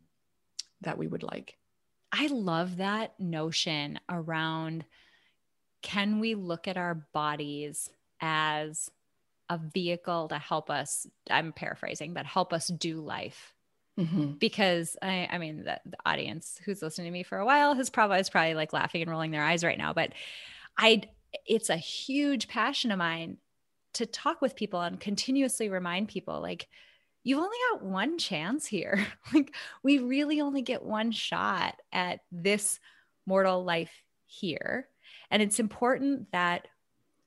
that 0.82 0.98
we 0.98 1.08
would 1.08 1.24
like. 1.24 1.58
I 2.12 2.28
love 2.28 2.78
that 2.78 3.20
notion 3.20 4.00
around 4.10 4.86
can 5.82 6.20
we 6.20 6.36
look 6.36 6.68
at 6.68 6.78
our 6.78 6.96
bodies 7.14 7.90
as 8.22 8.92
a 9.50 9.58
vehicle 9.58 10.30
to 10.30 10.38
help 10.38 10.70
us 10.70 11.08
i'm 11.30 11.52
paraphrasing 11.52 12.14
but 12.14 12.26
help 12.26 12.54
us 12.54 12.68
do 12.68 13.02
life 13.02 13.54
mm-hmm. 14.00 14.34
because 14.34 14.96
I, 15.02 15.28
I 15.30 15.38
mean 15.40 15.64
the, 15.66 15.80
the, 15.86 15.98
audience 16.06 16.60
who's 16.64 16.82
listening 16.82 17.08
to 17.08 17.12
me 17.12 17.24
for 17.24 17.38
a 17.38 17.46
while 17.46 17.74
has 17.74 17.90
probably 17.90 18.20
is 18.20 18.30
probably 18.30 18.54
like 18.54 18.72
laughing 18.72 19.02
and 19.02 19.12
rolling 19.12 19.32
their 19.32 19.44
eyes 19.44 19.64
right 19.64 19.78
now 19.78 19.92
but 19.92 20.14
i 20.78 21.02
it's 21.46 21.70
a 21.70 21.78
huge 21.78 22.48
passion 22.48 22.92
of 22.92 23.00
mine 23.00 23.38
to 23.94 24.06
talk 24.06 24.42
with 24.42 24.56
people 24.56 24.82
and 24.82 25.00
continuously 25.00 25.70
remind 25.70 26.08
people 26.08 26.42
like 26.42 26.68
you've 27.24 27.40
only 27.40 27.58
got 27.72 27.84
one 27.84 28.18
chance 28.18 28.66
here. 28.66 29.06
like, 29.34 29.54
we 29.84 30.00
really 30.00 30.42
only 30.42 30.62
get 30.62 30.84
one 30.84 31.12
shot 31.12 31.76
at 31.92 32.22
this 32.32 32.80
mortal 33.26 33.64
life 33.64 33.92
here. 34.26 34.88
And 35.30 35.42
it's 35.42 35.60
important 35.60 36.32
that 36.32 36.68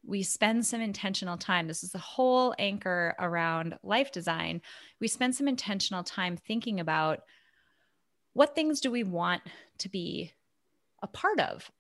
we 0.07 0.22
spend 0.22 0.66
some 0.66 0.81
intentional 0.81 1.38
time. 1.38 1.66
This 1.66 1.83
is 1.83 1.92
the 1.92 1.98
whole 1.98 2.55
anchor 2.59 3.14
around 3.18 3.79
life 3.83 4.12
design. 4.12 4.61
We 5.00 5.09
spend 5.09 5.35
some 5.35 5.48
intentional 5.48 6.03
time 6.03 6.37
thinking 6.37 6.81
about 6.81 7.20
what 8.35 8.55
things 8.55 8.81
do 8.81 8.90
we 8.90 9.05
want 9.05 9.42
to 9.79 9.88
be 9.88 10.33
a 11.03 11.07
part 11.07 11.40
of 11.40 11.70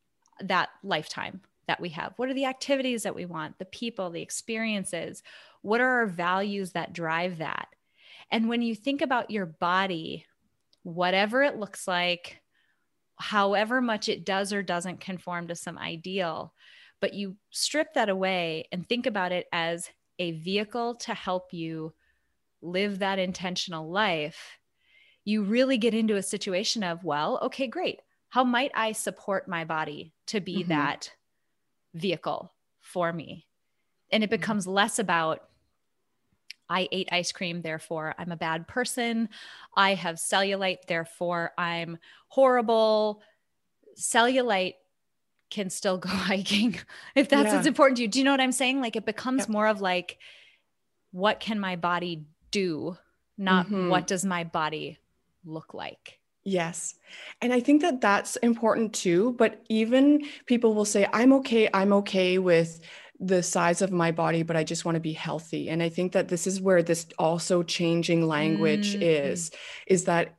that 0.40 0.70
lifetime 0.82 1.40
that 1.66 1.80
we 1.80 1.90
have? 1.90 2.12
What 2.16 2.28
are 2.28 2.34
the 2.34 2.46
activities 2.46 3.02
that 3.02 3.14
we 3.14 3.26
want, 3.26 3.58
the 3.58 3.64
people, 3.64 4.10
the 4.10 4.22
experiences? 4.22 5.22
What 5.62 5.80
are 5.80 6.00
our 6.00 6.06
values 6.06 6.72
that 6.72 6.92
drive 6.92 7.38
that? 7.38 7.68
And 8.30 8.48
when 8.48 8.62
you 8.62 8.74
think 8.74 9.02
about 9.02 9.30
your 9.30 9.46
body, 9.46 10.26
whatever 10.82 11.42
it 11.42 11.56
looks 11.56 11.86
like, 11.86 12.40
however 13.16 13.80
much 13.80 14.08
it 14.08 14.24
does 14.24 14.52
or 14.52 14.62
doesn't 14.62 15.00
conform 15.00 15.48
to 15.48 15.54
some 15.54 15.78
ideal, 15.78 16.52
but 17.00 17.14
you 17.14 17.36
strip 17.50 17.94
that 17.94 18.08
away 18.08 18.68
and 18.72 18.88
think 18.88 19.06
about 19.06 19.32
it 19.32 19.46
as 19.52 19.90
a 20.18 20.32
vehicle 20.32 20.94
to 20.94 21.14
help 21.14 21.52
you 21.52 21.92
live 22.62 23.00
that 23.00 23.18
intentional 23.18 23.90
life, 23.90 24.58
you 25.24 25.42
really 25.42 25.78
get 25.78 25.94
into 25.94 26.16
a 26.16 26.22
situation 26.22 26.82
of, 26.82 27.04
well, 27.04 27.38
okay, 27.42 27.66
great. 27.66 28.00
How 28.28 28.44
might 28.44 28.72
I 28.74 28.92
support 28.92 29.48
my 29.48 29.64
body 29.64 30.12
to 30.26 30.40
be 30.40 30.60
mm-hmm. 30.60 30.70
that 30.70 31.12
vehicle 31.94 32.52
for 32.80 33.12
me? 33.12 33.46
And 34.10 34.22
it 34.22 34.26
mm-hmm. 34.26 34.40
becomes 34.40 34.66
less 34.66 34.98
about 34.98 35.48
I 36.68 36.88
ate 36.92 37.10
ice 37.12 37.30
cream, 37.30 37.60
therefore 37.60 38.14
I'm 38.18 38.32
a 38.32 38.36
bad 38.36 38.66
person. 38.66 39.28
I 39.76 39.94
have 39.94 40.16
cellulite, 40.16 40.86
therefore 40.86 41.52
I'm 41.58 41.98
horrible. 42.28 43.22
Cellulite 43.96 44.74
can 45.50 45.70
still 45.70 45.98
go 45.98 46.08
hiking 46.08 46.76
if 47.14 47.28
that's 47.28 47.48
yeah. 47.48 47.54
what's 47.54 47.66
important 47.66 47.98
to 47.98 48.02
you. 48.02 48.08
Do 48.08 48.18
you 48.18 48.24
know 48.24 48.30
what 48.30 48.40
I'm 48.40 48.52
saying? 48.52 48.80
Like 48.80 48.96
it 48.96 49.04
becomes 49.04 49.40
yep. 49.40 49.48
more 49.50 49.66
of 49.66 49.80
like, 49.80 50.18
what 51.12 51.38
can 51.38 51.60
my 51.60 51.76
body 51.76 52.24
do, 52.50 52.96
not 53.38 53.66
mm-hmm. 53.66 53.88
what 53.88 54.06
does 54.06 54.24
my 54.24 54.42
body 54.42 54.98
look 55.44 55.74
like. 55.74 56.18
Yes. 56.44 56.94
And 57.40 57.52
I 57.52 57.60
think 57.60 57.82
that 57.82 58.00
that's 58.00 58.36
important 58.36 58.92
too. 58.92 59.34
But 59.38 59.62
even 59.68 60.26
people 60.46 60.74
will 60.74 60.84
say, 60.84 61.06
I'm 61.12 61.32
okay, 61.34 61.68
I'm 61.72 61.92
okay 61.94 62.38
with 62.38 62.80
the 63.20 63.42
size 63.42 63.80
of 63.80 63.92
my 63.92 64.10
body, 64.10 64.42
but 64.42 64.56
I 64.56 64.64
just 64.64 64.84
want 64.84 64.96
to 64.96 65.00
be 65.00 65.12
healthy. 65.12 65.70
And 65.70 65.82
I 65.82 65.88
think 65.88 66.12
that 66.12 66.28
this 66.28 66.46
is 66.46 66.60
where 66.60 66.82
this 66.82 67.06
also 67.18 67.62
changing 67.62 68.26
language 68.26 68.92
mm-hmm. 68.92 69.02
is, 69.02 69.50
is 69.86 70.04
that 70.04 70.36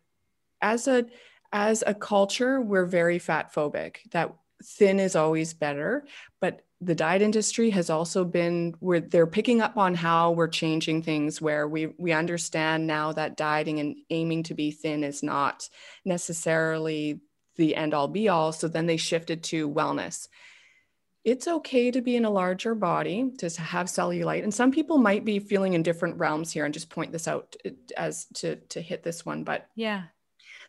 as 0.61 0.87
a 0.87 1.05
as 1.53 1.83
a 1.87 1.93
culture, 1.93 2.59
we're 2.59 2.85
very 2.85 3.17
fat 3.17 3.53
phobic, 3.53 3.97
that 4.11 4.35
thin 4.61 4.99
is 4.99 5.15
always 5.15 5.53
better. 5.53 6.05
But 6.41 6.65
the 6.81 6.95
diet 6.95 7.21
industry 7.21 7.69
has 7.69 7.89
also 7.89 8.25
been 8.25 8.75
where 8.79 8.99
they're 8.99 9.27
picking 9.27 9.61
up 9.61 9.77
on 9.77 9.95
how 9.95 10.31
we're 10.31 10.47
changing 10.47 11.01
things 11.01 11.41
where 11.41 11.67
we 11.67 11.87
we 11.97 12.11
understand 12.11 12.85
now 12.85 13.13
that 13.13 13.37
dieting 13.37 13.79
and 13.79 13.95
aiming 14.09 14.43
to 14.43 14.53
be 14.53 14.71
thin 14.71 15.03
is 15.03 15.23
not 15.23 15.69
necessarily 16.03 17.21
the 17.55 17.75
end 17.75 17.93
all 17.93 18.09
be 18.09 18.27
all 18.27 18.51
so 18.51 18.67
then 18.67 18.85
they 18.85 18.97
shifted 18.97 19.43
to 19.43 19.69
wellness. 19.69 20.27
It's 21.23 21.47
okay 21.47 21.89
to 21.89 22.01
be 22.01 22.15
in 22.15 22.25
a 22.25 22.29
larger 22.29 22.75
body 22.75 23.31
to 23.39 23.49
have 23.61 23.87
cellulite 23.87 24.43
and 24.43 24.53
some 24.53 24.71
people 24.71 24.97
might 24.97 25.23
be 25.23 25.39
feeling 25.39 25.73
in 25.73 25.81
different 25.81 26.19
realms 26.19 26.51
here 26.51 26.65
and 26.65 26.73
just 26.73 26.89
point 26.89 27.13
this 27.13 27.27
out 27.27 27.55
uh, 27.65 27.69
as 27.95 28.25
to 28.35 28.57
to 28.57 28.81
hit 28.81 29.01
this 29.01 29.25
one 29.25 29.43
but 29.45 29.67
yeah. 29.75 30.03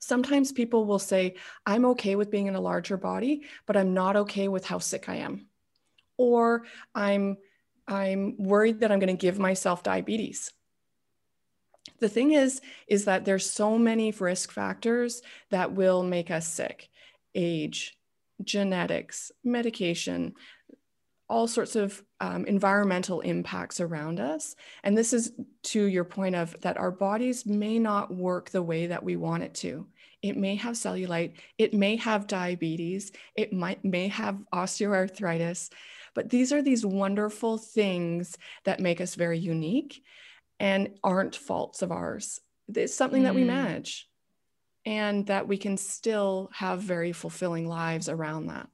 sometimes 0.01 0.53
people 0.53 0.87
will 0.87 0.99
say 0.99 1.35
i'm 1.67 1.85
okay 1.85 2.17
with 2.17 2.31
being 2.31 2.47
in 2.47 2.55
a 2.55 2.61
larger 2.61 2.97
body 2.97 3.43
but 3.67 3.77
i'm 3.77 3.93
not 3.93 4.17
okay 4.17 4.49
with 4.49 4.65
how 4.65 4.79
sick 4.79 5.11
i 5.11 5.17
am 5.17 5.47
or 6.17 6.65
I'm 6.95 7.39
I'm 7.89 8.37
worried 8.39 8.81
that 8.81 8.91
I'm 8.91 8.99
going 8.99 9.17
to 9.17 9.21
give 9.21 9.39
myself 9.39 9.83
diabetes. 9.83 10.53
The 12.01 12.09
thing 12.09 12.33
is 12.33 12.61
is 12.89 13.05
that 13.05 13.25
there's 13.25 13.49
so 13.49 13.79
many 13.79 14.11
risk 14.11 14.53
factors 14.53 15.23
that 15.51 15.73
will 15.73 16.03
make 16.03 16.31
us 16.31 16.47
sick. 16.47 16.89
Age, 17.35 17.97
genetics, 18.43 19.31
medication, 19.45 20.35
all 21.29 21.49
sorts 21.49 21.75
of 21.75 22.03
um, 22.21 22.45
environmental 22.47 23.21
impacts 23.21 23.81
around 23.81 24.21
us. 24.21 24.55
And 24.85 24.97
this 24.97 25.13
is 25.13 25.33
to 25.65 25.85
your 25.85 26.05
point 26.05 26.37
of 26.37 26.59
that 26.61 26.77
our 26.77 26.91
bodies 26.91 27.47
may 27.47 27.79
not 27.79 28.15
work 28.15 28.51
the 28.51 28.63
way 28.63 28.87
that 28.87 29.03
we 29.03 29.17
want 29.17 29.43
it 29.43 29.55
to. 29.55 29.87
It 30.23 30.37
may 30.37 30.55
have 30.57 30.75
cellulite, 30.75 31.35
it 31.59 31.75
may 31.75 31.97
have 31.97 32.27
diabetes, 32.27 33.13
it 33.37 33.53
might 33.53 33.85
may 33.85 34.09
have 34.09 34.39
osteoarthritis. 34.53 35.71
But 36.17 36.31
these 36.31 36.51
are 36.51 36.63
these 36.63 36.85
wonderful 36.85 37.59
things 37.59 38.39
that 38.65 38.81
make 38.81 39.03
us 39.03 39.15
very 39.15 39.39
unique 39.39 40.03
and 40.59 40.99
aren't 41.05 41.37
faults 41.37 41.83
of 41.83 41.93
ours. 41.93 42.41
It's 42.75 42.95
something 42.95 43.21
mm. 43.21 43.25
that 43.27 43.35
we 43.35 43.43
mm. 43.43 43.49
manage 43.49 44.09
and 44.87 45.27
that 45.27 45.47
we 45.47 45.59
can 45.59 45.77
still 45.77 46.49
have 46.55 46.81
very 46.81 47.13
fulfilling 47.13 47.69
lives 47.69 48.09
around 48.09 48.47
that. 48.47 48.69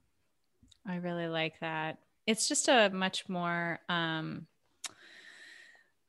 I 0.87 0.97
really 0.97 1.27
like 1.27 1.59
that. 1.61 1.99
It's 2.29 2.47
just 2.47 2.69
a 2.69 2.91
much 2.91 3.29
more 3.29 3.81
um, 3.89 4.47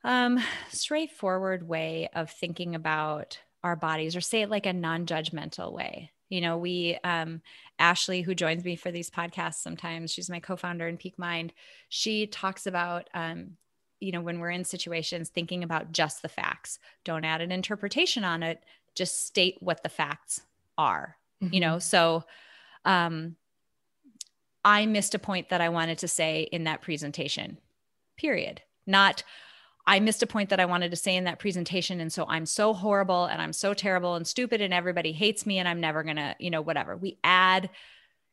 um, 0.03 0.39
straightforward 0.69 1.67
way 1.67 2.09
of 2.13 2.29
thinking 2.29 2.75
about 2.75 3.39
our 3.63 3.75
bodies, 3.75 4.15
or 4.15 4.21
say 4.21 4.43
it 4.43 4.51
like 4.51 4.67
a 4.67 4.73
non 4.73 5.07
judgmental 5.07 5.73
way. 5.73 6.11
You 6.33 6.41
know, 6.41 6.57
we, 6.57 6.97
um, 7.03 7.43
Ashley, 7.77 8.23
who 8.23 8.33
joins 8.33 8.63
me 8.63 8.75
for 8.75 8.89
these 8.89 9.11
podcasts 9.11 9.61
sometimes, 9.61 10.11
she's 10.11 10.31
my 10.31 10.39
co 10.39 10.55
founder 10.55 10.87
in 10.87 10.97
Peak 10.97 11.19
Mind. 11.19 11.53
She 11.89 12.25
talks 12.25 12.65
about, 12.65 13.07
um, 13.13 13.51
you 13.99 14.11
know, 14.11 14.19
when 14.19 14.39
we're 14.39 14.49
in 14.49 14.65
situations, 14.65 15.29
thinking 15.29 15.63
about 15.63 15.91
just 15.91 16.23
the 16.23 16.27
facts. 16.27 16.79
Don't 17.03 17.23
add 17.23 17.41
an 17.41 17.51
interpretation 17.51 18.23
on 18.23 18.41
it, 18.41 18.63
just 18.95 19.27
state 19.27 19.57
what 19.59 19.83
the 19.83 19.89
facts 19.89 20.41
are, 20.75 21.17
mm-hmm. 21.39 21.53
you 21.53 21.59
know? 21.59 21.77
So, 21.77 22.23
um, 22.83 23.35
I 24.65 24.87
missed 24.87 25.13
a 25.13 25.19
point 25.19 25.49
that 25.49 25.61
I 25.61 25.69
wanted 25.69 25.99
to 25.99 26.07
say 26.07 26.49
in 26.51 26.63
that 26.63 26.81
presentation, 26.81 27.59
period. 28.17 28.63
Not, 28.87 29.23
I 29.85 29.99
missed 29.99 30.23
a 30.23 30.27
point 30.27 30.49
that 30.49 30.59
I 30.59 30.65
wanted 30.65 30.91
to 30.91 30.97
say 30.97 31.15
in 31.15 31.25
that 31.25 31.39
presentation. 31.39 31.99
And 31.99 32.11
so 32.11 32.25
I'm 32.27 32.45
so 32.45 32.73
horrible 32.73 33.25
and 33.25 33.41
I'm 33.41 33.53
so 33.53 33.73
terrible 33.73 34.15
and 34.15 34.25
stupid 34.25 34.61
and 34.61 34.73
everybody 34.73 35.11
hates 35.11 35.45
me 35.45 35.59
and 35.59 35.67
I'm 35.67 35.81
never 35.81 36.03
going 36.03 36.15
to, 36.15 36.35
you 36.39 36.49
know, 36.49 36.61
whatever. 36.61 36.95
We 36.95 37.17
add 37.23 37.69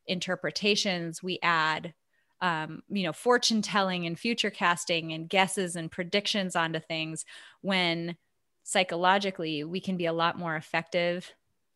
interpretations, 0.07 1.21
we 1.21 1.39
add, 1.43 1.93
um, 2.39 2.83
you 2.89 3.03
know, 3.03 3.11
fortune 3.11 3.61
telling 3.61 4.05
and 4.05 4.17
future 4.17 4.49
casting 4.49 5.11
and 5.11 5.27
guesses 5.27 5.75
and 5.75 5.91
predictions 5.91 6.55
onto 6.55 6.79
things 6.79 7.25
when 7.61 8.15
psychologically 8.63 9.63
we 9.63 9.81
can 9.81 9.97
be 9.97 10.05
a 10.05 10.13
lot 10.13 10.39
more 10.39 10.55
effective, 10.55 11.31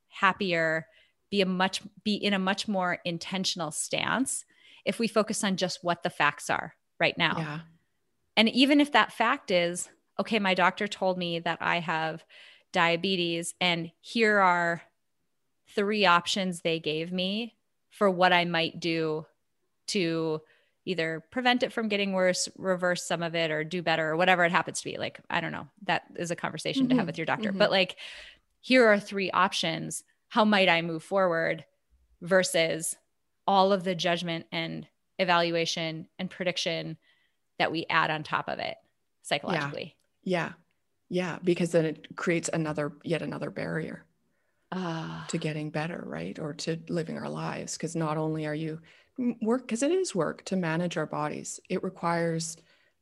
happier, 0.08 0.88
be 1.30 1.42
a 1.42 1.46
much, 1.46 1.82
be 2.04 2.16
in 2.16 2.34
a 2.34 2.40
much 2.40 2.68
more 2.68 3.00
intentional 3.04 3.72
stance 3.72 4.46
if 4.86 5.00
we 5.00 5.08
focus 5.08 5.44
on 5.44 5.58
just 5.58 5.84
what 5.84 6.02
the 6.02 6.10
facts 6.10 6.50
are 6.50 6.76
right 6.98 7.18
now. 7.18 7.36
Yeah 7.38 7.60
and 8.38 8.50
even 8.50 8.82
if 8.82 8.92
that 8.92 9.14
fact 9.14 9.52
is, 9.52 9.90
okay, 10.20 10.40
my 10.40 10.54
doctor 10.54 10.88
told 10.88 11.18
me 11.18 11.40
that 11.40 11.60
I 11.62 11.80
have 11.80 12.24
diabetes, 12.72 13.56
and 13.62 13.92
here 14.02 14.40
are 14.40 14.82
three 15.76 16.06
options 16.06 16.62
they 16.62 16.80
gave 16.80 17.12
me 17.12 17.56
for 17.90 18.10
what 18.10 18.34
I 18.34 18.46
might 18.46 18.80
do 18.80 19.26
to 19.88 20.42
either 20.86 21.24
prevent 21.32 21.64
it 21.64 21.74
from 21.74 21.88
getting 21.88 22.14
worse, 22.14 22.48
reverse 22.58 23.04
some 23.04 23.24
of 23.24 23.36
it, 23.36 23.52
or 23.52 23.64
do 23.64 23.82
better, 23.82 24.12
or 24.12 24.18
whatever 24.18 24.46
it 24.46 24.52
happens 24.52 24.80
to 24.80 24.86
be. 24.86 24.98
Like, 24.98 25.20
I 25.30 25.42
don't 25.42 25.52
know. 25.52 25.68
That 25.84 26.04
is 26.16 26.32
a 26.32 26.36
conversation 26.36 26.84
mm-hmm. 26.84 26.90
to 26.90 26.96
have 26.96 27.02
mm-hmm. 27.02 27.08
with 27.08 27.18
your 27.18 27.26
doctor. 27.26 27.50
Mm-hmm. 27.50 27.58
But 27.58 27.72
like, 27.72 27.96
here 28.62 28.86
are 28.88 29.00
three 29.00 29.32
options. 29.32 30.04
How 30.30 30.46
might 30.46 30.70
I 30.70 30.82
move 30.82 31.04
forward 31.04 31.66
versus 32.22 32.96
all 33.48 33.74
of 33.74 33.84
the 33.84 33.96
judgment 33.96 34.46
and 34.52 34.88
evaluation 35.18 36.08
and 36.20 36.30
prediction 36.30 36.98
that 37.60 37.72
we 37.72 37.86
add 37.90 38.12
on 38.12 38.24
top 38.24 38.48
of 38.48 38.60
it 38.60 38.78
psychologically. 39.24 39.96
Yeah. 40.24 40.52
Yeah. 41.10 41.34
yeah. 41.34 41.40
Because 41.44 41.72
then 41.72 41.86
it 41.86 42.16
creates 42.16 42.50
another, 42.52 42.94
yet 43.04 43.22
another 43.22 43.50
barrier 43.50 44.06
uh, 44.72 45.26
to 45.28 45.38
getting 45.38 45.70
better, 45.70 46.04
right? 46.06 46.38
Or 46.40 46.54
to 46.54 46.80
living 46.90 47.18
our 47.18 47.30
lives. 47.30 47.74
Because 47.74 47.96
not 47.96 48.18
only 48.18 48.46
are 48.46 48.56
you 48.56 48.80
work, 49.42 49.62
because 49.62 49.84
it 49.84 49.92
is 49.92 50.16
work 50.16 50.44
to 50.46 50.56
manage 50.56 50.98
our 50.98 51.06
bodies, 51.06 51.60
it 51.70 51.84
requires 51.84 52.58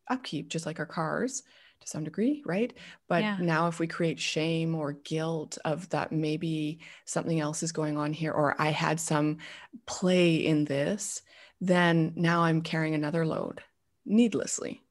upkeep, 0.10 0.50
just 0.50 0.66
like 0.66 0.80
our 0.80 0.86
cars 0.86 1.44
to 1.82 1.88
some 1.88 2.04
degree, 2.04 2.42
right? 2.46 2.74
But 3.08 3.24
yeah. 3.24 3.38
now, 3.40 3.68
if 3.68 3.80
we 3.80 3.88
create 3.88 4.20
shame 4.20 4.76
or 4.76 4.94
guilt 4.94 5.58
of 5.66 5.90
that, 5.90 6.12
maybe 6.12 6.80
something 7.06 7.40
else 7.40 7.64
is 7.64 7.72
going 7.72 7.98
on 7.98 8.14
here, 8.14 8.32
or 8.32 8.56
I 8.62 8.70
had 8.70 9.00
some 9.00 9.38
play 9.86 10.36
in 10.36 10.66
this, 10.66 11.22
then 11.62 12.14
now 12.16 12.44
I'm 12.44 12.62
carrying 12.62 12.96
another 12.96 13.26
load 13.26 13.62
needlessly. 14.06 14.82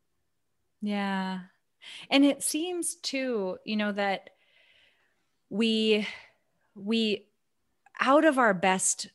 Yeah. 0.81 1.41
And 2.11 2.25
it 2.25 2.43
seems 2.43 2.97
too, 2.97 3.59
you 3.65 3.77
know, 3.77 3.93
that 3.93 4.31
we, 5.51 6.07
we, 6.75 7.27
out 8.01 8.25
of 8.25 8.39
our 8.39 8.55
best 8.55 9.09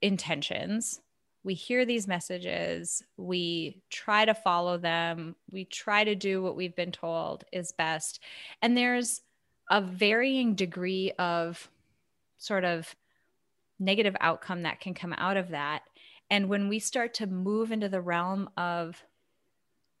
intentions, 0.00 1.00
we 1.44 1.54
hear 1.54 1.84
these 1.84 2.06
messages, 2.06 3.02
we 3.16 3.82
try 3.90 4.24
to 4.24 4.34
follow 4.34 4.78
them, 4.78 5.34
we 5.50 5.64
try 5.64 6.04
to 6.04 6.14
do 6.14 6.42
what 6.42 6.54
we've 6.54 6.76
been 6.76 6.92
told 6.92 7.44
is 7.52 7.72
best. 7.72 8.20
And 8.60 8.76
there's 8.76 9.22
a 9.70 9.80
varying 9.80 10.54
degree 10.54 11.12
of 11.18 11.68
sort 12.38 12.64
of 12.64 12.94
negative 13.78 14.16
outcome 14.20 14.62
that 14.62 14.80
can 14.80 14.94
come 14.94 15.14
out 15.14 15.36
of 15.36 15.50
that. 15.50 15.82
And 16.30 16.48
when 16.48 16.68
we 16.68 16.78
start 16.78 17.14
to 17.14 17.26
move 17.26 17.72
into 17.72 17.88
the 17.88 18.00
realm 18.00 18.48
of 18.56 19.02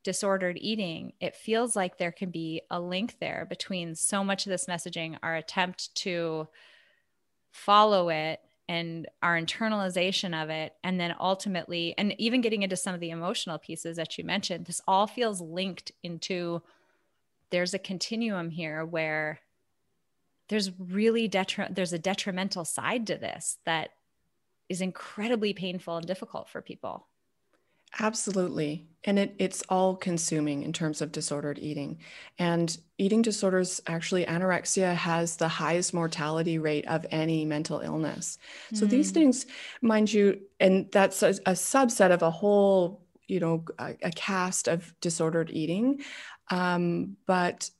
disordered 0.02 0.58
eating, 0.60 1.12
it 1.20 1.36
feels 1.36 1.76
like 1.76 1.98
there 1.98 2.12
can 2.12 2.30
be 2.30 2.62
a 2.70 2.80
link 2.80 3.16
there 3.20 3.46
between 3.48 3.94
so 3.94 4.24
much 4.24 4.46
of 4.46 4.50
this 4.50 4.66
messaging, 4.66 5.16
our 5.22 5.36
attempt 5.36 5.94
to 5.96 6.48
follow 7.50 8.08
it 8.08 8.40
and 8.68 9.06
our 9.22 9.38
internalization 9.38 10.40
of 10.40 10.48
it 10.48 10.74
and 10.82 10.98
then 10.98 11.14
ultimately 11.20 11.94
and 11.98 12.14
even 12.18 12.40
getting 12.40 12.62
into 12.62 12.76
some 12.76 12.94
of 12.94 13.00
the 13.00 13.10
emotional 13.10 13.58
pieces 13.58 13.96
that 13.96 14.16
you 14.16 14.24
mentioned 14.24 14.64
this 14.64 14.80
all 14.86 15.06
feels 15.06 15.40
linked 15.40 15.92
into 16.02 16.62
there's 17.50 17.74
a 17.74 17.78
continuum 17.78 18.50
here 18.50 18.84
where 18.84 19.40
there's 20.48 20.70
really 20.78 21.28
detri- 21.28 21.74
there's 21.74 21.92
a 21.92 21.98
detrimental 21.98 22.64
side 22.64 23.06
to 23.06 23.16
this 23.16 23.58
that 23.66 23.90
is 24.68 24.80
incredibly 24.80 25.52
painful 25.52 25.96
and 25.96 26.06
difficult 26.06 26.48
for 26.48 26.62
people 26.62 27.08
Absolutely. 27.98 28.86
And 29.04 29.18
it, 29.18 29.34
it's 29.38 29.62
all 29.68 29.96
consuming 29.96 30.62
in 30.62 30.72
terms 30.72 31.02
of 31.02 31.10
disordered 31.10 31.58
eating. 31.58 31.98
And 32.38 32.76
eating 32.98 33.20
disorders, 33.20 33.80
actually, 33.86 34.24
anorexia 34.24 34.94
has 34.94 35.36
the 35.36 35.48
highest 35.48 35.92
mortality 35.92 36.58
rate 36.58 36.86
of 36.86 37.04
any 37.10 37.44
mental 37.44 37.80
illness. 37.80 38.38
Mm. 38.72 38.76
So 38.78 38.86
these 38.86 39.10
hmm. 39.10 39.14
things, 39.14 39.46
mind 39.80 40.12
you, 40.12 40.40
and 40.60 40.90
that's 40.92 41.22
a, 41.22 41.30
a, 41.30 41.52
subset 41.52 42.12
of 42.12 42.22
a 42.22 42.30
whole, 42.30 43.02
you 43.26 43.40
know, 43.40 43.64
a, 43.78 43.96
a 44.02 44.10
cast 44.12 44.68
of 44.68 44.94
disordered 45.00 45.50
eating. 45.50 46.02
Um, 46.50 47.16
but 47.26 47.70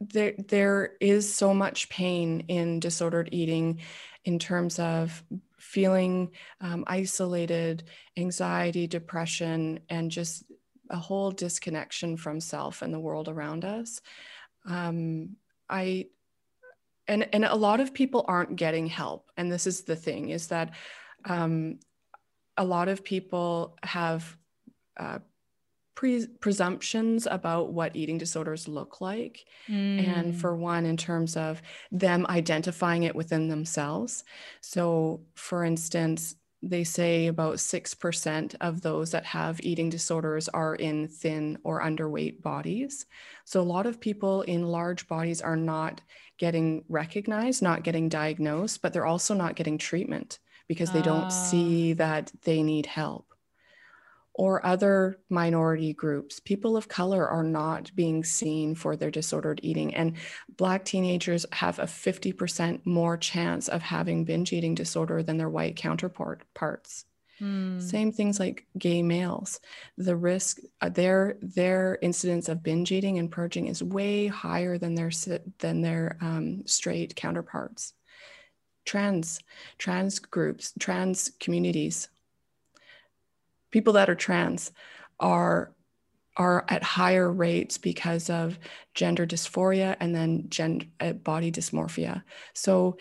there 0.00 0.34
there 0.48 0.92
is 1.00 1.34
so 1.34 1.52
much 1.52 1.88
pain 1.88 2.44
in 2.48 2.78
disordered 2.78 3.30
eating 3.32 3.80
in 4.24 4.38
terms 4.38 4.78
of 4.78 5.22
feeling 5.68 6.30
um, 6.62 6.82
isolated 6.86 7.84
anxiety 8.16 8.86
depression 8.86 9.78
and 9.90 10.10
just 10.10 10.44
a 10.88 10.96
whole 10.96 11.30
disconnection 11.30 12.16
from 12.16 12.40
self 12.40 12.80
and 12.80 12.92
the 12.92 12.98
world 12.98 13.28
around 13.28 13.66
us. 13.66 14.00
Um, 14.66 15.36
i 15.68 16.06
and 17.06 17.28
and 17.34 17.44
a 17.44 17.54
lot 17.54 17.80
of 17.80 17.92
people 17.92 18.24
aren't 18.26 18.56
getting 18.56 18.86
help 18.86 19.30
and 19.36 19.52
this 19.52 19.66
is 19.66 19.82
the 19.82 19.96
thing 19.96 20.30
is 20.30 20.46
that 20.46 20.70
um, 21.26 21.78
a 22.56 22.64
lot 22.64 22.88
of 22.88 23.04
people 23.04 23.76
have 23.82 24.34
uh, 24.98 25.18
pre- 25.98 26.28
presumptions 26.38 27.26
about 27.28 27.72
what 27.72 27.96
eating 27.96 28.18
disorders 28.18 28.68
look 28.68 29.00
like 29.00 29.44
mm. 29.68 30.06
and 30.06 30.40
for 30.40 30.54
one 30.54 30.86
in 30.86 30.96
terms 30.96 31.36
of 31.36 31.60
them 31.90 32.24
identifying 32.28 33.02
it 33.02 33.16
within 33.16 33.48
themselves 33.48 34.22
so 34.60 35.20
for 35.34 35.64
instance 35.64 36.36
they 36.62 36.84
say 36.84 37.26
about 37.26 37.56
6% 37.56 38.54
of 38.60 38.80
those 38.80 39.10
that 39.10 39.24
have 39.24 39.60
eating 39.60 39.90
disorders 39.90 40.48
are 40.48 40.74
in 40.76 41.06
thin 41.06 41.56
or 41.62 41.80
underweight 41.80 42.42
bodies. 42.42 43.06
So, 43.44 43.60
a 43.60 43.62
lot 43.62 43.86
of 43.86 44.00
people 44.00 44.42
in 44.42 44.64
large 44.64 45.06
bodies 45.06 45.40
are 45.40 45.54
not 45.54 46.00
getting 46.36 46.82
recognized, 46.88 47.62
not 47.62 47.84
getting 47.84 48.08
diagnosed, 48.08 48.82
but 48.82 48.92
they're 48.92 49.06
also 49.06 49.34
not 49.34 49.54
getting 49.54 49.78
treatment 49.78 50.40
because 50.66 50.90
they 50.90 51.00
don't 51.00 51.30
see 51.30 51.92
ah. 51.92 51.98
that 51.98 52.32
they 52.42 52.64
need 52.64 52.86
help. 52.86 53.27
Or 54.38 54.64
other 54.64 55.18
minority 55.28 55.92
groups, 55.92 56.38
people 56.38 56.76
of 56.76 56.86
color 56.86 57.28
are 57.28 57.42
not 57.42 57.90
being 57.96 58.22
seen 58.22 58.76
for 58.76 58.94
their 58.94 59.10
disordered 59.10 59.58
eating. 59.64 59.96
And 59.96 60.14
Black 60.56 60.84
teenagers 60.84 61.44
have 61.52 61.80
a 61.80 61.86
50% 61.86 62.86
more 62.86 63.16
chance 63.16 63.66
of 63.68 63.82
having 63.82 64.24
binge 64.24 64.52
eating 64.52 64.76
disorder 64.76 65.24
than 65.24 65.38
their 65.38 65.50
white 65.50 65.74
counterparts. 65.74 67.04
Mm. 67.40 67.82
Same 67.82 68.12
things 68.12 68.40
like 68.40 68.66
gay 68.76 69.02
males. 69.02 69.60
The 69.96 70.16
risk, 70.16 70.58
uh, 70.80 70.88
their 70.88 71.36
their 71.40 71.98
incidence 72.02 72.48
of 72.48 72.62
binge 72.62 72.90
eating 72.92 73.18
and 73.18 73.30
purging 73.30 73.68
is 73.68 73.82
way 73.82 74.26
higher 74.26 74.78
than 74.78 74.94
their 74.94 75.10
than 75.58 75.82
their 75.82 76.16
um, 76.20 76.66
straight 76.66 77.14
counterparts. 77.14 77.94
Trans, 78.84 79.40
trans 79.76 80.18
groups, 80.18 80.72
trans 80.78 81.30
communities, 81.38 82.08
people 83.70 83.94
that 83.94 84.10
are 84.10 84.14
trans 84.14 84.72
are 85.20 85.72
are 86.36 86.64
at 86.68 86.84
higher 86.84 87.30
rates 87.30 87.78
because 87.78 88.30
of 88.30 88.58
gender 88.94 89.26
dysphoria 89.26 89.96
and 89.98 90.14
then 90.14 90.44
gender 90.48 90.86
uh, 91.00 91.12
body 91.12 91.50
dysmorphia. 91.50 92.22
So 92.54 92.96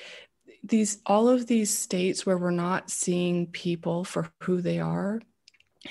these 0.63 0.99
all 1.05 1.29
of 1.29 1.47
these 1.47 1.75
states 1.75 2.25
where 2.25 2.37
we're 2.37 2.51
not 2.51 2.89
seeing 2.89 3.47
people 3.47 4.03
for 4.03 4.29
who 4.41 4.61
they 4.61 4.79
are 4.79 5.21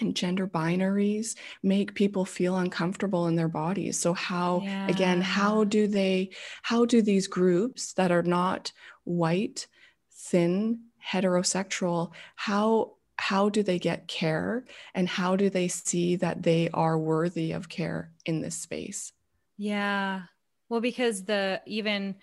and 0.00 0.16
gender 0.16 0.46
binaries 0.46 1.36
make 1.62 1.94
people 1.94 2.24
feel 2.24 2.56
uncomfortable 2.56 3.28
in 3.28 3.36
their 3.36 3.48
bodies 3.48 3.98
so 3.98 4.12
how 4.12 4.60
yeah. 4.64 4.88
again 4.88 5.20
how 5.20 5.64
do 5.64 5.86
they 5.86 6.28
how 6.62 6.84
do 6.84 7.00
these 7.00 7.28
groups 7.28 7.92
that 7.94 8.10
are 8.10 8.24
not 8.24 8.72
white 9.04 9.68
thin 10.12 10.80
heterosexual 11.08 12.10
how 12.34 12.95
how 13.18 13.48
do 13.48 13.62
they 13.62 13.78
get 13.78 14.08
care 14.08 14.64
and 14.94 15.08
how 15.08 15.36
do 15.36 15.48
they 15.48 15.68
see 15.68 16.16
that 16.16 16.42
they 16.42 16.68
are 16.74 16.98
worthy 16.98 17.52
of 17.52 17.68
care 17.68 18.12
in 18.24 18.40
this 18.40 18.56
space? 18.56 19.12
Yeah. 19.56 20.22
Well 20.68 20.80
because 20.80 21.24
the 21.24 21.62
even 21.66 22.16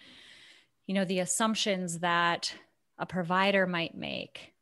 you 0.85 0.93
know 0.93 1.05
the 1.05 1.19
assumptions 1.19 1.99
that 1.99 2.53
a 2.97 3.05
provider 3.05 3.65
might 3.65 3.95
make 3.95 4.53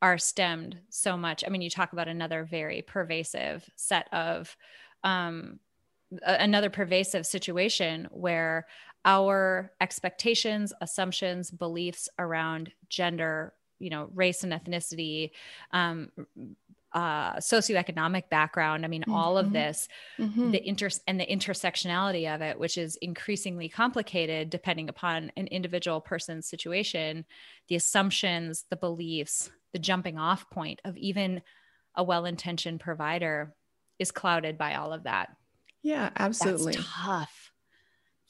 are 0.00 0.18
stemmed 0.18 0.78
so 0.90 1.16
much. 1.16 1.42
I 1.44 1.50
mean 1.50 1.62
you 1.62 1.70
talk 1.70 1.92
about 1.92 2.08
another 2.08 2.44
very 2.44 2.82
pervasive 2.82 3.68
set 3.76 4.08
of 4.12 4.56
um, 5.02 5.58
another 6.22 6.70
pervasive 6.70 7.26
situation 7.26 8.08
where 8.10 8.66
our 9.04 9.72
expectations 9.80 10.72
assumptions 10.80 11.50
beliefs 11.50 12.08
around 12.18 12.72
gender 12.88 13.52
you 13.78 13.90
know 13.90 14.08
race 14.14 14.44
and 14.44 14.52
ethnicity 14.52 15.30
um, 15.72 16.10
uh, 16.94 17.34
socioeconomic 17.34 18.28
background. 18.30 18.84
I 18.84 18.88
mean, 18.88 19.02
mm-hmm. 19.02 19.14
all 19.14 19.36
of 19.36 19.46
mm-hmm. 19.46 19.54
this, 19.54 19.88
mm-hmm. 20.18 20.52
the 20.52 20.66
inter 20.66 20.88
and 21.08 21.18
the 21.18 21.26
intersectionality 21.26 22.32
of 22.32 22.40
it, 22.40 22.58
which 22.58 22.78
is 22.78 22.96
increasingly 22.96 23.68
complicated 23.68 24.48
depending 24.48 24.88
upon 24.88 25.32
an 25.36 25.48
individual 25.48 26.00
person's 26.00 26.46
situation, 26.46 27.24
the 27.68 27.74
assumptions, 27.74 28.64
the 28.70 28.76
beliefs, 28.76 29.50
the 29.72 29.78
jumping 29.78 30.18
off 30.18 30.48
point 30.50 30.80
of 30.84 30.96
even 30.96 31.42
a 31.96 32.04
well-intentioned 32.04 32.80
provider 32.80 33.54
is 33.98 34.12
clouded 34.12 34.56
by 34.56 34.76
all 34.76 34.92
of 34.92 35.02
that. 35.02 35.30
Yeah, 35.82 36.10
absolutely. 36.16 36.74
That's 36.74 36.88
tough. 36.88 37.52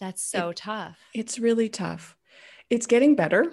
That's 0.00 0.22
so 0.22 0.48
it, 0.50 0.57
tough. 0.57 0.98
It's 1.14 1.38
really 1.38 1.68
tough. 1.68 2.16
It's 2.70 2.87
getting 2.87 3.14
better. 3.14 3.52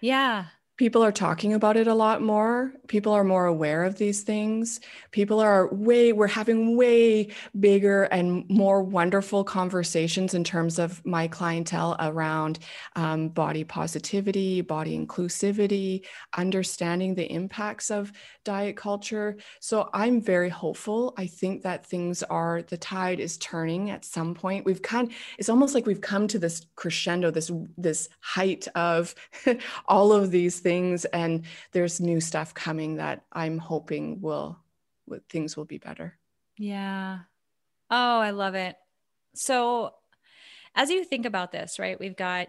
Yeah 0.00 0.46
people 0.76 1.04
are 1.04 1.12
talking 1.12 1.54
about 1.54 1.76
it 1.76 1.86
a 1.86 1.94
lot 1.94 2.20
more. 2.20 2.72
People 2.88 3.12
are 3.12 3.22
more 3.22 3.46
aware 3.46 3.84
of 3.84 3.96
these 3.96 4.22
things. 4.22 4.80
People 5.12 5.38
are 5.38 5.72
way 5.72 6.12
we're 6.12 6.26
having 6.26 6.76
way 6.76 7.28
bigger 7.60 8.04
and 8.04 8.44
more 8.50 8.82
wonderful 8.82 9.44
conversations 9.44 10.34
in 10.34 10.42
terms 10.42 10.80
of 10.80 11.04
my 11.06 11.28
clientele 11.28 11.94
around 12.00 12.58
um, 12.96 13.28
body 13.28 13.62
positivity 13.62 14.60
body 14.62 14.98
inclusivity 14.98 16.04
understanding 16.36 17.14
the 17.14 17.30
impacts 17.30 17.90
of 17.90 18.12
diet 18.44 18.76
culture. 18.76 19.36
So 19.60 19.88
i'm 19.92 20.20
very 20.20 20.48
hopeful. 20.48 21.14
I 21.16 21.26
think 21.26 21.62
that 21.62 21.86
things 21.86 22.22
are 22.24 22.62
the 22.62 22.76
tide 22.76 23.20
is 23.20 23.38
turning 23.38 23.90
at 23.90 24.04
some 24.04 24.34
point. 24.34 24.64
We've 24.64 24.82
kind 24.82 25.12
it's 25.38 25.48
almost 25.48 25.74
like 25.74 25.86
we've 25.86 26.00
come 26.00 26.26
to 26.28 26.38
this 26.38 26.66
crescendo 26.74 27.30
this 27.30 27.50
this 27.78 28.08
height 28.20 28.66
of 28.74 29.14
all 29.86 30.12
of 30.12 30.32
these 30.32 30.63
things 30.64 31.04
and 31.04 31.44
there's 31.70 32.00
new 32.00 32.20
stuff 32.20 32.52
coming 32.52 32.96
that 32.96 33.24
i'm 33.32 33.58
hoping 33.58 34.20
will 34.20 34.58
things 35.28 35.54
will 35.54 35.66
be 35.66 35.78
better. 35.78 36.16
Yeah. 36.58 37.18
Oh 37.90 38.18
i 38.18 38.30
love 38.30 38.54
it. 38.56 38.76
So 39.34 39.94
as 40.74 40.90
you 40.90 41.04
think 41.04 41.26
about 41.26 41.52
this 41.52 41.78
right 41.78 42.00
we've 42.00 42.16
got 42.16 42.48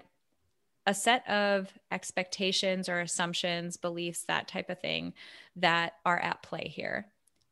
a 0.87 0.93
set 0.93 1.27
of 1.29 1.71
expectations 1.91 2.87
or 2.87 2.99
assumptions 2.99 3.77
beliefs 3.77 4.23
that 4.27 4.47
type 4.47 4.69
of 4.69 4.79
thing 4.79 5.13
that 5.55 5.93
are 6.05 6.19
at 6.19 6.43
play 6.43 6.67
here. 6.67 7.07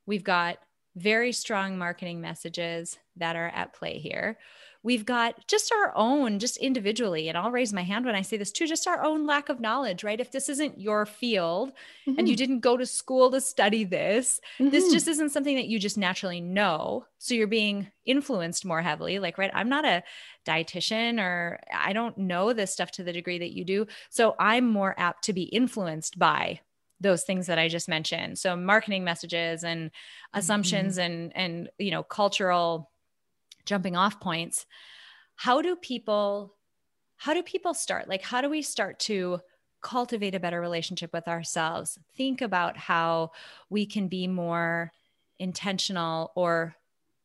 We've 0.05 0.23
got 0.23 0.57
very 0.95 1.31
strong 1.31 1.77
marketing 1.77 2.21
messages 2.21 2.97
that 3.17 3.35
are 3.35 3.47
at 3.47 3.73
play 3.73 3.97
here 3.97 4.37
we've 4.83 5.05
got 5.05 5.47
just 5.47 5.71
our 5.71 5.93
own, 5.95 6.39
just 6.39 6.57
individually, 6.57 7.29
and 7.29 7.37
I'll 7.37 7.51
raise 7.51 7.71
my 7.71 7.83
hand 7.83 8.05
when 8.05 8.15
I 8.15 8.21
say 8.21 8.35
this 8.35 8.51
too, 8.51 8.67
just 8.67 8.85
our 8.85 9.01
own 9.03 9.25
lack 9.25 9.47
of 9.47 9.61
knowledge, 9.61 10.03
right? 10.03 10.19
If 10.19 10.31
this 10.31 10.49
isn't 10.49 10.79
your 10.79 11.05
field 11.05 11.71
mm-hmm. 12.05 12.19
and 12.19 12.27
you 12.27 12.33
mm-hmm. 12.33 12.37
didn't 12.37 12.59
go 12.59 12.75
to 12.75 12.85
school 12.85 13.31
to 13.31 13.39
study 13.39 13.85
this, 13.85 14.41
mm-hmm. 14.59 14.71
this 14.71 14.91
just 14.91 15.07
isn't 15.07 15.29
something 15.29 15.55
that 15.55 15.67
you 15.67 15.79
just 15.79 15.97
naturally 15.97 16.41
know. 16.41 17.05
So 17.17 17.33
you're 17.33 17.47
being 17.47 17.91
influenced 18.05 18.65
more 18.65 18.81
heavily. 18.81 19.19
Like, 19.19 19.37
right, 19.37 19.51
I'm 19.53 19.69
not 19.69 19.85
a 19.85 20.03
dietitian 20.45 21.19
or 21.19 21.59
I 21.73 21.93
don't 21.93 22.17
know 22.17 22.51
this 22.51 22.73
stuff 22.73 22.91
to 22.91 23.03
the 23.03 23.13
degree 23.13 23.39
that 23.39 23.53
you 23.53 23.63
do. 23.63 23.87
So 24.09 24.35
I'm 24.37 24.67
more 24.67 24.93
apt 24.97 25.23
to 25.25 25.33
be 25.33 25.43
influenced 25.43 26.19
by 26.19 26.59
those 26.99 27.23
things 27.23 27.47
that 27.47 27.59
I 27.59 27.67
just 27.67 27.87
mentioned. 27.87 28.39
So 28.39 28.55
marketing 28.55 29.03
messages 29.03 29.63
and 29.63 29.91
assumptions 30.33 30.97
mm-hmm. 30.97 31.11
and 31.11 31.31
and 31.35 31.69
you 31.77 31.91
know 31.91 32.01
cultural 32.01 32.89
jumping 33.65 33.95
off 33.95 34.19
points 34.19 34.65
how 35.35 35.61
do 35.61 35.75
people 35.75 36.55
how 37.17 37.33
do 37.33 37.41
people 37.41 37.73
start? 37.73 38.09
Like 38.09 38.21
how 38.21 38.41
do 38.41 38.49
we 38.49 38.61
start 38.61 38.99
to 38.99 39.39
cultivate 39.81 40.35
a 40.35 40.39
better 40.39 40.59
relationship 40.59 41.13
with 41.13 41.27
ourselves? 41.27 41.97
Think 42.15 42.41
about 42.41 42.75
how 42.75 43.31
we 43.69 43.85
can 43.85 44.07
be 44.07 44.27
more 44.27 44.91
intentional 45.39 46.31
or 46.35 46.75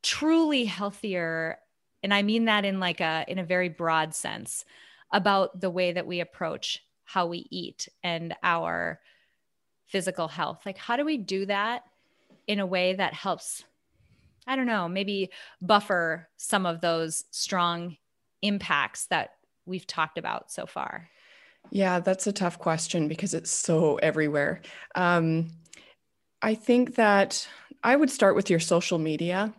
truly 0.02 0.64
healthier 0.64 1.58
and 2.02 2.14
i 2.14 2.22
mean 2.22 2.44
that 2.44 2.64
in 2.64 2.78
like 2.78 3.00
a 3.00 3.24
in 3.26 3.38
a 3.38 3.44
very 3.44 3.68
broad 3.68 4.14
sense 4.14 4.64
about 5.12 5.60
the 5.60 5.68
way 5.68 5.92
that 5.92 6.06
we 6.06 6.20
approach 6.20 6.82
how 7.04 7.26
we 7.26 7.46
eat 7.50 7.88
and 8.02 8.34
our 8.42 9.00
physical 9.86 10.28
health. 10.28 10.60
Like 10.64 10.78
how 10.78 10.96
do 10.96 11.04
we 11.04 11.16
do 11.16 11.46
that 11.46 11.84
in 12.46 12.60
a 12.60 12.66
way 12.66 12.94
that 12.94 13.14
helps 13.14 13.64
I 14.48 14.56
don't 14.56 14.66
know, 14.66 14.88
maybe 14.88 15.30
buffer 15.60 16.28
some 16.38 16.66
of 16.66 16.80
those 16.80 17.24
strong 17.30 17.96
impacts 18.42 19.06
that 19.10 19.30
we've 19.66 19.86
talked 19.86 20.16
about 20.16 20.50
so 20.50 20.64
far? 20.66 21.08
Yeah, 21.70 22.00
that's 22.00 22.26
a 22.26 22.32
tough 22.32 22.58
question 22.58 23.06
because 23.08 23.34
it's 23.34 23.50
so 23.50 23.96
everywhere. 23.96 24.62
Um, 24.94 25.50
I 26.40 26.54
think 26.54 26.94
that 26.94 27.46
I 27.84 27.94
would 27.94 28.10
start 28.10 28.34
with 28.34 28.48
your 28.48 28.60
social 28.60 28.98
media. 28.98 29.52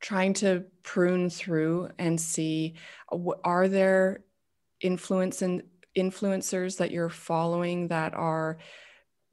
trying 0.00 0.34
to 0.34 0.64
prune 0.82 1.30
through 1.30 1.88
and 1.98 2.20
see 2.20 2.74
are 3.44 3.68
there 3.68 4.24
influence 4.80 5.42
and 5.42 5.62
influencers 5.96 6.76
that 6.76 6.90
you're 6.90 7.08
following 7.08 7.88
that 7.88 8.14
are 8.14 8.58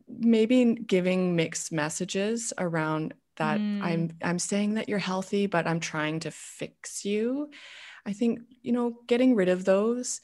maybe 0.08 0.76
giving 0.76 1.36
mixed 1.36 1.72
messages 1.72 2.54
around 2.58 3.14
that 3.38 3.60
mm. 3.60 3.82
i'm 3.82 4.10
i'm 4.24 4.40
saying 4.40 4.76
that 4.76 4.90
you're 4.90 5.00
healthy 5.00 5.48
but 5.48 5.68
i'm 5.68 5.80
trying 5.80 6.20
to 6.20 6.32
fix 6.32 7.06
you 7.06 7.50
i 8.06 8.14
think 8.14 8.40
you 8.62 8.72
know 8.72 8.94
getting 9.08 9.36
rid 9.36 9.50
of 9.50 9.66
those 9.66 10.22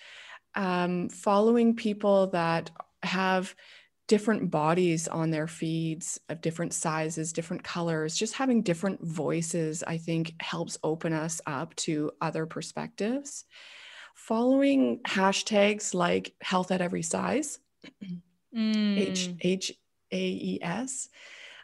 um, 0.55 1.09
following 1.09 1.75
people 1.75 2.27
that 2.27 2.71
have 3.03 3.55
different 4.09 4.49
bodies 4.49 5.07
on 5.07 5.29
their 5.29 5.47
feeds 5.47 6.19
of 6.29 6.41
different 6.41 6.73
sizes, 6.73 7.31
different 7.31 7.63
colors, 7.63 8.17
just 8.17 8.33
having 8.33 8.63
different 8.63 8.99
voices, 9.05 9.83
I 9.85 9.97
think 9.97 10.33
helps 10.41 10.79
open 10.83 11.13
us 11.13 11.39
up 11.45 11.75
to 11.75 12.11
other 12.19 12.47
perspectives. 12.47 13.45
Following 14.15 14.99
hashtags 15.07 15.93
like 15.93 16.33
health 16.41 16.71
at 16.71 16.81
every 16.81 17.03
size, 17.03 17.59
mm. 18.53 18.97
H 18.97 19.29
H 19.41 19.71
A 20.11 20.17
E 20.19 20.59
S, 20.61 21.07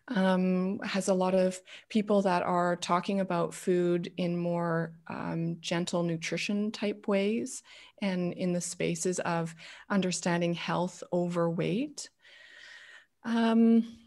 um, 0.10 0.80
has 0.84 1.08
a 1.08 1.14
lot 1.14 1.34
of 1.34 1.60
people 1.89 2.22
that 2.24 2.43
are 2.43 2.76
talking 2.76 3.20
about 3.20 3.53
food 3.53 4.12
in 4.18 4.38
more 4.38 4.93
um, 5.08 5.58
gentle 5.62 6.03
nutrition 6.03 6.72
type 6.72 7.08
ways 7.08 7.64
and 8.01 8.34
in 8.34 8.53
the 8.53 8.62
spaces 8.62 9.20
of 9.20 9.56
understanding 9.89 10.53
health 10.53 11.01
over 11.12 11.49
weight. 11.49 12.10
Um, 13.24 13.97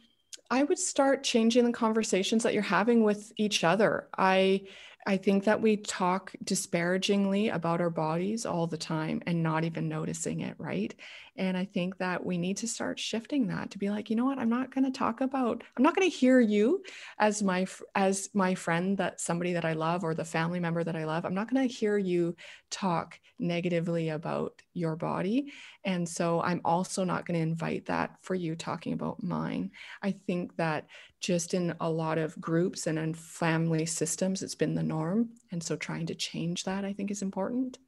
I 0.50 0.62
would 0.62 0.78
start 0.78 1.24
changing 1.24 1.64
the 1.64 1.72
conversations 1.72 2.42
that 2.44 2.54
you're 2.54 2.62
having 2.62 3.02
with 3.02 3.32
each 3.36 3.64
other. 3.64 4.08
I 4.16 4.62
I 5.06 5.16
think 5.16 5.44
that 5.44 5.62
we 5.62 5.78
talk 5.78 6.32
disparagingly 6.44 7.48
about 7.48 7.80
our 7.80 7.88
bodies 7.88 8.44
all 8.44 8.66
the 8.66 8.76
time 8.76 9.22
and 9.24 9.42
not 9.42 9.64
even 9.64 9.88
noticing 9.88 10.40
it, 10.40 10.54
right? 10.58 10.94
And 11.38 11.56
I 11.56 11.64
think 11.64 11.98
that 11.98 12.24
we 12.24 12.36
need 12.36 12.56
to 12.58 12.68
start 12.68 12.98
shifting 12.98 13.46
that 13.46 13.70
to 13.70 13.78
be 13.78 13.90
like, 13.90 14.10
you 14.10 14.16
know 14.16 14.24
what, 14.24 14.38
I'm 14.38 14.48
not 14.48 14.74
going 14.74 14.84
to 14.84 14.90
talk 14.90 15.20
about, 15.20 15.62
I'm 15.76 15.82
not 15.82 15.94
going 15.94 16.10
to 16.10 16.16
hear 16.16 16.40
you 16.40 16.82
as 17.18 17.42
my 17.42 17.66
as 17.94 18.28
my 18.34 18.54
friend 18.54 18.98
that 18.98 19.20
somebody 19.20 19.52
that 19.52 19.64
I 19.64 19.72
love 19.74 20.04
or 20.04 20.14
the 20.14 20.24
family 20.24 20.60
member 20.60 20.82
that 20.84 20.96
I 20.96 21.04
love. 21.04 21.24
I'm 21.24 21.34
not 21.34 21.48
going 21.48 21.66
to 21.66 21.74
hear 21.74 21.96
you 21.96 22.36
talk 22.70 23.18
negatively 23.38 24.08
about 24.08 24.60
your 24.74 24.96
body. 24.96 25.52
And 25.84 26.08
so 26.08 26.42
I'm 26.42 26.60
also 26.64 27.04
not 27.04 27.24
going 27.24 27.36
to 27.36 27.42
invite 27.42 27.86
that 27.86 28.16
for 28.20 28.34
you 28.34 28.56
talking 28.56 28.92
about 28.92 29.22
mine. 29.22 29.70
I 30.02 30.12
think 30.26 30.56
that 30.56 30.86
just 31.20 31.54
in 31.54 31.74
a 31.80 31.88
lot 31.88 32.18
of 32.18 32.40
groups 32.40 32.86
and 32.86 32.98
in 32.98 33.14
family 33.14 33.86
systems, 33.86 34.42
it's 34.42 34.54
been 34.54 34.74
the 34.74 34.82
norm. 34.82 35.30
And 35.52 35.62
so 35.62 35.76
trying 35.76 36.06
to 36.06 36.14
change 36.14 36.64
that, 36.64 36.84
I 36.84 36.92
think, 36.92 37.10
is 37.10 37.22
important. 37.22 37.78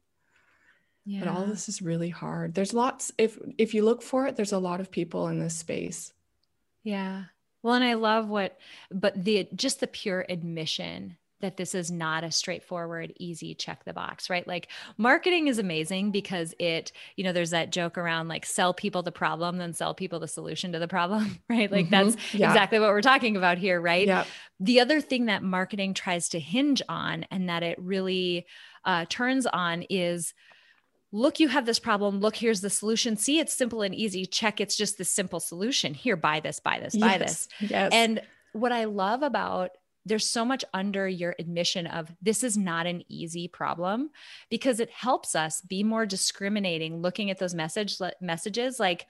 Yeah. 1.05 1.19
But 1.19 1.29
all 1.29 1.45
this 1.45 1.67
is 1.67 1.81
really 1.81 2.09
hard. 2.09 2.53
There's 2.53 2.73
lots, 2.73 3.11
if 3.17 3.39
if 3.57 3.73
you 3.73 3.83
look 3.83 4.01
for 4.01 4.27
it, 4.27 4.35
there's 4.35 4.51
a 4.51 4.59
lot 4.59 4.79
of 4.79 4.91
people 4.91 5.27
in 5.27 5.39
this 5.39 5.55
space. 5.55 6.13
Yeah. 6.83 7.23
Well, 7.63 7.75
and 7.75 7.83
I 7.83 7.93
love 7.93 8.27
what, 8.27 8.57
but 8.91 9.23
the 9.23 9.47
just 9.55 9.79
the 9.79 9.87
pure 9.87 10.25
admission 10.29 11.17
that 11.41 11.57
this 11.57 11.75
is 11.75 11.91
not 11.91 12.23
a 12.23 12.31
straightforward, 12.31 13.13
easy 13.17 13.53
check 13.53 13.83
the 13.83 13.93
box, 13.93 14.29
right? 14.29 14.47
Like 14.47 14.67
marketing 14.97 15.47
is 15.47 15.57
amazing 15.57 16.11
because 16.11 16.53
it, 16.59 16.91
you 17.15 17.23
know, 17.23 17.33
there's 17.33 17.49
that 17.49 17.71
joke 17.71 17.97
around 17.97 18.27
like 18.27 18.45
sell 18.45 18.73
people 18.73 19.03
the 19.03 19.11
problem, 19.11 19.57
then 19.57 19.73
sell 19.73 19.93
people 19.93 20.19
the 20.19 20.27
solution 20.27 20.71
to 20.71 20.79
the 20.79 20.87
problem, 20.87 21.39
right? 21.49 21.71
Like 21.71 21.87
mm-hmm. 21.87 22.09
that's 22.09 22.33
yeah. 22.33 22.49
exactly 22.49 22.79
what 22.79 22.89
we're 22.89 23.01
talking 23.01 23.35
about 23.35 23.57
here, 23.57 23.81
right? 23.81 24.07
Yeah. 24.07 24.25
The 24.59 24.79
other 24.79 25.01
thing 25.01 25.25
that 25.25 25.43
marketing 25.43 25.93
tries 25.93 26.29
to 26.29 26.39
hinge 26.39 26.81
on 26.87 27.25
and 27.31 27.49
that 27.49 27.63
it 27.63 27.79
really 27.79 28.45
uh, 28.85 29.05
turns 29.09 29.45
on 29.47 29.83
is 29.89 30.33
look, 31.11 31.39
you 31.39 31.47
have 31.47 31.65
this 31.65 31.79
problem. 31.79 32.19
Look, 32.19 32.35
here's 32.35 32.61
the 32.61 32.69
solution. 32.69 33.17
See, 33.17 33.39
it's 33.39 33.53
simple 33.53 33.81
and 33.81 33.93
easy. 33.93 34.25
Check, 34.25 34.61
it's 34.61 34.77
just 34.77 34.97
the 34.97 35.05
simple 35.05 35.39
solution. 35.39 35.93
Here, 35.93 36.15
buy 36.15 36.39
this, 36.39 36.59
buy 36.59 36.79
this, 36.79 36.95
buy 36.95 37.17
yes. 37.17 37.19
this. 37.19 37.69
Yes. 37.69 37.89
And 37.93 38.21
what 38.53 38.71
I 38.71 38.85
love 38.85 39.23
about 39.23 39.71
there's 40.05 40.25
so 40.25 40.43
much 40.43 40.65
under 40.73 41.07
your 41.07 41.35
admission 41.37 41.85
of 41.85 42.11
this 42.23 42.43
is 42.43 42.57
not 42.57 42.87
an 42.87 43.03
easy 43.07 43.47
problem 43.47 44.09
because 44.49 44.79
it 44.79 44.89
helps 44.89 45.35
us 45.35 45.61
be 45.61 45.83
more 45.83 46.05
discriminating 46.05 47.01
looking 47.01 47.29
at 47.29 47.37
those 47.37 47.53
message 47.53 47.97
messages 48.19 48.79
like 48.79 49.05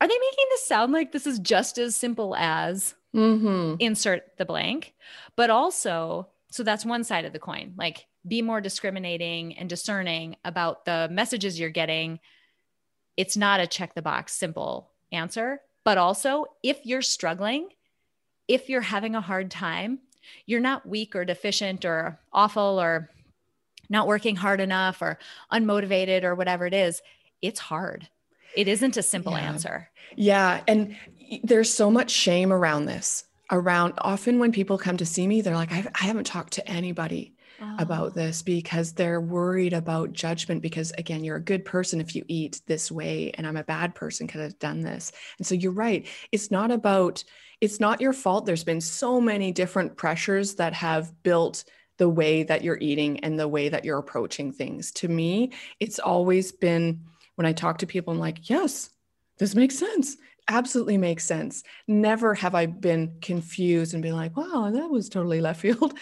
are 0.00 0.08
they 0.08 0.18
making 0.18 0.46
this 0.50 0.66
sound 0.66 0.92
like 0.92 1.12
this 1.12 1.26
is 1.26 1.38
just 1.38 1.78
as 1.78 1.96
simple 1.96 2.36
as 2.36 2.94
mm-hmm. 3.14 3.76
insert 3.78 4.36
the 4.36 4.44
blank 4.44 4.94
but 5.34 5.48
also 5.48 6.28
so 6.50 6.62
that's 6.62 6.84
one 6.84 7.04
side 7.04 7.24
of 7.24 7.32
the 7.32 7.38
coin 7.38 7.72
like 7.78 8.06
be 8.26 8.42
more 8.42 8.60
discriminating 8.60 9.56
and 9.58 9.68
discerning 9.68 10.36
about 10.44 10.84
the 10.84 11.08
messages 11.10 11.58
you're 11.58 11.70
getting 11.70 12.20
it's 13.16 13.36
not 13.36 13.60
a 13.60 13.66
check 13.66 13.94
the 13.94 14.02
box 14.02 14.32
simple 14.32 14.90
answer 15.10 15.60
but 15.84 15.98
also 15.98 16.46
if 16.62 16.84
you're 16.84 17.02
struggling 17.02 17.68
if 18.48 18.68
you're 18.68 18.80
having 18.80 19.14
a 19.14 19.20
hard 19.20 19.50
time, 19.50 20.00
you're 20.46 20.60
not 20.60 20.86
weak 20.86 21.16
or 21.16 21.24
deficient 21.24 21.84
or 21.84 22.20
awful 22.32 22.80
or 22.80 23.10
not 23.88 24.06
working 24.06 24.36
hard 24.36 24.60
enough 24.60 25.02
or 25.02 25.18
unmotivated 25.52 26.22
or 26.22 26.34
whatever 26.34 26.66
it 26.66 26.74
is. 26.74 27.02
It's 27.40 27.60
hard. 27.60 28.08
It 28.54 28.68
isn't 28.68 28.96
a 28.96 29.02
simple 29.02 29.32
yeah. 29.32 29.40
answer. 29.40 29.90
Yeah. 30.16 30.60
And 30.68 30.96
there's 31.42 31.72
so 31.72 31.90
much 31.90 32.10
shame 32.10 32.52
around 32.52 32.86
this. 32.86 33.24
Around 33.50 33.94
often 33.98 34.38
when 34.38 34.52
people 34.52 34.78
come 34.78 34.96
to 34.96 35.06
see 35.06 35.26
me, 35.26 35.40
they're 35.40 35.54
like, 35.54 35.72
I, 35.72 35.86
I 35.94 36.04
haven't 36.04 36.26
talked 36.26 36.54
to 36.54 36.66
anybody 36.68 37.34
about 37.78 38.14
this 38.14 38.42
because 38.42 38.92
they're 38.92 39.20
worried 39.20 39.72
about 39.72 40.12
judgment. 40.12 40.62
Because 40.62 40.92
again, 40.98 41.24
you're 41.24 41.36
a 41.36 41.40
good 41.40 41.64
person 41.64 42.00
if 42.00 42.14
you 42.14 42.24
eat 42.28 42.60
this 42.66 42.90
way, 42.90 43.30
and 43.34 43.46
I'm 43.46 43.56
a 43.56 43.64
bad 43.64 43.94
person 43.94 44.26
because 44.26 44.40
I've 44.40 44.58
done 44.58 44.80
this. 44.80 45.12
And 45.38 45.46
so 45.46 45.54
you're 45.54 45.72
right. 45.72 46.06
It's 46.32 46.50
not 46.50 46.70
about, 46.70 47.24
it's 47.60 47.80
not 47.80 48.00
your 48.00 48.12
fault. 48.12 48.46
There's 48.46 48.64
been 48.64 48.80
so 48.80 49.20
many 49.20 49.52
different 49.52 49.96
pressures 49.96 50.56
that 50.56 50.74
have 50.74 51.12
built 51.22 51.64
the 51.98 52.08
way 52.08 52.42
that 52.42 52.64
you're 52.64 52.78
eating 52.80 53.20
and 53.20 53.38
the 53.38 53.48
way 53.48 53.68
that 53.68 53.84
you're 53.84 53.98
approaching 53.98 54.52
things. 54.52 54.90
To 54.92 55.08
me, 55.08 55.52
it's 55.78 55.98
always 55.98 56.50
been 56.52 57.00
when 57.36 57.46
I 57.46 57.52
talk 57.52 57.78
to 57.78 57.86
people, 57.86 58.12
I'm 58.12 58.18
like, 58.18 58.50
yes, 58.50 58.90
this 59.38 59.54
makes 59.54 59.78
sense. 59.78 60.16
Absolutely 60.48 60.98
makes 60.98 61.24
sense. 61.24 61.62
Never 61.86 62.34
have 62.34 62.54
I 62.54 62.66
been 62.66 63.18
confused 63.20 63.94
and 63.94 64.02
been 64.02 64.16
like, 64.16 64.36
wow, 64.36 64.70
that 64.72 64.90
was 64.90 65.08
totally 65.08 65.40
left 65.40 65.60
field. 65.60 65.94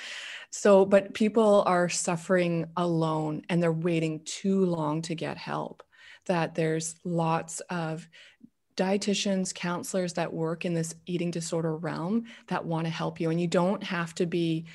So, 0.51 0.85
but 0.85 1.15
people 1.15 1.63
are 1.67 1.89
suffering 1.89 2.67
alone 2.77 3.43
and 3.49 3.63
they're 3.63 3.73
waiting 3.73 4.23
too 4.25 4.65
long 4.67 5.03
to 5.03 5.15
get 5.15 5.39
help. 5.39 5.83
That 6.27 6.55
there's 6.55 6.97
lots 7.05 7.61
of 7.71 8.07
dietitians, 8.77 9.55
counselors 9.55 10.15
that 10.15 10.33
work 10.33 10.65
in 10.65 10.75
this 10.75 10.95
eating 11.07 11.31
disorder 11.31 11.77
realm 11.77 12.25
that 12.49 12.65
want 12.65 12.87
to 12.87 12.91
help 12.91 13.21
you. 13.21 13.31
And 13.31 13.41
you 13.41 13.47
don't 13.47 13.83
have 13.83 14.15
to 14.17 14.27
be, 14.27 14.67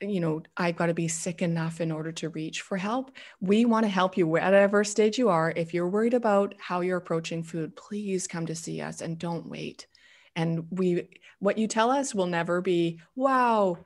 you 0.00 0.20
know, 0.20 0.42
I've 0.56 0.76
got 0.76 0.86
to 0.86 0.94
be 0.94 1.08
sick 1.08 1.42
enough 1.42 1.80
in 1.80 1.92
order 1.92 2.12
to 2.12 2.28
reach 2.30 2.60
for 2.62 2.76
help. 2.76 3.12
We 3.40 3.64
want 3.64 3.84
to 3.84 3.90
help 3.90 4.16
you 4.16 4.26
whatever 4.26 4.84
stage 4.84 5.18
you 5.18 5.28
are. 5.28 5.52
If 5.54 5.72
you're 5.72 5.88
worried 5.88 6.14
about 6.14 6.54
how 6.58 6.80
you're 6.80 6.98
approaching 6.98 7.42
food, 7.42 7.76
please 7.76 8.26
come 8.26 8.46
to 8.46 8.54
see 8.54 8.80
us 8.80 9.00
and 9.00 9.18
don't 9.18 9.48
wait. 9.48 9.86
And 10.34 10.66
we, 10.70 11.08
what 11.38 11.58
you 11.58 11.68
tell 11.68 11.90
us 11.90 12.14
will 12.14 12.26
never 12.26 12.60
be, 12.60 13.00
wow, 13.14 13.78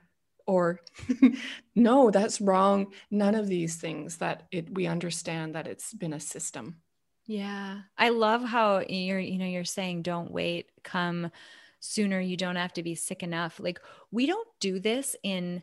or 0.47 0.79
no, 1.75 2.09
that's 2.09 2.41
wrong. 2.41 2.93
None 3.11 3.35
of 3.35 3.47
these 3.47 3.75
things 3.75 4.17
that 4.17 4.43
it, 4.51 4.73
we 4.73 4.87
understand 4.87 5.55
that 5.55 5.67
it's 5.67 5.93
been 5.93 6.13
a 6.13 6.19
system. 6.19 6.77
Yeah. 7.25 7.81
I 7.97 8.09
love 8.09 8.43
how 8.43 8.83
you're, 8.87 9.19
you 9.19 9.37
know, 9.37 9.45
you're 9.45 9.65
saying 9.65 10.03
don't 10.03 10.31
wait, 10.31 10.71
come 10.83 11.29
sooner. 11.79 12.19
You 12.19 12.37
don't 12.37 12.55
have 12.55 12.73
to 12.73 12.83
be 12.83 12.95
sick 12.95 13.21
enough. 13.21 13.59
Like 13.59 13.79
we 14.11 14.25
don't 14.25 14.47
do 14.59 14.79
this 14.79 15.15
in 15.23 15.61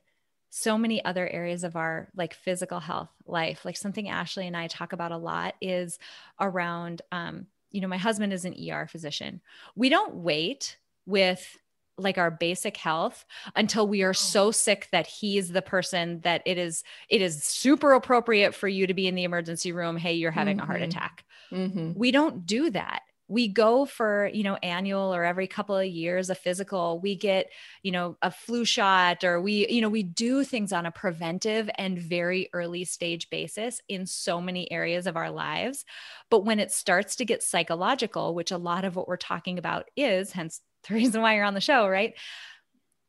so 0.50 0.78
many 0.78 1.04
other 1.04 1.28
areas 1.28 1.64
of 1.64 1.74
our 1.74 2.08
like 2.14 2.34
physical 2.34 2.78
health 2.78 3.10
life. 3.26 3.64
Like 3.64 3.76
something 3.76 4.08
Ashley 4.08 4.46
and 4.46 4.56
I 4.56 4.68
talk 4.68 4.92
about 4.92 5.10
a 5.10 5.16
lot 5.16 5.54
is 5.60 5.98
around 6.38 7.02
um, 7.10 7.46
you 7.74 7.80
know, 7.80 7.88
my 7.88 7.96
husband 7.96 8.32
is 8.32 8.44
an 8.44 8.54
ER 8.70 8.86
physician. 8.86 9.40
We 9.74 9.88
don't 9.88 10.14
wait 10.14 10.76
with 11.06 11.58
like 11.96 12.18
our 12.18 12.30
basic 12.30 12.76
health 12.76 13.24
until 13.54 13.86
we 13.86 14.02
are 14.02 14.14
so 14.14 14.50
sick 14.50 14.88
that 14.90 15.06
he's 15.06 15.50
the 15.50 15.62
person 15.62 16.20
that 16.20 16.42
it 16.44 16.58
is 16.58 16.82
it 17.08 17.22
is 17.22 17.44
super 17.44 17.92
appropriate 17.92 18.54
for 18.54 18.68
you 18.68 18.86
to 18.86 18.94
be 18.94 19.06
in 19.06 19.14
the 19.14 19.24
emergency 19.24 19.72
room 19.72 19.96
hey 19.96 20.14
you're 20.14 20.30
having 20.30 20.56
mm-hmm. 20.56 20.64
a 20.64 20.66
heart 20.66 20.80
mm-hmm. 20.80 20.88
attack 20.88 21.24
mm-hmm. 21.52 21.92
we 21.94 22.10
don't 22.10 22.46
do 22.46 22.70
that 22.70 23.02
we 23.28 23.48
go 23.48 23.86
for 23.86 24.30
you 24.34 24.42
know 24.42 24.56
annual 24.56 25.14
or 25.14 25.24
every 25.24 25.46
couple 25.46 25.76
of 25.76 25.86
years 25.86 26.28
a 26.30 26.34
physical 26.34 27.00
we 27.00 27.14
get 27.14 27.50
you 27.82 27.90
know 27.90 28.16
a 28.22 28.30
flu 28.30 28.64
shot 28.64 29.24
or 29.24 29.40
we 29.40 29.66
you 29.68 29.80
know 29.80 29.88
we 29.88 30.02
do 30.02 30.44
things 30.44 30.72
on 30.72 30.84
a 30.84 30.90
preventive 30.90 31.70
and 31.78 31.98
very 31.98 32.50
early 32.52 32.84
stage 32.84 33.30
basis 33.30 33.80
in 33.88 34.04
so 34.04 34.40
many 34.40 34.70
areas 34.70 35.06
of 35.06 35.16
our 35.16 35.30
lives 35.30 35.84
but 36.28 36.44
when 36.44 36.60
it 36.60 36.70
starts 36.70 37.16
to 37.16 37.24
get 37.24 37.42
psychological 37.42 38.34
which 38.34 38.50
a 38.50 38.58
lot 38.58 38.84
of 38.84 38.94
what 38.94 39.08
we're 39.08 39.16
talking 39.16 39.58
about 39.58 39.86
is 39.96 40.32
hence 40.32 40.60
the 40.88 40.94
reason 40.94 41.22
why 41.22 41.34
you're 41.34 41.44
on 41.44 41.54
the 41.54 41.60
show, 41.60 41.88
right? 41.88 42.14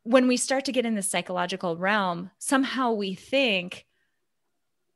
when 0.05 0.27
we 0.27 0.37
start 0.37 0.65
to 0.65 0.71
get 0.71 0.85
in 0.85 0.93
the 0.93 1.01
psychological 1.01 1.75
realm, 1.75 2.29
somehow 2.37 2.91
we 2.91 3.15
think, 3.15 3.85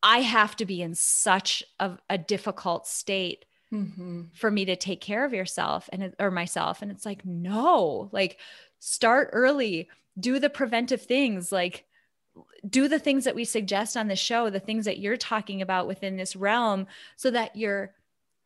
I 0.03 0.19
have 0.19 0.55
to 0.57 0.65
be 0.65 0.83
in 0.83 0.93
such 0.93 1.63
a, 1.79 1.97
a 2.09 2.17
difficult 2.17 2.87
state 2.87 3.43
mm-hmm. 3.73 4.25
for 4.35 4.51
me 4.51 4.65
to 4.65 4.75
take 4.75 5.01
care 5.01 5.25
of 5.25 5.33
yourself 5.33 5.89
and 5.91 6.13
or 6.19 6.29
myself. 6.29 6.83
And 6.83 6.91
it's 6.91 7.07
like, 7.07 7.25
no, 7.25 8.09
like 8.13 8.37
start 8.77 9.31
early, 9.33 9.89
do 10.17 10.37
the 10.37 10.49
preventive 10.49 11.01
things, 11.01 11.51
like 11.51 11.85
do 12.69 12.87
the 12.87 12.99
things 12.99 13.25
that 13.25 13.35
we 13.35 13.45
suggest 13.45 13.97
on 13.97 14.07
the 14.07 14.15
show, 14.15 14.51
the 14.51 14.59
things 14.59 14.85
that 14.85 14.99
you're 14.99 15.17
talking 15.17 15.63
about 15.63 15.87
within 15.87 16.17
this 16.17 16.35
realm, 16.35 16.85
so 17.15 17.31
that 17.31 17.55
you're 17.55 17.95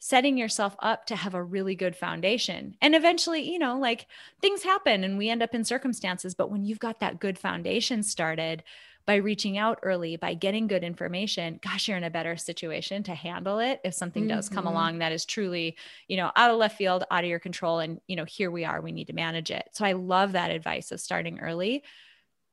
setting 0.03 0.37
yourself 0.37 0.75
up 0.79 1.05
to 1.05 1.15
have 1.15 1.33
a 1.33 1.41
really 1.41 1.75
good 1.75 1.95
foundation. 1.95 2.75
And 2.81 2.93
eventually, 2.93 3.49
you 3.49 3.57
know, 3.57 3.79
like 3.79 4.05
things 4.41 4.61
happen 4.61 5.01
and 5.05 5.17
we 5.17 5.29
end 5.29 5.41
up 5.41 5.55
in 5.55 5.63
circumstances, 5.63 6.35
but 6.35 6.51
when 6.51 6.65
you've 6.65 6.77
got 6.77 6.99
that 6.99 7.21
good 7.21 7.39
foundation 7.39 8.03
started 8.03 8.63
by 9.05 9.15
reaching 9.15 9.57
out 9.57 9.79
early, 9.81 10.17
by 10.17 10.33
getting 10.33 10.67
good 10.67 10.83
information, 10.83 11.57
gosh, 11.63 11.87
you're 11.87 11.95
in 11.95 12.03
a 12.03 12.09
better 12.09 12.35
situation 12.35 13.01
to 13.03 13.15
handle 13.15 13.59
it 13.59 13.79
if 13.85 13.93
something 13.93 14.23
mm-hmm. 14.23 14.35
does 14.35 14.49
come 14.49 14.65
mm-hmm. 14.65 14.73
along 14.73 14.97
that 14.97 15.13
is 15.13 15.23
truly, 15.23 15.77
you 16.09 16.17
know, 16.17 16.33
out 16.35 16.51
of 16.51 16.57
left 16.57 16.77
field, 16.77 17.05
out 17.09 17.23
of 17.23 17.29
your 17.29 17.39
control 17.39 17.79
and, 17.79 18.01
you 18.05 18.17
know, 18.17 18.25
here 18.25 18.51
we 18.51 18.65
are, 18.65 18.81
we 18.81 18.91
need 18.91 19.07
to 19.07 19.13
manage 19.13 19.51
it. 19.51 19.69
So 19.71 19.85
I 19.85 19.93
love 19.93 20.33
that 20.33 20.51
advice 20.51 20.91
of 20.91 20.99
starting 20.99 21.39
early 21.39 21.81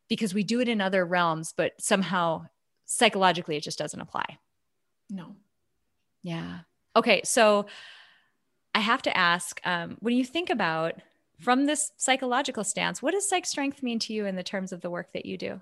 because 0.09 0.33
we 0.33 0.45
do 0.45 0.61
it 0.61 0.69
in 0.69 0.81
other 0.81 1.05
realms, 1.05 1.53
but 1.57 1.73
somehow 1.81 2.47
psychologically 2.87 3.57
it 3.57 3.65
just 3.65 3.79
doesn't 3.79 4.01
apply. 4.01 4.39
No. 5.11 5.35
Yeah. 6.23 6.61
Okay, 6.97 7.21
so 7.25 7.67
I 8.75 8.81
have 8.81 9.03
to 9.03 9.17
ask 9.17 9.61
um, 9.65 9.97
when 10.01 10.17
you 10.17 10.25
think 10.25 10.51
about 10.51 10.95
from 11.39 11.67
this 11.67 11.93
psychological 11.97 12.65
stance, 12.65 13.03
what 13.03 13.13
does 13.13 13.29
psych 13.29 13.47
strength 13.47 13.83
mean 13.83 13.99
to 14.01 14.13
you 14.13 14.27
in 14.27 14.37
the 14.37 14.43
terms 14.43 14.73
of 14.73 14.81
the 14.81 14.91
work 14.91 15.13
that 15.13 15.27
you 15.27 15.39
do? 15.39 15.61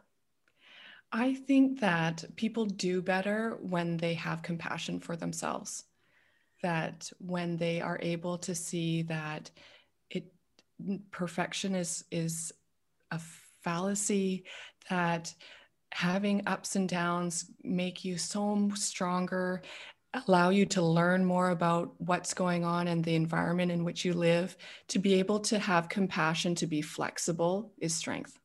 I 1.12 1.34
think 1.34 1.80
that 1.80 2.24
people 2.36 2.66
do 2.66 3.00
better 3.00 3.58
when 3.62 3.96
they 3.96 4.14
have 4.14 4.42
compassion 4.42 5.00
for 5.00 5.16
themselves. 5.16 5.84
That 6.62 7.10
when 7.18 7.56
they 7.56 7.80
are 7.80 7.98
able 8.02 8.38
to 8.38 8.54
see 8.54 9.02
that 9.02 9.50
it 10.10 10.32
perfection 11.10 11.74
is 11.74 12.04
is 12.10 12.52
a 13.10 13.20
fallacy, 13.62 14.44
that 14.90 15.34
having 15.92 16.46
ups 16.46 16.76
and 16.76 16.88
downs 16.88 17.50
make 17.62 18.04
you 18.04 18.18
so 18.18 18.70
stronger 18.74 19.62
allow 20.14 20.50
you 20.50 20.66
to 20.66 20.82
learn 20.82 21.24
more 21.24 21.50
about 21.50 21.94
what's 21.98 22.34
going 22.34 22.64
on 22.64 22.88
in 22.88 23.02
the 23.02 23.14
environment 23.14 23.70
in 23.70 23.84
which 23.84 24.04
you 24.04 24.12
live, 24.14 24.56
to 24.88 24.98
be 24.98 25.14
able 25.14 25.40
to 25.40 25.58
have 25.58 25.88
compassion, 25.88 26.54
to 26.56 26.66
be 26.66 26.80
flexible 26.80 27.72
is 27.78 27.94
strength. 27.94 28.38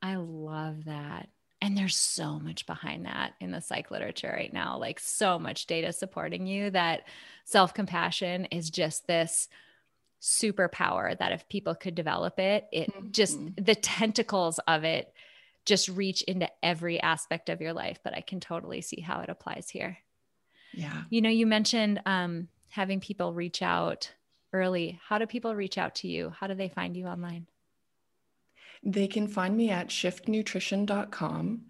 I 0.00 0.16
love 0.16 0.86
that. 0.86 1.28
And 1.60 1.76
there's 1.76 1.96
so 1.96 2.40
much 2.40 2.66
behind 2.66 3.06
that 3.06 3.34
in 3.40 3.52
the 3.52 3.60
psych 3.60 3.90
literature 3.90 4.34
right 4.34 4.52
now, 4.52 4.78
like 4.78 4.98
so 4.98 5.38
much 5.38 5.66
data 5.66 5.92
supporting 5.92 6.46
you 6.46 6.70
that 6.70 7.02
self 7.44 7.72
compassion 7.72 8.46
is 8.46 8.68
just 8.68 9.06
this 9.06 9.48
superpower 10.20 11.16
that 11.18 11.32
if 11.32 11.48
people 11.48 11.74
could 11.74 11.94
develop 11.94 12.38
it, 12.40 12.66
it 12.72 12.92
mm-hmm. 12.92 13.10
just 13.12 13.38
the 13.56 13.76
tentacles 13.76 14.58
of 14.66 14.82
it 14.82 15.12
just 15.64 15.88
reach 15.88 16.22
into 16.22 16.48
every 16.64 17.00
aspect 17.00 17.48
of 17.48 17.60
your 17.60 17.72
life. 17.72 18.00
But 18.02 18.16
I 18.16 18.22
can 18.22 18.40
totally 18.40 18.80
see 18.80 19.00
how 19.00 19.20
it 19.20 19.28
applies 19.28 19.70
here. 19.70 19.98
Yeah. 20.72 21.02
You 21.10 21.20
know, 21.20 21.28
you 21.28 21.46
mentioned 21.46 22.00
um, 22.06 22.48
having 22.68 23.00
people 23.00 23.32
reach 23.32 23.62
out 23.62 24.12
early. 24.52 25.00
How 25.06 25.18
do 25.18 25.26
people 25.26 25.54
reach 25.54 25.78
out 25.78 25.94
to 25.96 26.08
you? 26.08 26.30
How 26.30 26.46
do 26.46 26.54
they 26.54 26.68
find 26.68 26.96
you 26.96 27.06
online? 27.06 27.46
They 28.82 29.06
can 29.06 29.28
find 29.28 29.56
me 29.56 29.70
at 29.70 29.88
shiftnutrition.com. 29.88 31.62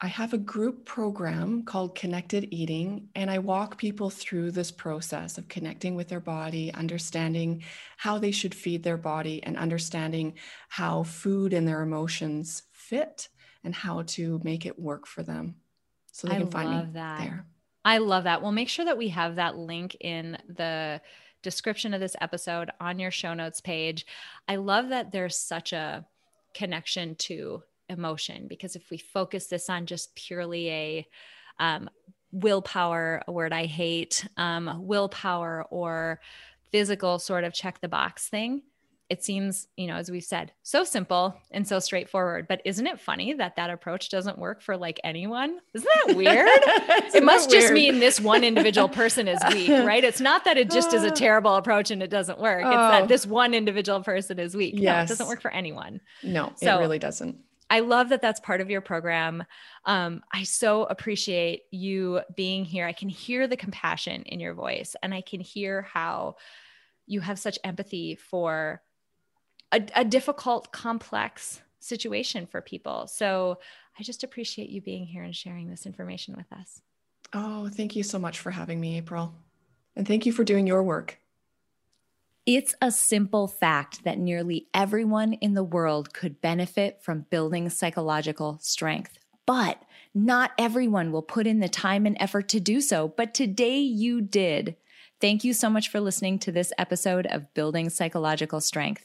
I 0.00 0.06
have 0.06 0.32
a 0.32 0.38
group 0.38 0.84
program 0.84 1.64
called 1.64 1.96
Connected 1.96 2.48
Eating, 2.52 3.08
and 3.16 3.28
I 3.28 3.40
walk 3.40 3.78
people 3.78 4.10
through 4.10 4.52
this 4.52 4.70
process 4.70 5.38
of 5.38 5.48
connecting 5.48 5.96
with 5.96 6.08
their 6.08 6.20
body, 6.20 6.72
understanding 6.72 7.64
how 7.96 8.18
they 8.18 8.30
should 8.30 8.54
feed 8.54 8.84
their 8.84 8.96
body, 8.96 9.42
and 9.42 9.56
understanding 9.56 10.34
how 10.68 11.02
food 11.02 11.52
and 11.52 11.66
their 11.66 11.82
emotions 11.82 12.62
fit 12.70 13.28
and 13.64 13.74
how 13.74 14.02
to 14.02 14.40
make 14.44 14.66
it 14.66 14.78
work 14.78 15.04
for 15.04 15.24
them. 15.24 15.56
So 16.12 16.28
they 16.28 16.36
I 16.36 16.38
can 16.38 16.50
find 16.50 16.70
me 16.70 16.92
that. 16.92 17.20
there. 17.20 17.46
I 17.88 17.96
love 17.96 18.24
that. 18.24 18.42
We'll 18.42 18.52
make 18.52 18.68
sure 18.68 18.84
that 18.84 18.98
we 18.98 19.08
have 19.08 19.36
that 19.36 19.56
link 19.56 19.96
in 20.00 20.36
the 20.46 21.00
description 21.42 21.94
of 21.94 22.00
this 22.00 22.16
episode 22.20 22.70
on 22.82 22.98
your 22.98 23.10
show 23.10 23.32
notes 23.32 23.62
page. 23.62 24.04
I 24.46 24.56
love 24.56 24.90
that 24.90 25.10
there's 25.10 25.38
such 25.38 25.72
a 25.72 26.04
connection 26.52 27.14
to 27.14 27.62
emotion 27.88 28.46
because 28.46 28.76
if 28.76 28.90
we 28.90 28.98
focus 28.98 29.46
this 29.46 29.70
on 29.70 29.86
just 29.86 30.14
purely 30.14 30.68
a 30.68 31.06
um, 31.60 31.88
willpower, 32.30 33.22
a 33.26 33.32
word 33.32 33.54
I 33.54 33.64
hate, 33.64 34.28
um, 34.36 34.86
willpower 34.86 35.64
or 35.70 36.20
physical 36.70 37.18
sort 37.18 37.44
of 37.44 37.54
check 37.54 37.80
the 37.80 37.88
box 37.88 38.28
thing, 38.28 38.64
it 39.10 39.24
seems, 39.24 39.68
you 39.76 39.86
know, 39.86 39.96
as 39.96 40.10
we've 40.10 40.24
said, 40.24 40.52
so 40.62 40.84
simple 40.84 41.34
and 41.50 41.66
so 41.66 41.78
straightforward. 41.78 42.46
But 42.46 42.60
isn't 42.66 42.86
it 42.86 43.00
funny 43.00 43.32
that 43.32 43.56
that 43.56 43.70
approach 43.70 44.10
doesn't 44.10 44.38
work 44.38 44.60
for 44.60 44.76
like 44.76 45.00
anyone? 45.02 45.58
Isn't 45.72 45.88
that 46.06 46.14
weird? 46.16 46.46
it 47.14 47.24
must 47.24 47.50
just 47.50 47.72
mean 47.72 48.00
this 48.00 48.20
one 48.20 48.44
individual 48.44 48.88
person 48.88 49.26
is 49.26 49.40
weak, 49.50 49.68
right? 49.70 50.04
It's 50.04 50.20
not 50.20 50.44
that 50.44 50.58
it 50.58 50.70
just 50.70 50.92
is 50.92 51.04
a 51.04 51.10
terrible 51.10 51.54
approach 51.54 51.90
and 51.90 52.02
it 52.02 52.10
doesn't 52.10 52.38
work. 52.38 52.62
Oh. 52.64 52.68
It's 52.68 52.76
that 52.76 53.02
oh. 53.04 53.06
this 53.06 53.26
one 53.26 53.54
individual 53.54 54.02
person 54.02 54.38
is 54.38 54.54
weak. 54.54 54.74
Yes. 54.76 54.82
No, 54.84 55.02
it 55.02 55.08
doesn't 55.08 55.28
work 55.28 55.40
for 55.40 55.50
anyone. 55.52 56.00
No, 56.22 56.52
so, 56.56 56.76
it 56.76 56.80
really 56.80 56.98
doesn't. 56.98 57.38
I 57.70 57.80
love 57.80 58.10
that 58.10 58.22
that's 58.22 58.40
part 58.40 58.60
of 58.60 58.70
your 58.70 58.80
program. 58.80 59.44
Um, 59.84 60.22
I 60.32 60.42
so 60.42 60.84
appreciate 60.84 61.62
you 61.70 62.20
being 62.34 62.64
here. 62.64 62.86
I 62.86 62.92
can 62.92 63.08
hear 63.08 63.46
the 63.46 63.56
compassion 63.56 64.22
in 64.22 64.40
your 64.40 64.54
voice 64.54 64.96
and 65.02 65.14
I 65.14 65.20
can 65.20 65.40
hear 65.40 65.82
how 65.82 66.36
you 67.06 67.20
have 67.20 67.38
such 67.38 67.58
empathy 67.64 68.16
for 68.16 68.82
a, 69.72 69.82
a 69.94 70.04
difficult, 70.04 70.72
complex 70.72 71.60
situation 71.80 72.46
for 72.46 72.60
people. 72.60 73.06
So 73.06 73.58
I 73.98 74.02
just 74.02 74.24
appreciate 74.24 74.70
you 74.70 74.80
being 74.80 75.06
here 75.06 75.22
and 75.22 75.34
sharing 75.34 75.70
this 75.70 75.86
information 75.86 76.36
with 76.36 76.52
us. 76.52 76.80
Oh, 77.32 77.68
thank 77.68 77.96
you 77.96 78.02
so 78.02 78.18
much 78.18 78.38
for 78.38 78.50
having 78.50 78.80
me, 78.80 78.96
April. 78.96 79.34
And 79.96 80.06
thank 80.06 80.24
you 80.26 80.32
for 80.32 80.44
doing 80.44 80.66
your 80.66 80.82
work. 80.82 81.18
It's 82.46 82.74
a 82.80 82.90
simple 82.90 83.46
fact 83.46 84.04
that 84.04 84.18
nearly 84.18 84.68
everyone 84.72 85.34
in 85.34 85.52
the 85.52 85.64
world 85.64 86.14
could 86.14 86.40
benefit 86.40 87.02
from 87.02 87.26
building 87.28 87.68
psychological 87.68 88.58
strength, 88.62 89.18
but 89.44 89.82
not 90.14 90.52
everyone 90.56 91.12
will 91.12 91.22
put 91.22 91.46
in 91.46 91.60
the 91.60 91.68
time 91.68 92.06
and 92.06 92.16
effort 92.18 92.48
to 92.48 92.60
do 92.60 92.80
so. 92.80 93.08
But 93.08 93.34
today 93.34 93.78
you 93.80 94.22
did. 94.22 94.76
Thank 95.20 95.44
you 95.44 95.52
so 95.52 95.68
much 95.68 95.90
for 95.90 96.00
listening 96.00 96.38
to 96.38 96.52
this 96.52 96.72
episode 96.78 97.26
of 97.26 97.52
Building 97.52 97.90
Psychological 97.90 98.60
Strength. 98.62 99.04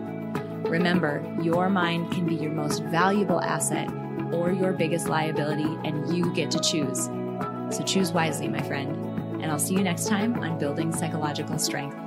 Remember, 0.69 1.23
your 1.41 1.69
mind 1.69 2.11
can 2.11 2.25
be 2.25 2.35
your 2.35 2.51
most 2.51 2.83
valuable 2.83 3.41
asset 3.41 3.89
or 4.33 4.51
your 4.51 4.71
biggest 4.71 5.07
liability, 5.07 5.77
and 5.83 6.15
you 6.15 6.33
get 6.33 6.51
to 6.51 6.59
choose. 6.59 7.05
So 7.75 7.83
choose 7.85 8.11
wisely, 8.11 8.47
my 8.47 8.61
friend. 8.61 8.95
And 9.41 9.51
I'll 9.51 9.59
see 9.59 9.73
you 9.73 9.83
next 9.83 10.07
time 10.07 10.35
on 10.35 10.57
Building 10.57 10.93
Psychological 10.93 11.57
Strength. 11.57 11.97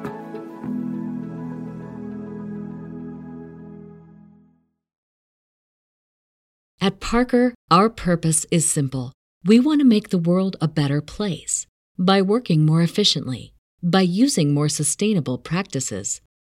At 6.81 7.01
Parker, 7.01 7.55
our 7.71 7.89
purpose 7.89 8.47
is 8.51 8.69
simple. 8.69 9.13
We 9.45 9.59
want 9.59 9.81
to 9.81 9.87
make 9.87 10.11
the 10.11 10.19
world 10.19 10.57
a 10.61 10.69
better 10.69 11.01
place 11.01 11.67
by 11.99 12.21
working 12.23 12.67
more 12.67 12.83
efficiently, 12.83 13.55
by 13.83 14.03
using 14.03 14.53
more 14.53 14.69
sustainable 14.69 15.39
practices, 15.39 16.21